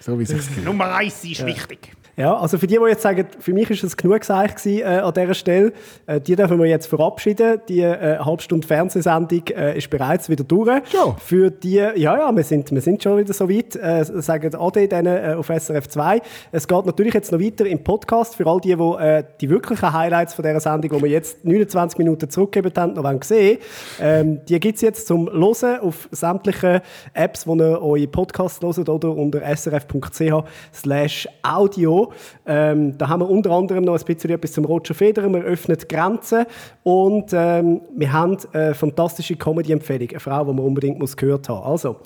So 0.04 0.18
wie 0.18 0.24
es. 0.24 0.56
Nummer 0.56 0.94
eins 0.96 1.24
ist 1.24 1.46
wichtig. 1.46 1.92
Ja, 2.16 2.36
also 2.36 2.58
für 2.58 2.66
die, 2.66 2.76
die 2.76 2.88
jetzt 2.88 3.02
sagen, 3.02 3.26
für 3.38 3.54
mich 3.54 3.70
ist 3.70 3.84
es 3.84 3.96
genug 3.96 4.20
gesagt 4.20 4.62
gewesen, 4.62 4.82
äh, 4.82 4.98
an 4.98 5.14
dieser 5.14 5.34
Stelle, 5.34 5.72
äh, 6.06 6.20
die 6.20 6.36
dürfen 6.36 6.58
wir 6.58 6.66
jetzt 6.66 6.86
verabschieden. 6.86 7.60
Die 7.68 7.80
äh, 7.80 8.18
Halbstunde 8.18 8.66
Fernsehsendung 8.66 9.46
äh, 9.48 9.78
ist 9.78 9.88
bereits 9.88 10.28
wieder 10.28 10.44
durch. 10.44 10.68
Ja. 10.92 11.16
Für 11.18 11.50
die, 11.50 11.76
ja, 11.76 11.94
ja, 11.94 12.36
wir 12.36 12.44
sind, 12.44 12.70
wir 12.70 12.82
sind 12.82 13.02
schon 13.02 13.16
wieder 13.16 13.32
so 13.32 13.48
weit, 13.48 13.76
äh, 13.76 14.04
sagen 14.04 14.54
Ade 14.54 14.88
denen 14.88 15.06
äh, 15.06 15.34
auf 15.38 15.46
SRF 15.48 15.88
2. 15.88 16.20
Es 16.50 16.68
geht 16.68 16.84
natürlich 16.84 17.14
jetzt 17.14 17.32
noch 17.32 17.40
weiter 17.40 17.64
im 17.64 17.82
Podcast 17.82 18.36
für 18.36 18.46
all 18.46 18.60
die, 18.60 18.76
die 18.76 18.82
äh, 18.82 19.24
die 19.40 19.48
wirklichen 19.48 19.92
Highlights 19.92 20.34
von 20.34 20.44
dieser 20.44 20.60
Sendung, 20.60 20.98
die 20.98 21.02
wir 21.02 21.10
jetzt 21.10 21.44
29 21.44 21.98
Minuten 21.98 22.28
zurückgegeben 22.28 22.72
haben, 22.76 22.92
noch 22.94 23.22
sehen 23.22 23.58
ähm, 24.00 24.40
Die 24.48 24.60
gibt 24.60 24.76
es 24.76 24.82
jetzt 24.82 25.06
zum 25.06 25.30
Hören 25.30 25.80
auf 25.80 26.08
sämtlichen 26.10 26.80
Apps, 27.14 27.46
wo 27.46 27.54
ihr 27.54 27.82
eure 27.82 28.06
Podcasts 28.06 28.60
hört 28.62 28.88
oder 28.88 29.10
unter 29.10 29.40
srf.ch 29.40 30.44
slash 30.72 31.28
audio. 31.42 32.01
Ähm, 32.46 32.96
da 32.98 33.08
haben 33.08 33.20
wir 33.20 33.28
unter 33.30 33.50
anderem 33.50 33.84
noch 33.84 33.98
ein 33.98 34.04
bisschen 34.04 34.30
etwas 34.30 34.52
zum 34.52 34.64
Roger 34.64 34.94
Federer. 34.94 35.28
Wir 35.32 35.42
öffnen 35.42 35.76
die 35.80 35.88
Grenzen 35.88 36.44
und 36.82 37.30
ähm, 37.32 37.80
wir 37.96 38.12
haben 38.12 38.36
eine 38.52 38.74
fantastische 38.74 39.36
Comedy-Empfehlung. 39.36 40.10
Eine 40.10 40.20
Frau, 40.20 40.44
die 40.44 40.52
man 40.52 40.64
unbedingt 40.64 40.98
muss 40.98 41.16
gehört 41.16 41.48
haben 41.48 41.64
Also, 41.64 41.96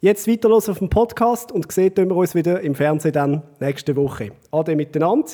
jetzt 0.00 0.26
weiter 0.28 0.48
los 0.48 0.68
auf 0.68 0.78
dem 0.78 0.88
Podcast 0.88 1.52
und 1.52 1.70
sehen 1.70 1.92
wir 1.96 2.16
uns 2.16 2.34
wieder 2.34 2.60
im 2.60 2.74
Fernsehen 2.74 3.12
dann 3.12 3.42
nächste 3.60 3.94
Woche. 3.96 4.30
Ade 4.50 4.74
miteinander. 4.76 5.26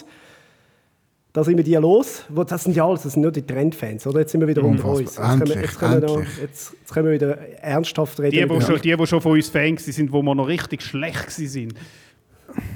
Da 1.35 1.45
sind 1.45 1.57
wir 1.59 1.63
die 1.65 1.75
los. 1.75 2.25
Das 2.49 2.65
sind 2.65 2.75
ja 2.75 2.87
alles, 2.87 3.03
das 3.03 3.13
sind 3.13 3.23
nur 3.23 3.31
die 3.31 3.43
Trendfans, 3.47 4.07
oder? 4.07 4.21
Jetzt 4.21 4.33
sind 4.33 4.41
wir 4.41 4.49
wieder 4.49 4.65
unter 4.65 4.87
uns. 4.87 5.01
Jetzt 5.01 5.17
können, 5.17 5.47
wir- 5.49 5.61
jetzt, 5.61 5.79
können 5.79 6.01
wir 6.03 6.09
noch, 6.09 6.21
jetzt, 6.41 6.73
jetzt 6.81 6.93
können 6.93 7.07
wir 7.07 7.13
wieder 7.13 7.39
ernsthaft 7.63 8.19
reden. 8.19 8.49
Die, 8.49 8.55
die, 8.55 8.61
schon, 8.63 8.81
die, 8.81 8.97
die 8.97 9.07
schon 9.07 9.21
von 9.21 9.33
uns 9.33 9.49
Fans 9.49 9.85
sind, 9.85 10.11
wo 10.11 10.23
wir 10.23 10.35
noch 10.35 10.49
richtig 10.49 10.83
schlecht 10.83 11.31
sind. 11.31 11.75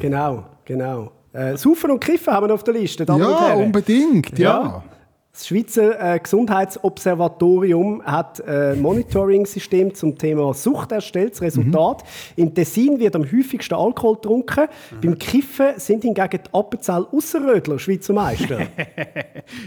Genau, 0.01 0.45
genau. 0.65 1.11
Äh, 1.33 1.57
Saufen 1.57 1.91
und 1.91 2.01
Kiffen 2.01 2.33
haben 2.33 2.47
wir 2.49 2.55
auf 2.55 2.65
der 2.65 2.75
Liste. 2.75 3.07
Damen 3.07 3.21
Ja, 3.21 3.55
unbedingt, 3.55 4.39
ja. 4.39 4.83
Das 5.33 5.47
Schweizer 5.47 6.15
äh, 6.15 6.19
Gesundheitsobservatorium 6.19 8.05
hat 8.05 8.47
ein 8.47 8.83
Monitoring-System 8.83 9.95
zum 9.95 10.19
Thema 10.19 10.53
Sucht 10.53 10.93
erstellt. 10.93 11.33
Das 11.33 11.41
Resultat: 11.41 12.05
Im 12.37 12.55
Tessin 12.55 12.99
wird 12.99 13.17
am 13.17 13.25
häufigsten 13.25 13.75
Alkohol 13.75 14.17
getrunken. 14.17 14.69
Beim 15.01 15.17
Kiffen 15.17 15.69
sind 15.77 16.03
hingegen 16.03 16.29
die 16.45 16.53
Appenzell 16.55 17.07
Ausserrödler 17.11 17.79
Schweizer 17.79 18.13
Meister. 18.13 18.67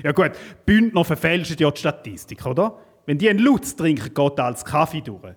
Ja 0.03 0.11
gut, 0.13 0.31
Bündner 0.65 1.03
verfälschen 1.03 1.57
ja 1.59 1.69
die 1.69 1.79
Statistik, 1.79 2.45
oder? 2.45 2.77
Wenn 3.05 3.17
die 3.17 3.29
einen 3.29 3.39
Lutz 3.39 3.75
trinken, 3.75 4.13
geht 4.13 4.39
als 4.39 4.63
Kaffee 4.63 5.01
durch. 5.01 5.33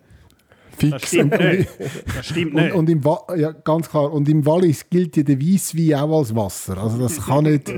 Das 0.81 0.91
Fix. 1.03 1.09
stimmt 1.09 1.39
nicht. 1.39 1.69
Das 2.17 2.27
stimmt 2.27 2.55
Und, 2.55 2.63
nicht. 2.63 2.75
und 2.75 2.91
im 2.91 3.05
Wa 3.05 3.21
ja, 3.37 3.53
ganz 3.53 3.89
klar. 3.89 4.13
Und 4.13 4.29
im 4.29 4.45
Wallis 4.47 4.89
gilt 4.89 5.17
ja 5.17 5.23
der 5.23 5.41
Weisswein 5.41 5.95
auch 5.95 6.19
als 6.19 6.35
Wasser. 6.35 6.79
Also 6.79 6.99
das 6.99 7.25
kann 7.25 7.45
nicht. 7.45 7.73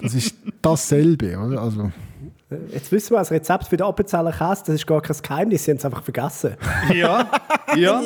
Das 0.00 0.14
ist 0.14 0.34
dasselbe, 0.62 1.38
oder? 1.38 1.60
Also 1.62 1.90
Jetzt 2.72 2.92
wissen 2.92 3.12
wir, 3.14 3.18
das 3.18 3.32
Rezept 3.32 3.66
für 3.66 3.76
den 3.76 3.86
Appenzeller 3.86 4.30
Käse, 4.30 4.62
das 4.66 4.74
ist 4.76 4.86
gar 4.86 5.00
kein 5.00 5.16
Geheimnis, 5.20 5.64
sie 5.64 5.72
haben 5.72 5.78
es 5.78 5.84
einfach 5.84 6.02
vergessen. 6.04 6.54
Ja, 6.94 7.28
ja, 7.74 8.02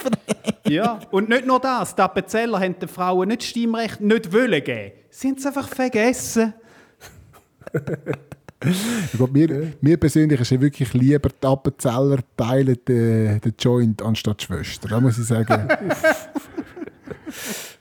ja. 0.66 1.00
Und 1.10 1.28
nicht 1.28 1.46
nur 1.46 1.60
das, 1.60 1.94
die 1.94 2.00
Appenzeller 2.00 2.60
haben 2.60 2.78
den 2.78 2.88
Frauen 2.88 3.28
nicht 3.28 3.42
Stimmrecht 3.42 4.00
nicht 4.00 4.32
wollen 4.32 4.62
geben. 4.64 4.92
Sie 5.10 5.28
haben 5.28 5.36
es 5.36 5.44
einfach 5.44 5.68
vergessen. 5.68 6.54
Mir, 9.32 9.72
mir 9.80 9.96
persönlich 9.96 10.40
ist 10.40 10.50
ja 10.50 10.60
wirklich 10.60 10.92
lieber 10.94 11.28
die 11.28 11.46
Appenzeller 11.46 12.18
teilen 12.36 12.78
den, 12.86 13.40
den 13.40 13.54
Joint 13.58 14.02
anstatt 14.02 14.40
die 14.40 14.44
Schwester. 14.44 14.88
Da 14.88 15.00
muss 15.00 15.18
ich 15.18 15.26
sagen. 15.26 15.68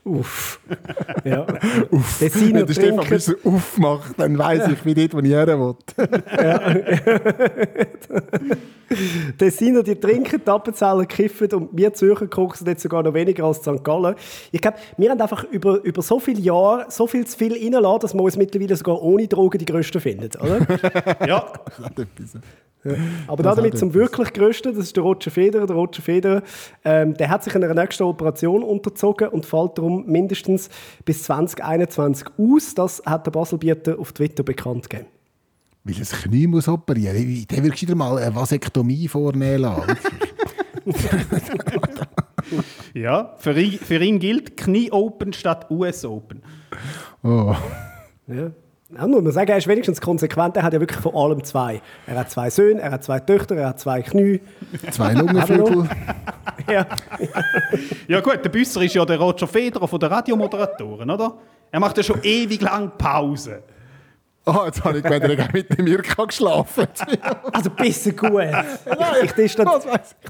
Uff. 0.05 0.59
Ja. 1.23 1.45
Uff. 1.89 2.19
Wenn 2.19 2.65
der 2.65 2.73
Stefan 2.73 3.07
Büsser 3.07 3.35
aufmacht, 3.45 4.13
dann 4.17 4.37
weiss 4.37 4.67
ich, 4.67 4.83
wie 4.83 4.93
dort, 4.93 5.13
wo 5.13 5.19
ich 5.19 5.31
her 5.31 5.47
will. 5.47 5.75
Tessiner, 9.37 9.83
die 9.83 9.95
trinken, 9.95 10.41
die 10.45 10.49
Appenzeller 10.51 11.05
kiffen 11.05 11.49
und 11.53 11.69
wir 11.71 11.93
Zürcher 11.93 12.27
koksen 12.27 12.67
jetzt 12.67 12.83
sogar 12.83 13.03
noch 13.03 13.13
weniger 13.13 13.45
als 13.45 13.59
St. 13.59 13.81
Gallen. 13.83 14.15
Ich 14.51 14.59
glaube, 14.59 14.77
wir 14.97 15.11
haben 15.11 15.21
einfach 15.21 15.45
über, 15.45 15.81
über 15.83 16.01
so 16.01 16.19
viele 16.19 16.41
Jahre 16.41 16.87
so 16.89 17.07
viel 17.07 17.25
zu 17.25 17.37
viel 17.37 17.53
reingelassen, 17.53 17.99
dass 18.01 18.13
wir 18.13 18.21
uns 18.21 18.35
mittlerweile 18.35 18.75
sogar 18.75 19.01
ohne 19.01 19.27
Drogen 19.29 19.59
die 19.59 19.65
Größten 19.65 20.01
finden, 20.01 20.29
oder? 20.41 20.59
Ja, 21.27 21.53
Aber 23.27 23.43
Das 23.43 23.55
damit 23.55 23.77
zum 23.77 23.93
wirklich 23.93 24.33
Größten, 24.33 24.75
das 24.75 24.85
ist 24.85 24.95
der 24.95 25.03
Roger 25.03 25.31
Federer. 25.31 25.65
Der 25.65 25.75
Roger 25.75 26.01
Federer, 26.01 26.43
ähm, 26.83 27.13
der 27.15 27.29
hat 27.29 27.43
sich 27.43 27.55
einer 27.55 27.73
nächsten 27.73 28.03
Operation 28.03 28.63
unterzogen 28.63 29.29
und 29.29 29.45
fällt 29.45 29.77
darum 29.77 30.05
mindestens 30.05 30.69
bis 31.05 31.23
2021 31.23 32.27
aus. 32.37 32.75
Das 32.75 33.01
hat 33.05 33.25
der 33.25 33.31
Baselbieter 33.31 33.97
auf 33.97 34.11
Twitter 34.11 34.43
bekannt 34.43 34.89
gegeben. 34.89 35.09
Weil 35.85 35.95
er 35.95 35.99
das 35.99 36.11
Knie 36.11 36.47
muss 36.47 36.67
operieren 36.67 37.29
muss. 37.29 37.47
Der 37.47 37.63
würde 37.63 37.81
wieder 37.81 37.95
mal 37.95 38.17
eine 38.17 38.35
Vasektomie 38.35 39.07
vornehmen 39.07 39.61
lassen. 39.61 39.97
ja. 42.93 43.35
Für, 43.37 43.59
ihn, 43.59 43.79
für 43.79 44.03
ihn 44.03 44.19
gilt 44.19 44.57
Knie 44.57 44.91
Open 44.91 45.33
statt 45.33 45.69
US 45.69 46.03
Open. 46.05 46.41
Oh. 47.23 47.55
Ja. 48.27 48.51
Ja, 48.95 49.07
muss 49.07 49.23
man 49.23 49.31
sagen, 49.31 49.49
er 49.51 49.57
ist 49.57 49.67
wenigstens 49.67 49.99
konsequent. 50.01 50.55
Er 50.57 50.63
hat 50.63 50.73
ja 50.73 50.79
wirklich 50.79 50.99
von 50.99 51.15
allem 51.15 51.43
zwei. 51.43 51.81
Er 52.05 52.19
hat 52.19 52.29
zwei 52.29 52.49
Söhne, 52.49 52.81
er 52.81 52.91
hat 52.91 53.03
zwei 53.03 53.19
Töchter, 53.19 53.55
er 53.55 53.69
hat 53.69 53.79
zwei 53.79 54.01
Knie. 54.01 54.41
Zwei 54.91 55.13
Lungenflügel. 55.13 55.89
Ja. 56.71 56.85
Ja 58.07 58.19
gut, 58.19 58.39
der 58.43 58.49
Büsser 58.49 58.81
ist 58.81 58.93
ja 58.93 59.05
der 59.05 59.17
Roger 59.17 59.47
Federer 59.47 59.87
von 59.87 59.99
den 59.99 60.11
Radiomoderatoren, 60.11 61.09
oder? 61.09 61.37
Er 61.71 61.79
macht 61.79 61.97
ja 61.97 62.03
schon 62.03 62.19
ewig 62.21 62.61
lang 62.61 62.91
Pause. 62.97 63.63
Oh, 64.45 64.63
jetzt 64.65 64.83
habe 64.83 64.97
ich 64.97 65.03
gemeint, 65.03 65.23
er 65.23 65.43
hat 65.45 65.53
mit 65.53 65.75
dem 65.75 65.85
Mirka 65.85 66.25
geschlafen. 66.25 66.85
Also 67.51 67.69
bisschen 67.69 68.15
gut. 68.15 68.43
Ich, 69.23 69.37
ich 69.37 69.55
Das 69.55 69.85
weiss 69.87 70.15
ich. 70.21 70.29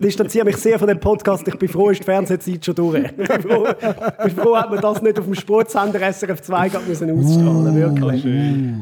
Distanziere 0.00 0.44
mich 0.44 0.56
sehr 0.56 0.78
von 0.78 0.88
dem 0.88 0.98
Podcast. 0.98 1.46
Ich 1.46 1.56
bin 1.58 1.68
froh, 1.68 1.90
ist 1.90 2.00
die 2.00 2.04
Fernsehzeit 2.04 2.64
schon 2.64 2.74
durch. 2.74 3.04
Ich 3.18 3.28
bin 3.28 3.40
froh, 3.42 3.66
bin 4.24 4.30
froh 4.36 4.56
hat 4.56 4.70
man 4.70 4.80
das 4.80 5.02
nicht 5.02 5.18
auf 5.18 5.24
dem 5.24 5.34
Sportsender 5.34 6.00
SRF 6.12 6.40
2 6.42 6.68
gehabt 6.68 6.88
müssen 6.88 7.10
ausstrahlen 7.10 7.74
wirklich. 7.76 8.26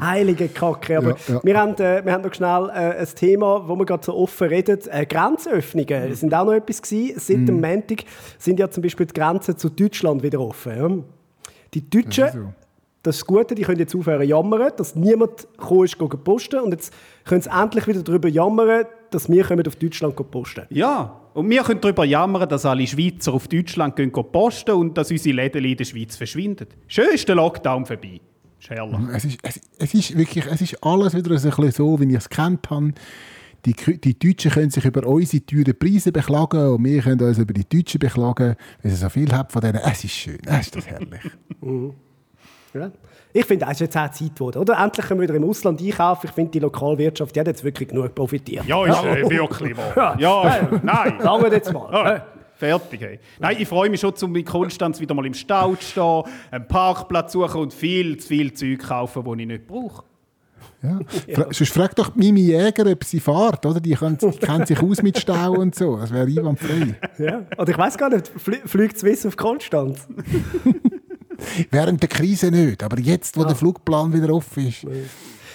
Heilige 0.00 0.48
Kacke. 0.48 0.98
Aber 0.98 1.11
Ja, 1.11 1.16
ja. 1.35 1.40
Wir, 1.42 1.59
haben, 1.59 1.74
äh, 1.74 2.04
wir 2.04 2.12
haben 2.12 2.22
noch 2.22 2.35
schnell 2.35 2.70
äh, 2.70 3.00
ein 3.00 3.07
Thema, 3.14 3.68
wo 3.68 3.76
wir 3.76 3.85
gerade 3.87 4.04
so 4.04 4.14
offen 4.16 4.48
reden. 4.48 4.78
Äh, 4.90 5.07
Grenzöffnungen 5.07 6.14
sind 6.14 6.33
auch 6.35 6.44
noch 6.44 6.52
etwas 6.52 6.83
gewesen. 6.83 7.18
Seit 7.18 7.37
Mhm. 7.38 7.46
dem 7.46 7.61
Montag 7.61 8.04
sind 8.38 8.59
ja 8.61 8.70
zum 8.70 8.83
Beispiel 8.83 9.07
die 9.07 9.14
Grenzen 9.14 9.57
zu 9.57 9.68
Deutschland 9.68 10.22
wieder 10.22 10.40
offen. 10.40 10.72
Ja. 10.76 10.90
Die 11.74 11.90
Deutschen, 11.90 12.54
Das 13.09 13.16
ist 13.16 13.23
das 13.23 13.27
Gute, 13.27 13.55
die 13.55 13.62
können 13.62 13.79
jetzt 13.79 13.94
aufhören 13.97 14.21
zu 14.21 14.29
jammern, 14.29 14.71
dass 14.77 14.94
niemand 14.94 15.49
gekommen 15.57 15.85
ist, 15.85 15.97
posten. 16.25 16.61
Und 16.61 16.73
jetzt 16.73 16.92
können 17.25 17.40
sie 17.40 17.49
endlich 17.49 17.87
wieder 17.87 18.03
darüber 18.03 18.29
jammern, 18.29 18.85
dass 19.11 19.31
wir 19.31 19.47
auf 19.66 19.77
Deutschland 19.77 20.14
posten 20.31 20.66
Ja, 20.68 21.18
und 21.33 21.49
wir 21.49 21.62
können 21.62 21.81
darüber 21.81 22.05
jammern, 22.05 22.47
dass 22.47 22.66
alle 22.66 22.87
Schweizer 22.87 23.33
auf 23.33 23.49
Deutschland 23.49 23.97
gehen 23.97 24.12
posten 24.12 24.73
und 24.73 24.99
dass 24.99 25.11
unsere 25.11 25.37
Läden 25.37 25.64
in 25.64 25.75
der 25.79 25.87
Schweiz 25.87 26.16
verschwinden. 26.16 26.66
Schön 26.87 27.09
ist 27.14 27.27
der 27.27 27.37
Lockdown 27.37 27.87
vorbei. 27.87 28.21
Ist. 28.59 28.71
Es 29.14 29.25
ist, 29.25 29.38
es, 29.42 29.61
es 29.79 29.94
ist 29.94 30.18
wirklich, 30.18 30.44
es 30.44 30.61
ist 30.61 30.85
alles 30.85 31.14
wieder 31.14 31.38
so, 31.38 31.49
ein 31.49 31.57
bisschen 31.57 31.73
so, 31.73 32.01
wie 32.01 32.11
ich 32.11 32.14
es 32.14 32.29
kennt 32.29 32.68
habe. 32.68 32.92
Die, 33.64 33.73
die 33.73 34.18
Deutschen 34.18 34.51
können 34.51 34.68
sich 34.71 34.85
über 34.85 35.07
unsere 35.07 35.47
teuren 35.47 35.79
Preise 35.79 36.12
beklagen 36.12 36.75
und 36.75 36.85
wir 36.85 37.01
können 37.01 37.23
uns 37.23 37.38
über 37.38 37.55
die 37.55 37.66
Deutschen 37.66 38.01
beklagen, 38.01 38.55
weil 38.83 38.90
sie 38.90 38.99
so 38.99 39.09
viel 39.09 39.33
haben 39.33 39.49
von 39.49 39.62
denen. 39.62 39.77
Es 39.77 40.05
ist 40.05 40.12
schön, 40.12 40.40
es 40.44 40.66
ist 40.66 40.77
das 40.77 40.87
herrlich. 40.87 41.23
Ja. 42.79 42.91
Ich 43.33 43.45
finde, 43.45 43.67
es 43.67 43.73
ist 43.73 43.81
jetzt 43.81 43.97
auch 43.97 44.11
Zeit 44.11 44.35
geworden, 44.35 44.59
oder? 44.59 44.79
Endlich 44.83 45.07
können 45.07 45.21
wir 45.21 45.29
wieder 45.29 45.37
im 45.37 45.45
Ausland 45.45 45.81
einkaufen. 45.83 46.27
Ich 46.29 46.33
finde, 46.33 46.51
die 46.53 46.59
Lokalwirtschaft 46.61 47.35
die 47.37 47.41
hat 47.41 47.47
jetzt 47.47 47.62
wirklich 47.62 47.88
genug 47.88 48.14
profitiert. 48.14 48.64
Ja, 48.67 48.85
ist 48.87 49.05
äh, 49.05 49.29
wirklich 49.31 49.77
wahr. 49.77 50.17
Ja, 50.19 50.49
ist- 50.49 50.83
nein. 50.85 51.14
Sagen 51.21 51.43
wir 51.45 51.53
jetzt 51.53 51.73
mal. 51.73 51.93
Ja, 51.93 52.27
fertig. 52.57 53.01
Hey. 53.01 53.21
Nein, 53.38 53.57
ich 53.59 53.69
freue 53.69 53.91
mich 53.91 54.01
schon, 54.01 54.14
um 54.23 54.35
in 54.35 54.45
Konstanz 54.45 54.99
wieder 55.01 55.14
mal 55.14 55.27
im 55.27 55.35
Stau 55.35 55.75
zu 55.75 55.83
stehen, 55.85 56.23
einen 56.51 56.67
Parkplatz 56.67 57.33
suchen 57.33 57.61
und 57.61 57.75
viel 57.75 58.17
zu 58.17 58.29
viel 58.29 58.53
Zeug 58.55 58.79
kaufen, 58.81 59.23
das 59.25 59.35
ich 59.38 59.47
nicht 59.47 59.67
brauche. 59.67 60.05
Ja. 60.83 60.99
Fra 61.35 61.47
Sonst 61.53 61.73
frag 61.73 61.95
doch 61.97 62.14
Mimi 62.14 62.41
Jäger, 62.41 62.91
ob 62.91 63.03
sie 63.05 63.19
fährt, 63.21 63.67
oder? 63.67 63.81
Die, 63.81 63.95
können, 63.95 64.17
die 64.17 64.31
kennt 64.38 64.69
sich 64.69 64.81
aus 64.81 65.03
mit 65.03 65.19
Stau 65.19 65.53
und 65.53 65.75
so. 65.75 65.97
Das 65.97 66.12
wäre 66.12 66.27
einwandfrei. 66.27 66.95
Ja. 67.19 67.43
Oder 67.59 67.71
ich 67.71 67.79
weiß 67.79 67.99
gar 67.99 68.09
nicht, 68.11 68.29
fl 68.29 68.57
fliegt 68.64 68.99
Swiss 68.99 69.27
auf 69.27 69.37
Konstanz? 69.37 70.07
Während 71.70 72.03
der 72.03 72.09
Krise 72.09 72.51
nicht, 72.51 72.83
aber 72.83 72.98
jetzt, 72.98 73.37
wo 73.37 73.44
der 73.44 73.55
Flugplan 73.57 74.12
wieder 74.12 74.33
offen 74.35 74.66
ist. 74.68 74.85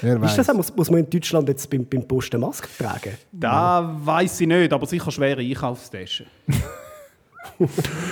Wer 0.02 0.22
Ist 0.24 0.38
das 0.38 0.50
auch, 0.50 0.54
muss, 0.56 0.76
muss 0.76 0.90
man 0.90 1.00
in 1.02 1.10
Deutschland 1.10 1.48
jetzt 1.48 1.70
beim, 1.70 1.86
beim 1.86 2.06
Posten 2.08 2.40
Maske 2.42 2.68
tragen? 2.78 3.14
Da 3.32 3.96
weiß 4.04 4.42
ich 4.42 4.48
nicht, 4.48 4.74
aber 4.74 4.86
sicher 4.86 5.12
schwere 5.12 5.42
Einkaufstaschen. 5.42 6.26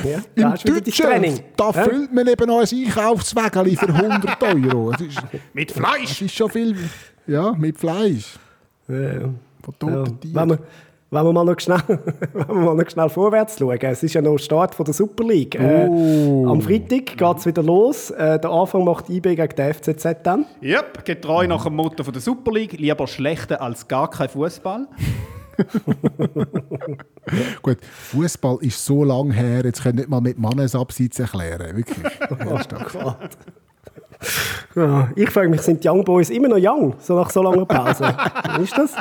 Ja, 0.04 0.22
Im. 0.36 0.52
Deutschen, 0.74 1.39
da 1.56 1.66
Ja? 1.72 1.84
füllt 1.84 2.14
man 2.14 2.28
eben 2.28 2.48
noch 2.48 2.60
ein 2.60 2.68
Einkaufswägeli 2.86 3.76
für 3.76 3.88
100 3.93 4.43
Euro. 4.43 4.91
Ist, 4.91 5.22
Mit 5.54 5.72
Fleisch! 5.72 6.22
ist 6.22 6.36
schon 6.36 6.50
viel, 6.50 6.76
ja, 7.28 7.52
mit 7.54 7.78
Fleisch. 7.78 8.36
Ja, 8.88 8.96
ja. 9.02 9.20
Von 9.22 9.74
Ja. 9.82 10.04
toten 10.04 10.20
Tieren. 10.20 10.36
Wenn, 10.36 10.48
man, 10.50 10.60
Wenn 11.14 11.26
wir 11.26 11.34
mal 11.34 11.43
noch 11.43 11.59
schnell, 11.59 11.82
wenn 12.34 12.47
wir 12.47 12.55
mal 12.55 12.74
noch 12.74 12.89
schnell 12.89 13.09
vorwärts 13.09 13.59
schauen. 13.59 13.78
Es 13.82 14.01
ist 14.01 14.14
ja 14.14 14.22
noch 14.22 14.38
Start 14.38 14.74
von 14.74 14.86
der 14.86 14.93
Super 14.93 15.26
League. 15.26 15.55
Äh, 15.55 15.84
am 15.84 16.62
Freitag 16.62 17.18
geht 17.18 17.38
es 17.38 17.45
wieder 17.45 17.62
los. 17.62 18.12
Äh, 18.12 18.39
der 18.39 18.49
Anfang 18.49 18.86
macht 18.86 19.09
IB 19.09 19.36
gegen 19.36 19.53
den 19.53 19.74
FCZ 19.74 20.24
dann. 20.24 20.45
Yep, 20.64 21.03
getreu 21.03 21.47
nach 21.47 21.66
dem 21.66 21.76
Motto 21.76 22.05
von 22.05 22.14
der 22.14 22.22
Super 22.22 22.53
League. 22.53 22.80
Lieber 22.80 23.07
schlechter 23.07 23.62
als 23.62 23.89
gar 23.89 24.09
kein 24.09 24.30
Fußball. 24.30 24.88
Gut, 27.62 27.80
Fußball 27.82 28.59
ist 28.62 28.86
so 28.86 29.03
lang 29.03 29.32
her, 29.32 29.66
jetzt 29.66 29.84
können 29.84 29.97
nicht 29.97 30.07
mal 30.07 30.22
mit 30.22 30.39
Mannesabseits 30.39 31.20
erklären. 31.20 31.76
Wirklich. 31.76 32.07
Ja, 34.76 35.10
ich 35.16 35.30
frage 35.30 35.50
mich, 35.50 35.62
sind 35.62 35.84
die 35.84 35.90
Young 35.90 36.04
Boys 36.04 36.30
immer 36.30 36.48
noch 36.48 36.60
young, 36.60 36.96
so 37.00 37.16
nach 37.16 37.30
so 37.30 37.42
langer 37.42 37.66
Pause? 37.66 38.16
ist 38.64 38.78
das? 38.78 38.96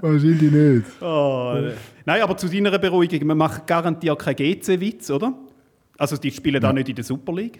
Wahrscheinlich 0.00 0.52
nicht. 0.52 1.02
Oh, 1.02 1.54
Nein, 2.06 2.22
aber 2.22 2.36
zu 2.36 2.48
deiner 2.48 2.78
Beruhigung, 2.78 3.26
man 3.26 3.38
macht 3.38 3.66
garantiert 3.66 4.18
keinen 4.18 4.36
GC-Witz, 4.36 5.10
oder? 5.10 5.32
Also 5.98 6.16
die 6.16 6.30
spielen 6.30 6.60
da 6.60 6.72
nicht 6.72 6.88
in 6.88 6.94
der 6.94 7.04
Super 7.04 7.32
League. 7.32 7.58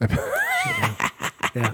Ja. 1.54 1.72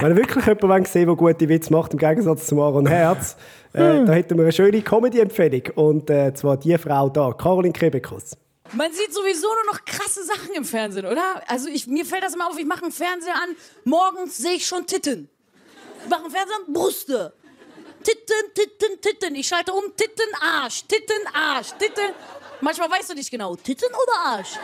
Wenn 0.00 0.16
wirklich 0.16 0.44
jemanden 0.44 0.84
gesehen 0.84 1.06
der 1.06 1.16
gute 1.16 1.48
Witze 1.48 1.72
macht, 1.72 1.92
im 1.94 1.98
Gegensatz 1.98 2.46
zu 2.46 2.62
Aaron 2.62 2.86
Herz, 2.86 3.36
äh, 3.72 4.04
da 4.04 4.12
hätten 4.12 4.36
wir 4.36 4.44
eine 4.44 4.52
schöne 4.52 4.82
Comedy-Empfehlung. 4.82 5.62
Und 5.76 6.10
äh, 6.10 6.34
zwar 6.34 6.58
die 6.58 6.76
Frau 6.76 7.08
da, 7.08 7.32
Caroline 7.32 7.72
Kebekus. 7.72 8.36
Man 8.72 8.92
sieht 8.92 9.14
sowieso 9.14 9.48
nur 9.48 9.64
noch 9.72 9.84
krasse 9.84 10.24
Sachen 10.24 10.52
im 10.52 10.64
Fernsehen, 10.64 11.06
oder? 11.06 11.42
Also 11.46 11.68
ich, 11.68 11.86
mir 11.86 12.04
fällt 12.04 12.22
das 12.22 12.34
immer 12.34 12.48
auf, 12.48 12.58
ich 12.58 12.66
mache 12.66 12.82
einen 12.82 12.92
Fernseher 12.92 13.34
an, 13.34 13.56
morgens 13.84 14.36
sehe 14.36 14.54
ich 14.54 14.66
schon 14.66 14.86
Titten. 14.86 15.28
Ich 16.04 16.10
mache 16.10 16.24
einen 16.24 16.30
Fernseher 16.30 16.56
an, 16.56 16.72
Brüste. 16.72 17.32
Titten, 18.02 18.54
Titten, 18.54 19.00
Titten. 19.00 19.34
Ich 19.34 19.48
schalte 19.48 19.72
um, 19.72 19.96
Titten, 19.96 20.28
Arsch, 20.40 20.84
Titten, 20.86 21.26
Arsch, 21.34 21.72
Titten. 21.78 22.14
Manchmal 22.60 22.90
weißt 22.90 23.10
du 23.10 23.14
nicht 23.14 23.30
genau, 23.30 23.56
Titten 23.56 23.88
oder 23.88 24.18
Arsch. 24.18 24.58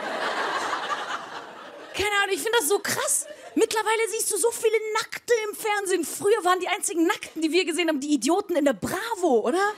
Keine 1.93 2.11
Ahnung, 2.23 2.35
ich 2.35 2.41
finde 2.41 2.57
das 2.59 2.67
so 2.67 2.79
krass. 2.79 3.25
Mittlerweile 3.55 4.01
siehst 4.11 4.31
du 4.31 4.37
so 4.37 4.51
viele 4.51 4.77
Nackte 4.93 5.33
im 5.49 5.55
Fernsehen. 5.55 6.03
Früher 6.03 6.43
waren 6.43 6.59
die 6.59 6.67
einzigen 6.67 7.07
Nackten, 7.07 7.41
die 7.41 7.51
wir 7.51 7.65
gesehen 7.65 7.87
haben, 7.87 8.01
die 8.01 8.13
Idioten 8.13 8.55
in 8.55 8.65
der 8.65 8.73
Bravo, 8.73 9.39
oder? 9.39 9.73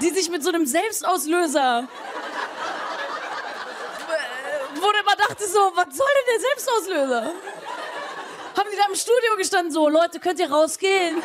Die 0.00 0.10
sich 0.10 0.30
mit 0.30 0.44
so 0.44 0.50
einem 0.50 0.66
Selbstauslöser 0.66 1.88
wo 4.86 4.92
du 4.92 4.98
immer 5.00 5.16
dachte 5.16 5.46
so, 5.48 5.72
was 5.74 5.96
soll 5.96 6.06
denn 6.14 6.34
der 6.34 6.40
Selbstauslöser? 6.40 7.34
Haben 8.56 8.70
die 8.70 8.76
da 8.76 8.84
im 8.88 8.94
Studio 8.94 9.36
gestanden 9.36 9.72
so, 9.72 9.88
Leute, 9.88 10.20
könnt 10.20 10.38
ihr 10.38 10.50
rausgehen? 10.50 11.22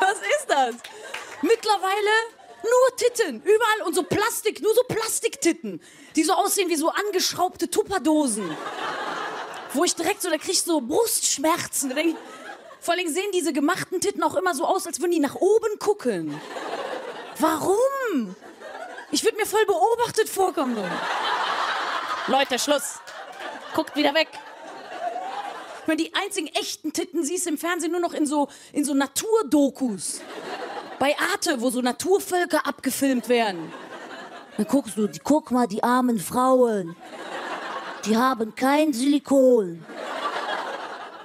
Was 0.00 0.18
ist 0.18 0.46
das? 0.48 0.74
Mittlerweile 1.42 2.10
nur 2.62 2.96
Titten, 2.96 3.42
überall 3.42 3.82
und 3.86 3.94
so 3.94 4.04
Plastik, 4.04 4.62
nur 4.62 4.72
so 4.74 4.82
Plastiktitten, 4.84 5.82
die 6.14 6.22
so 6.22 6.32
aussehen 6.34 6.68
wie 6.68 6.76
so 6.76 6.90
angeschraubte 6.90 7.68
Tupperdosen. 7.68 8.56
Wo 9.74 9.84
ich 9.84 9.96
direkt 9.96 10.22
so, 10.22 10.30
da 10.30 10.38
krieg 10.38 10.52
ich 10.52 10.62
so 10.62 10.80
Brustschmerzen. 10.80 11.88
Da 11.88 11.96
denk 11.96 12.10
ich, 12.10 12.16
vor 12.80 12.94
allem 12.94 13.08
sehen 13.08 13.30
diese 13.32 13.52
gemachten 13.52 14.00
Titten 14.00 14.22
auch 14.22 14.36
immer 14.36 14.54
so 14.54 14.64
aus, 14.64 14.86
als 14.86 15.00
würden 15.00 15.12
die 15.12 15.20
nach 15.20 15.34
oben 15.34 15.78
gucken. 15.80 16.40
Warum? 17.38 18.36
Voll 19.52 19.66
beobachtet 19.66 20.30
vorkommen. 20.30 20.74
Du. 20.74 22.32
Leute, 22.32 22.58
Schluss. 22.58 23.00
Guckt 23.74 23.94
wieder 23.94 24.14
weg. 24.14 24.28
Ich 25.82 25.86
meine, 25.86 26.02
die 26.02 26.14
einzigen 26.14 26.46
echten 26.46 26.94
Titten 26.94 27.22
siehst 27.22 27.44
du 27.44 27.50
im 27.50 27.58
Fernsehen 27.58 27.92
nur 27.92 28.00
noch 28.00 28.14
in 28.14 28.24
so, 28.24 28.48
in 28.72 28.86
so 28.86 28.94
Naturdokus. 28.94 30.22
Bei 30.98 31.14
Arte, 31.18 31.60
wo 31.60 31.68
so 31.68 31.82
Naturvölker 31.82 32.66
abgefilmt 32.66 33.28
werden. 33.28 33.70
Dann 34.56 34.66
guckst 34.66 34.96
du, 34.96 35.06
die, 35.06 35.18
guck 35.18 35.50
mal, 35.50 35.66
die 35.66 35.82
armen 35.82 36.18
Frauen. 36.18 36.96
Die 38.06 38.16
haben 38.16 38.54
kein 38.54 38.94
Silikon. 38.94 39.84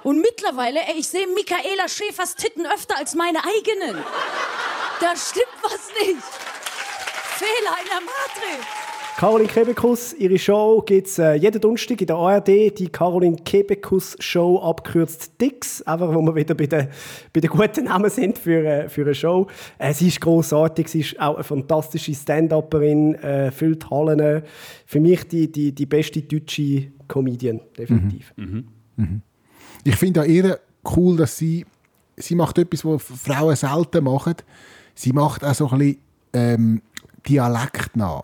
Und 0.02 0.20
mittlerweile, 0.20 0.80
ey, 0.80 0.96
ich 0.98 1.08
sehe 1.08 1.26
Michaela 1.28 1.88
Schäfers 1.88 2.34
Titten 2.34 2.66
öfter 2.66 2.98
als 2.98 3.14
meine 3.14 3.42
eigenen. 3.42 4.04
Da 5.00 5.16
stimmt 5.16 5.46
was 5.62 5.88
nicht. 5.98 6.47
Fehler 7.38 7.76
in 7.80 7.86
der 7.86 8.00
Matrix. 8.00 8.66
Caroline 9.16 9.48
Kebekus, 9.48 10.12
ihre 10.14 10.38
Show 10.38 10.82
gibt 10.84 11.06
es 11.06 11.18
äh, 11.18 11.34
jeden 11.34 11.60
Donnerstag 11.60 12.00
in 12.00 12.06
der 12.08 12.16
ARD, 12.16 12.78
die 12.78 12.88
Caroline 12.88 13.36
Kebekus 13.36 14.16
Show, 14.18 14.58
abgekürzt 14.58 15.40
DIX, 15.40 15.82
einfach 15.82 16.12
wo 16.12 16.20
wir 16.22 16.34
wieder 16.34 16.56
bei 16.56 16.66
den, 16.66 16.88
bei 17.32 17.40
den 17.40 17.50
guten 17.50 17.84
Namen 17.84 18.10
sind 18.10 18.38
für, 18.38 18.64
äh, 18.64 18.88
für 18.88 19.02
eine 19.02 19.14
Show. 19.14 19.46
Äh, 19.78 19.94
sie 19.94 20.08
ist 20.08 20.20
großartig, 20.20 20.88
sie 20.88 21.00
ist 21.00 21.20
auch 21.20 21.36
eine 21.36 21.44
fantastische 21.44 22.12
Stand-Upperin, 22.12 23.14
äh, 23.16 23.52
füllt 23.52 23.88
Hallen. 23.88 24.42
Für 24.84 25.00
mich 25.00 25.28
die, 25.28 25.50
die, 25.50 25.72
die 25.72 25.86
beste 25.86 26.22
deutsche 26.22 26.88
Comedian, 27.06 27.60
definitiv. 27.76 28.32
Mhm. 28.36 29.22
Ich 29.84 29.94
finde 29.94 30.22
auch 30.22 30.26
eher 30.26 30.58
cool, 30.96 31.16
dass 31.16 31.36
sie, 31.36 31.64
sie 32.16 32.34
macht 32.34 32.58
etwas, 32.58 32.84
was 32.84 33.02
Frauen 33.02 33.54
selten 33.54 34.02
machen. 34.02 34.34
Sie 34.94 35.12
macht 35.12 35.44
auch 35.44 35.54
so 35.54 35.68
ein 35.70 35.78
bisschen 35.78 35.98
ähm, 36.32 36.82
Dialekt 37.28 37.96
nach. 37.96 38.22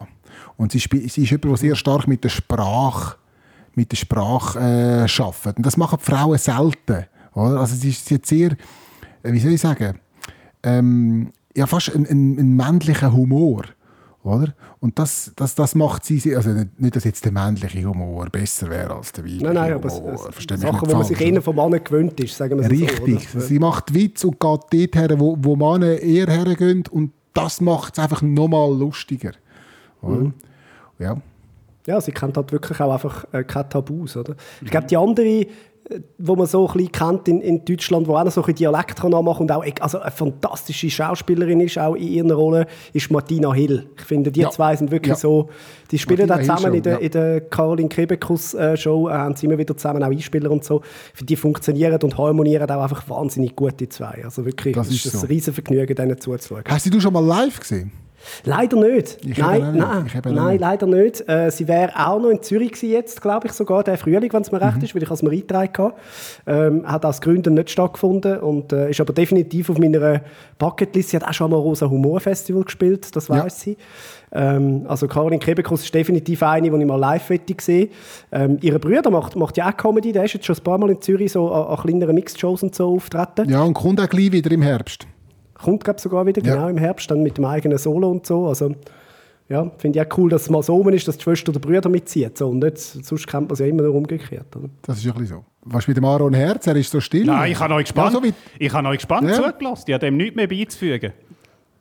Und 0.57 0.73
sie, 0.73 0.79
sie 0.79 1.23
ist 1.23 1.31
jemand, 1.31 1.45
der 1.45 1.57
sehr 1.57 1.77
stark 1.77 2.09
mit 2.09 2.25
der 2.25 2.31
Sprache 2.31 3.17
mit 3.77 3.93
der 3.93 3.97
Sprache 3.97 4.59
äh, 4.59 5.23
arbeitet. 5.23 5.57
Und 5.57 5.67
das 5.67 5.77
machen 5.77 5.99
die 6.01 6.11
Frauen 6.11 6.39
selten. 6.39 7.07
Oder? 7.35 7.61
Also 7.61 7.75
sie, 7.75 7.91
sie 7.91 8.15
hat 8.15 8.27
sehr, 8.27 8.53
äh, 9.23 9.33
wie 9.33 9.41
soll 9.41 9.53
ich 9.53 9.61
sagen, 9.61 9.99
ähm, 10.63 11.33
ja, 11.57 11.67
fast 11.67 11.95
einen, 11.95 12.07
einen, 12.07 12.39
einen 12.39 12.57
männlichen 12.57 13.13
Humor. 13.13 13.65
Oder? 14.23 14.55
Und 14.81 14.99
das, 14.99 15.33
das, 15.37 15.55
das 15.55 15.75
macht 15.75 16.05
sie, 16.05 16.35
also 16.35 16.51
nicht, 16.51 16.81
nicht, 16.81 16.97
dass 16.97 17.05
jetzt 17.05 17.25
der 17.27 17.33
männliche 17.33 17.85
Humor 17.85 18.27
besser 18.31 18.71
wäre 18.71 18.95
als 18.95 19.13
der 19.13 19.25
weibliche 19.25 19.45
Nein, 19.45 19.55
nein, 19.55 19.73
aber 19.75 19.91
Humor. 19.91 20.31
es, 20.31 20.51
es, 20.51 20.61
Sachen, 20.61 20.91
wo 20.91 20.95
man 20.95 21.05
sich 21.05 21.21
eher 21.21 21.43
vom 21.43 21.57
Mann 21.57 21.73
gewöhnt 21.73 22.19
ist, 22.21 22.37
sagen 22.37 22.59
wir 22.59 22.71
Richtig. 22.71 23.29
so. 23.29 23.39
oder? 23.39 23.47
Sie 23.47 23.59
macht 23.59 23.93
Witz 23.93 24.25
und 24.25 24.41
geht 24.41 24.41
dort 24.41 24.97
her, 24.97 25.21
wo, 25.21 25.37
wo 25.39 25.57
Männer 25.57 25.99
eher 25.99 26.29
hergehen. 26.29 26.85
Und 26.91 27.13
das 27.35 27.61
macht 27.61 27.99
es 27.99 28.03
einfach 28.03 28.23
nochmal 28.23 28.73
lustiger. 28.73 29.33
Mhm. 30.03 30.33
Ja. 30.99 31.17
Ja, 31.87 32.01
sie 32.01 32.13
kennt 32.13 32.37
halt 32.37 32.51
wirklich 32.51 32.81
auch 32.81 32.93
einfach 32.93 33.27
äh, 33.33 33.45
keine 33.45 33.69
Tabus, 33.69 34.17
oder? 34.17 34.37
Ich 34.63 34.71
glaube, 34.71 34.87
die 34.87 34.97
andere, 34.97 35.47
wo 36.19 36.35
man 36.35 36.47
so 36.47 36.67
ein 36.67 36.73
bisschen 36.73 36.93
kennt 36.93 37.29
in, 37.29 37.41
in 37.43 37.65
Deutschland, 37.65 38.07
wo 38.09 38.17
auch 38.17 38.25
noch 38.25 38.33
so 38.33 38.43
ein 38.43 38.55
Dialekt 38.55 38.97
kann 39.01 39.11
nachmachen 39.11 39.43
und 39.43 39.53
auch 39.53 39.65
also 39.81 39.99
eine 40.01 40.11
fantastische 40.11 40.89
Schauspielerin 40.89 41.61
ist, 41.61 41.79
auch 41.79 41.95
in 41.95 42.09
ihrer 42.09 42.35
Rolle, 42.35 42.67
ist 42.95 43.11
Martina 43.11 43.53
Hill. 43.53 43.87
Ich 43.99 44.05
finde, 44.05 44.33
die 44.33 44.41
Ja. 44.41 44.51
zwei 44.51 44.75
sind 44.77 44.91
wirklich 44.91 45.11
Ja. 45.11 45.17
so, 45.17 45.51
die 45.91 45.99
spielen 45.99 46.27
Martina 46.27 46.53
auch 46.55 46.57
zusammen 46.57 46.75
in 46.77 46.83
der, 46.83 46.93
ja. 46.95 46.99
in 47.01 47.11
der 47.11 47.41
Caroline 47.43 47.89
Kebekus 47.91 48.55
äh, 48.55 48.77
Show, 48.79 49.09
äh, 49.09 49.13
haben 49.13 49.37
sie 49.37 49.45
immer 49.47 49.59
wieder 49.59 49.77
zusammen 49.77 50.03
auch 50.03 50.09
Einspieler 50.11 50.51
und 50.51 50.65
so. 50.65 50.81
Die 51.21 51.37
funktionieren 51.37 52.01
und 52.03 52.17
harmonieren 52.17 52.71
auch 52.71 52.83
einfach 52.83 53.09
wahnsinnig 53.11 53.55
gut, 53.55 53.79
die 53.79 53.89
zwei. 53.89 54.23
Also 54.25 54.47
wirklich, 54.47 54.75
Das 54.75 54.89
ist 54.89 55.05
ist 55.05 55.13
so. 55.13 55.21
ein 55.21 55.27
riesen 55.27 55.53
Vergnügen, 55.53 55.95
denen 55.95 56.19
zuzuschauen. 56.19 56.65
Hast 56.67 56.93
du 56.93 56.99
schon 57.01 57.13
mal 57.13 57.25
live 57.25 57.61
gesehen? 57.61 57.93
Leider 58.45 58.77
nicht. 58.77 59.19
Ich 59.25 59.39
nein, 59.39 59.77
nein, 59.77 60.07
Ich 60.07 60.15
nein 60.25 60.59
leider 60.59 60.87
nicht. 60.87 61.29
Äh, 61.29 61.51
sie 61.51 61.69
wäre 61.69 61.93
auch 61.95 62.19
noch 62.21 62.31
in 62.31 62.43
Zürich 62.43 62.73
gewesen 62.73 62.91
jetzt, 62.93 63.21
glaube 63.23 63.47
ich 63.47 63.53
sogar, 63.53 63.85
der 63.85 63.99
Frühling, 63.99 64.33
wenn 64.33 64.43
es 64.43 64.51
mir 64.53 64.59
Mhm. 64.59 64.65
recht 64.65 64.83
ist, 64.83 64.95
weil 64.95 65.03
ich 65.03 65.11
es 65.11 65.23
mir 65.23 65.31
eingetragen 65.31 65.73
habe. 65.79 65.95
Ähm, 66.47 66.87
hat 66.91 67.05
aus 67.05 67.21
Gründen 67.21 67.55
nicht 67.55 67.71
stattgefunden 67.71 68.39
und 68.41 68.73
äh, 68.73 68.91
ist 68.91 69.01
aber 69.01 69.13
definitiv 69.13 69.71
auf 69.71 69.79
meiner 69.79 70.21
Bucketlist. 70.59 71.11
Sie 71.11 71.17
hat 71.17 71.25
auch 71.25 71.33
schon 71.35 71.51
mal 71.51 71.57
Rosa 71.59 71.89
Humor 71.89 72.21
Festival 72.21 72.65
gespielt, 72.65 73.15
das 73.15 73.29
Ja. 73.29 73.45
weiß 73.45 73.61
sie. 73.61 73.77
Ähm, 74.33 74.85
also 74.89 75.07
Caroline 75.07 75.39
Kebekus 75.39 75.85
ist 75.85 75.95
definitiv 75.95 76.43
eine, 76.43 76.69
die 76.71 76.77
ich 76.77 76.87
mal 76.87 76.97
live 76.99 77.31
möchte 77.31 77.55
sehen. 77.61 77.91
Ähm, 78.33 78.59
ihre 78.63 78.79
Brüder 78.81 79.11
macht, 79.11 79.37
macht 79.37 79.57
ja 79.57 79.69
auch 79.71 79.77
Comedy, 79.77 80.11
der 80.13 80.25
ist 80.25 80.33
jetzt 80.35 80.47
schon 80.47 80.57
ein 80.57 80.63
paar 80.65 80.79
Mal 80.79 80.91
in 80.91 81.01
Zürich 81.01 81.31
so 81.33 81.53
an, 81.53 81.67
an 81.69 81.77
kleineren 81.77 82.15
Mixed-Shows 82.15 82.63
und 82.65 82.75
so 82.75 82.95
auftreten. 82.97 83.49
Ja, 83.49 83.63
und 83.63 83.75
kommt 83.75 84.01
auch 84.01 84.09
gleich 84.09 84.33
wieder 84.33 84.51
im 84.51 84.63
Herbst. 84.63 85.07
Kommt, 85.55 85.85
glaube 85.85 86.01
sogar 86.01 86.27
wieder, 86.27 86.43
Ja. 86.43 86.55
genau 86.55 86.69
im 86.69 86.79
Herbst, 86.79 87.11
dann 87.11 87.23
mit 87.23 87.39
dem 87.39 87.45
eigenen 87.45 87.79
Solo 87.79 88.11
und 88.11 88.27
so. 88.27 88.47
Also, 88.49 88.75
ja, 89.49 89.71
finde 89.79 90.01
ich 90.01 90.07
auch 90.07 90.19
cool, 90.19 90.31
dass 90.31 90.43
es 90.43 90.51
mal 90.51 90.63
so 90.63 90.75
rum 90.75 90.89
ist, 90.89 91.07
dass 91.07 91.17
die 91.19 91.23
Schwester 91.23 91.51
oder 91.51 91.61
Brüder 91.61 91.89
mitzieht. 91.89 92.39
So. 92.39 92.49
Und 92.49 92.61
nicht, 92.61 92.79
sonst 92.79 93.27
kennt 93.27 93.49
man 93.49 93.53
es 93.53 93.59
ja 93.59 93.67
immer 93.67 93.83
nur 93.83 93.95
umgekehrt. 93.95 94.57
Oder? 94.57 94.69
Das 94.83 94.99
ist 94.99 95.07
ein 95.07 95.13
bisschen 95.13 95.27
so. 95.37 95.45
Was 95.67 95.87
mit 95.89 95.97
dem 95.97 96.05
Aaron 96.05 96.35
Herz? 96.35 96.67
Er 96.67 96.77
ist 96.77 96.91
so 96.91 97.01
still. 97.01 97.25
Nein, 97.27 97.53
ich 97.53 97.59
habe 97.61 97.73
euch 97.75 97.85
gespannt, 97.85 98.13
Ja, 98.15 98.19
so 98.21 98.25
wie, 98.25 98.35
ich 98.59 98.73
habe 98.73 98.89
euch 98.89 98.99
gespannt 98.99 99.29
Ja. 99.29 99.35
zugelassen. 99.51 99.85
Ich 99.87 99.95
habe 99.95 100.07
dem 100.07 100.17
nichts 100.17 100.37
mehr 100.37 100.47
beizufügen. 100.47 101.13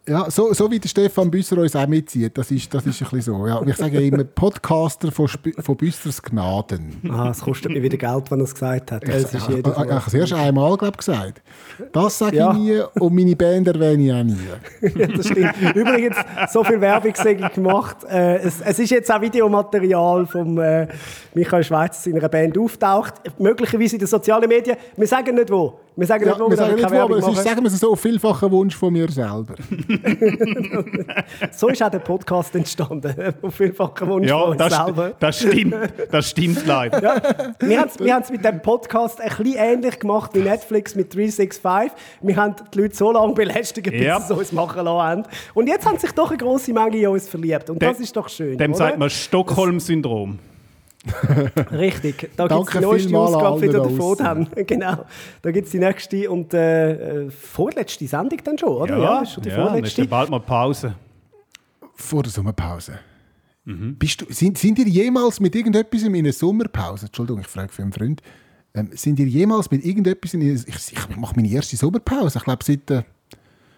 Ja, 0.08 0.30
so, 0.30 0.52
so 0.54 0.70
wie 0.70 0.80
der 0.80 0.90
Stefan 0.90 1.32
Büsser 1.32 1.58
uns 1.58 1.76
auch 1.76 1.88
mitzieht. 1.88 2.38
Das 2.38 2.52
ist, 2.52 2.74
das 2.74 2.86
ist 2.86 3.02
ein 3.02 3.08
bisschen 3.10 3.22
so. 3.22 3.48
Ja, 3.48 3.62
ich 3.66 3.76
sage 3.78 4.02
immer 4.06 4.24
Podcaster 4.26 5.12
von, 5.12 5.26
Sp 5.32 5.56
von 5.62 5.78
Büssers 5.78 6.22
Gnaden. 6.22 7.02
Ah, 7.10 7.30
es 7.30 7.40
kostet 7.40 7.72
mir 7.72 7.82
wieder 7.82 7.98
Geld, 7.98 8.30
wenn 8.30 8.40
er 8.40 8.44
es 8.44 8.54
gesagt 8.54 8.92
hat. 8.92 9.04
Es 9.06 9.24
ist 9.26 9.34
Ich, 9.36 9.42
ich, 9.44 9.48
jedes 9.56 9.72
ich, 9.72 9.78
Mal- 9.78 9.90
habe 9.96 10.04
es 10.08 10.14
erst 10.14 10.34
einmal 10.34 10.76
glaub, 10.78 10.98
gesagt. 10.98 11.42
Das 11.94 12.18
sage 12.18 12.36
Ja. 12.38 12.52
ich 12.52 12.58
nie 12.58 12.82
und 13.00 13.16
meine 13.16 13.36
Band 13.36 13.68
erwähne 13.68 14.04
ich 14.04 14.12
auch 14.14 14.24
nie. 14.24 14.94
Ja, 15.00 15.08
das 15.08 15.28
stimmt. 15.28 15.54
Übrigens, 15.76 16.18
so 16.52 16.64
viel 16.64 16.82
Werbung 16.82 17.14
gemacht. 17.54 17.98
Äh, 18.10 18.38
es, 18.40 18.60
es 18.62 18.80
ist 18.80 18.90
jetzt 18.90 19.10
auch 19.12 19.22
Videomaterial 19.22 20.26
von 20.28 20.58
äh, 20.58 20.88
Michael 21.34 21.64
Schweizer 21.64 22.12
seiner 22.12 22.28
Band 22.28 22.58
auftaucht. 22.58 23.14
Möglicherweise 23.40 23.96
in 23.96 24.00
den 24.00 24.08
sozialen 24.08 24.50
Medien. 24.50 24.76
Wir 24.98 25.08
sagen 25.08 25.36
nicht 25.36 25.50
wo. 25.50 25.80
Wir 25.96 26.08
sagen 26.08 26.26
Ja, 26.26 26.32
nicht, 26.32 26.40
wo 26.40 26.46
wir 26.46 26.50
wir 26.52 26.58
sagen 26.58 26.76
nicht 26.76 26.92
wo, 26.92 26.96
aber 26.96 27.18
es 27.18 27.28
ist, 27.28 27.44
sagen 27.44 27.62
wir 27.62 27.68
es 27.68 27.80
so, 27.80 27.96
vielfacher 27.96 28.50
Wunsch 28.52 28.76
von 28.76 28.92
mir 28.94 29.10
selber. 29.12 29.54
So 31.52 31.68
ist 31.70 31.84
auch 31.84 31.90
der 31.92 32.00
Podcast 32.00 32.56
entstanden. 32.56 33.14
Auf 33.42 33.54
vielfachen 33.56 34.08
Wunsch 34.08 34.28
Ja, 34.28 34.40
von 34.40 34.50
uns 34.50 34.58
das, 34.58 34.76
selber. 34.76 35.12
das 35.20 35.40
stimmt. 35.40 35.76
Das 36.12 36.30
stimmt 36.30 36.66
leider. 36.66 37.22
Wir 37.60 37.80
haben 37.82 38.22
es 38.24 38.30
mit 38.32 38.44
dem 38.44 38.62
Podcast 38.62 39.22
ein 39.22 39.30
bisschen 39.30 39.56
ähnlich 39.58 40.00
gemacht 40.00 40.32
wie 40.34 40.40
Netflix 40.40 40.96
mit 40.96 41.14
365. 41.14 41.92
Wir 42.22 42.36
haben 42.36 42.56
die 42.74 42.80
Leute 42.82 42.96
so 42.96 43.12
lange 43.12 43.34
belästigt, 43.34 43.90
bis 43.92 44.02
Ja. 44.02 44.20
sie 44.20 44.34
es 44.34 44.40
uns 44.40 44.52
machen 44.52 44.84
lassen 44.86 45.02
haben. 45.02 45.24
Und 45.54 45.68
jetzt 45.68 45.86
haben 45.88 45.98
sich 46.00 46.12
doch 46.12 46.30
eine 46.30 46.38
grosse 46.38 46.74
Menge 46.74 46.98
in 46.98 47.08
uns 47.08 47.28
verliebt. 47.30 47.70
Und 47.70 47.82
das 47.82 48.00
ist 48.00 48.16
doch 48.16 48.30
schön. 48.30 48.58
Dem 48.58 48.72
oder? 48.72 48.78
sagt 48.78 48.98
man 48.98 49.10
Stockholm-Syndrom. 49.10 50.40
Richtig. 51.72 52.30
Da 52.36 52.48
gibt 52.48 52.68
es 52.68 52.74
die 52.74 52.80
neueste 52.80 53.18
Ausgabe 53.18 53.62
wieder 53.62 53.80
da 53.80 53.90
davon. 53.90 54.18
Dann. 54.18 54.50
Genau. 54.66 55.06
Da 55.42 55.52
gibt 55.52 55.66
es 55.66 55.72
die 55.72 55.80
nächste 55.80 56.30
und 56.30 56.54
äh, 56.54 57.30
vorletzte 57.30 58.08
Sendung 58.08 58.40
dann 58.44 58.58
schon, 58.58 58.70
oder? 58.70 58.98
Ja, 58.98 59.22
ist 59.22 59.34
schon 59.34 59.44
die 59.44 59.50
ja 59.50 59.68
vorletzte. 59.68 60.02
dann 60.02 60.10
bald 60.10 60.30
mal 60.30 60.40
Pause. 60.40 60.96
Vor 61.96 62.24
der 62.24 62.32
Sommerpause. 62.32 63.00
Bist 63.66 64.20
du, 64.20 64.26
sind, 64.30 64.58
sind 64.58 64.78
ihr 64.80 64.88
jemals 64.88 65.40
mit 65.40 65.56
irgendetwas 65.56 66.04
in 66.04 66.14
einer 66.14 66.34
Sommerpause, 66.34 67.06
Entschuldigung, 67.06 67.42
ich 67.42 67.48
frage 67.48 67.72
für 67.72 67.82
einen 67.82 67.94
Freund, 67.94 68.22
ähm, 68.74 68.90
sind 68.92 69.20
ihr 69.20 69.26
jemals 69.26 69.72
mit 69.72 69.86
irgendetwas 69.86 70.34
in 70.34 70.42
einer, 70.42 70.52
ich, 70.54 70.68
ich 70.68 71.16
mache 71.16 71.36
meine 71.38 71.48
erste 71.48 71.78
Sommerpause, 71.78 72.40
ich 72.40 72.44
glaube 72.44 72.62
seit 72.62 72.92
äh, 72.92 73.04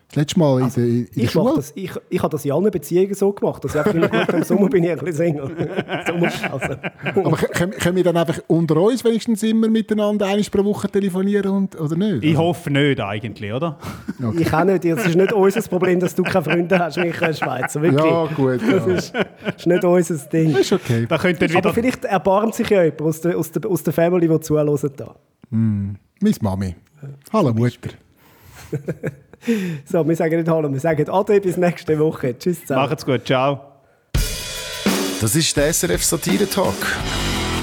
das 0.08 0.16
letzte 0.18 0.39
Mal 0.39 0.62
in 0.62 0.70
der, 0.70 0.84
in 0.84 1.08
der 1.16 1.24
Ich, 1.24 1.36
mach 1.36 1.43
Schule. 1.43 1.56
das, 1.56 1.72
ich, 1.76 1.91
ich 2.10 2.22
habe 2.22 2.32
das 2.32 2.45
in 2.45 2.51
allen 2.51 2.72
Beziehungen 2.72 3.14
so 3.16 3.34
gemacht, 3.34 3.64
dass 3.64 3.76
ich 3.76 3.82
einfach 3.82 4.34
im 4.34 4.43
Sommer 4.43 4.70
bin 4.70 4.84
ich 4.84 4.91
ein 4.91 4.97
bisschen 4.99 5.14
Single. 5.36 5.51
Sommerpause. 6.08 6.80
Aber 7.16 7.38
können, 7.38 7.72
können 7.72 7.95
wir 7.95 8.03
dann 8.03 8.16
einfach 8.18 8.39
unter 8.47 8.78
uns 8.78 9.03
wenigstens 9.03 9.41
immer 9.43 9.68
miteinander 9.68 10.28
einmal 10.28 10.43
pro 10.51 10.64
Woche 10.64 10.88
telefonieren 10.89 11.51
und, 11.51 11.80
oder 11.80 11.95
nicht? 11.95 12.24
Ich 12.24 12.38
hoffe 12.38 12.70
nicht 12.72 12.99
eigentlich, 13.01 13.51
oder? 13.51 13.78
Ich 14.38 14.53
auch 14.53 14.64
nicht. 14.64 14.86
Es 14.86 15.06
ist 15.08 15.16
nicht 15.16 15.34
unser 15.34 15.62
Problem, 15.64 15.99
dass 15.99 16.14
du 16.16 16.24
keine 16.24 16.43
Freunde 16.43 16.78
hast, 16.80 16.97
Michael 16.97 17.34
Schweizer. 17.34 17.82
Wirklich. 17.82 18.06
ja, 18.06 18.26
gut. 18.28 18.62
Das 18.62 18.86
Ja. 18.86 18.93
ist, 18.93 19.14
ist 19.58 19.68
nicht 19.68 19.84
unser 19.84 20.16
Ding. 20.30 20.56
ist 20.56 20.72
okay. 20.72 21.06
Da 21.10 21.18
könnt 21.18 21.41
ihr 21.41 21.49
Aber 21.49 21.58
wieder... 21.58 21.74
vielleicht 21.74 22.06
erbarmt 22.06 22.53
sich 22.56 22.70
ja 22.70 22.84
jemand 22.84 23.01
aus 23.01 23.22
der, 23.22 23.38
aus 23.38 23.51
der, 23.51 23.70
aus 23.70 23.84
der 23.84 23.91
Family, 23.93 24.28
die 24.28 24.39
zuhören 24.39 24.78
da. 24.95 25.16
Meine 25.49 25.97
Mami. 26.41 26.76
Hallo 27.34 27.53
Mutter. 27.53 27.89
So, 29.86 30.08
wir 30.08 30.16
sagen 30.16 30.38
nicht 30.38 30.50
Hallo, 30.50 30.72
wir 30.72 30.80
sagen 30.80 31.10
Ade 31.10 31.41
bis 31.41 31.58
nächste 31.58 31.98
Woche. 32.00 32.38
Tschüss 32.38 32.62
zusammen. 32.62 32.89
Macht's 32.89 33.06
gut, 33.06 33.26
ciao. 33.26 33.60
Das 35.22 35.36
ist 35.36 35.56
der 35.56 35.72
SRF 35.74 36.04
Satire 36.04 36.50
Talk. 36.50 36.76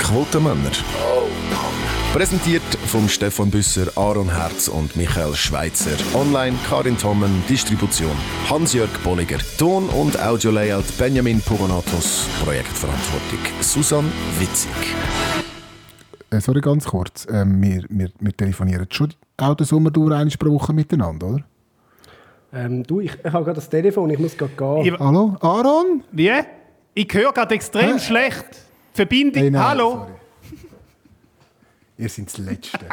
Quotenmänner. 0.01 0.71
Präsentiert 2.13 2.63
vom 2.87 3.09
Stefan 3.09 3.51
Büsser, 3.51 3.87
Aaron 3.97 4.31
Herz 4.31 4.69
und 4.69 4.97
Michael 4.97 5.35
Schweitzer. 5.35 5.97
Online 6.15 6.57
Karin 6.69 6.99
Tommen, 6.99 7.43
Distribution 7.49 8.11
Hans-Jörg 8.51 8.91
Bolliger. 9.03 9.39
Ton- 9.57 9.89
und 9.89 10.21
Audio-Layout 10.21 10.85
Benjamin 10.99 11.41
Pogonatos. 11.41 12.29
Projektverantwortung 12.45 13.39
Susan 13.61 14.05
Witzig. 14.39 14.71
Äh, 16.31 16.41
sorry, 16.41 16.61
ganz 16.61 16.85
kurz. 16.85 17.27
Ähm, 17.31 17.63
wir, 17.63 17.85
wir, 17.89 18.11
wir 18.21 18.37
telefonieren 18.37 18.87
schon 18.91 19.15
auch 19.39 19.55
den 19.55 19.67
Sommer 19.67 19.91
durch 19.91 20.13
einmal 20.13 20.37
pro 20.39 20.53
Woche 20.53 20.73
miteinander, 20.73 21.27
oder? 21.29 21.45
Ähm, 22.55 22.83
du, 22.83 23.01
ich, 23.01 23.13
ich 23.15 23.25
habe 23.33 23.45
gerade 23.45 23.55
das 23.57 23.69
Telefon, 23.69 24.11
ich 24.11 24.19
muss 24.19 24.37
gerade 24.37 24.53
gehen. 24.83 24.95
Ich- 24.95 25.01
Hallo? 25.01 25.37
Aaron? 25.41 26.05
Wie? 26.13 26.31
Ich 26.95 27.09
höre 27.15 27.33
gerade 27.33 27.55
extrem 27.55 27.95
Hä? 27.95 27.99
schlecht. 27.99 28.45
Verbindung, 28.93 29.43
Hey, 29.43 29.51
nein, 29.51 29.65
hallo? 29.65 29.91
sorry. 29.91 30.13
Ihr 31.99 32.09
seid 32.09 32.27
das 32.27 32.39
Letzte. 32.39 32.79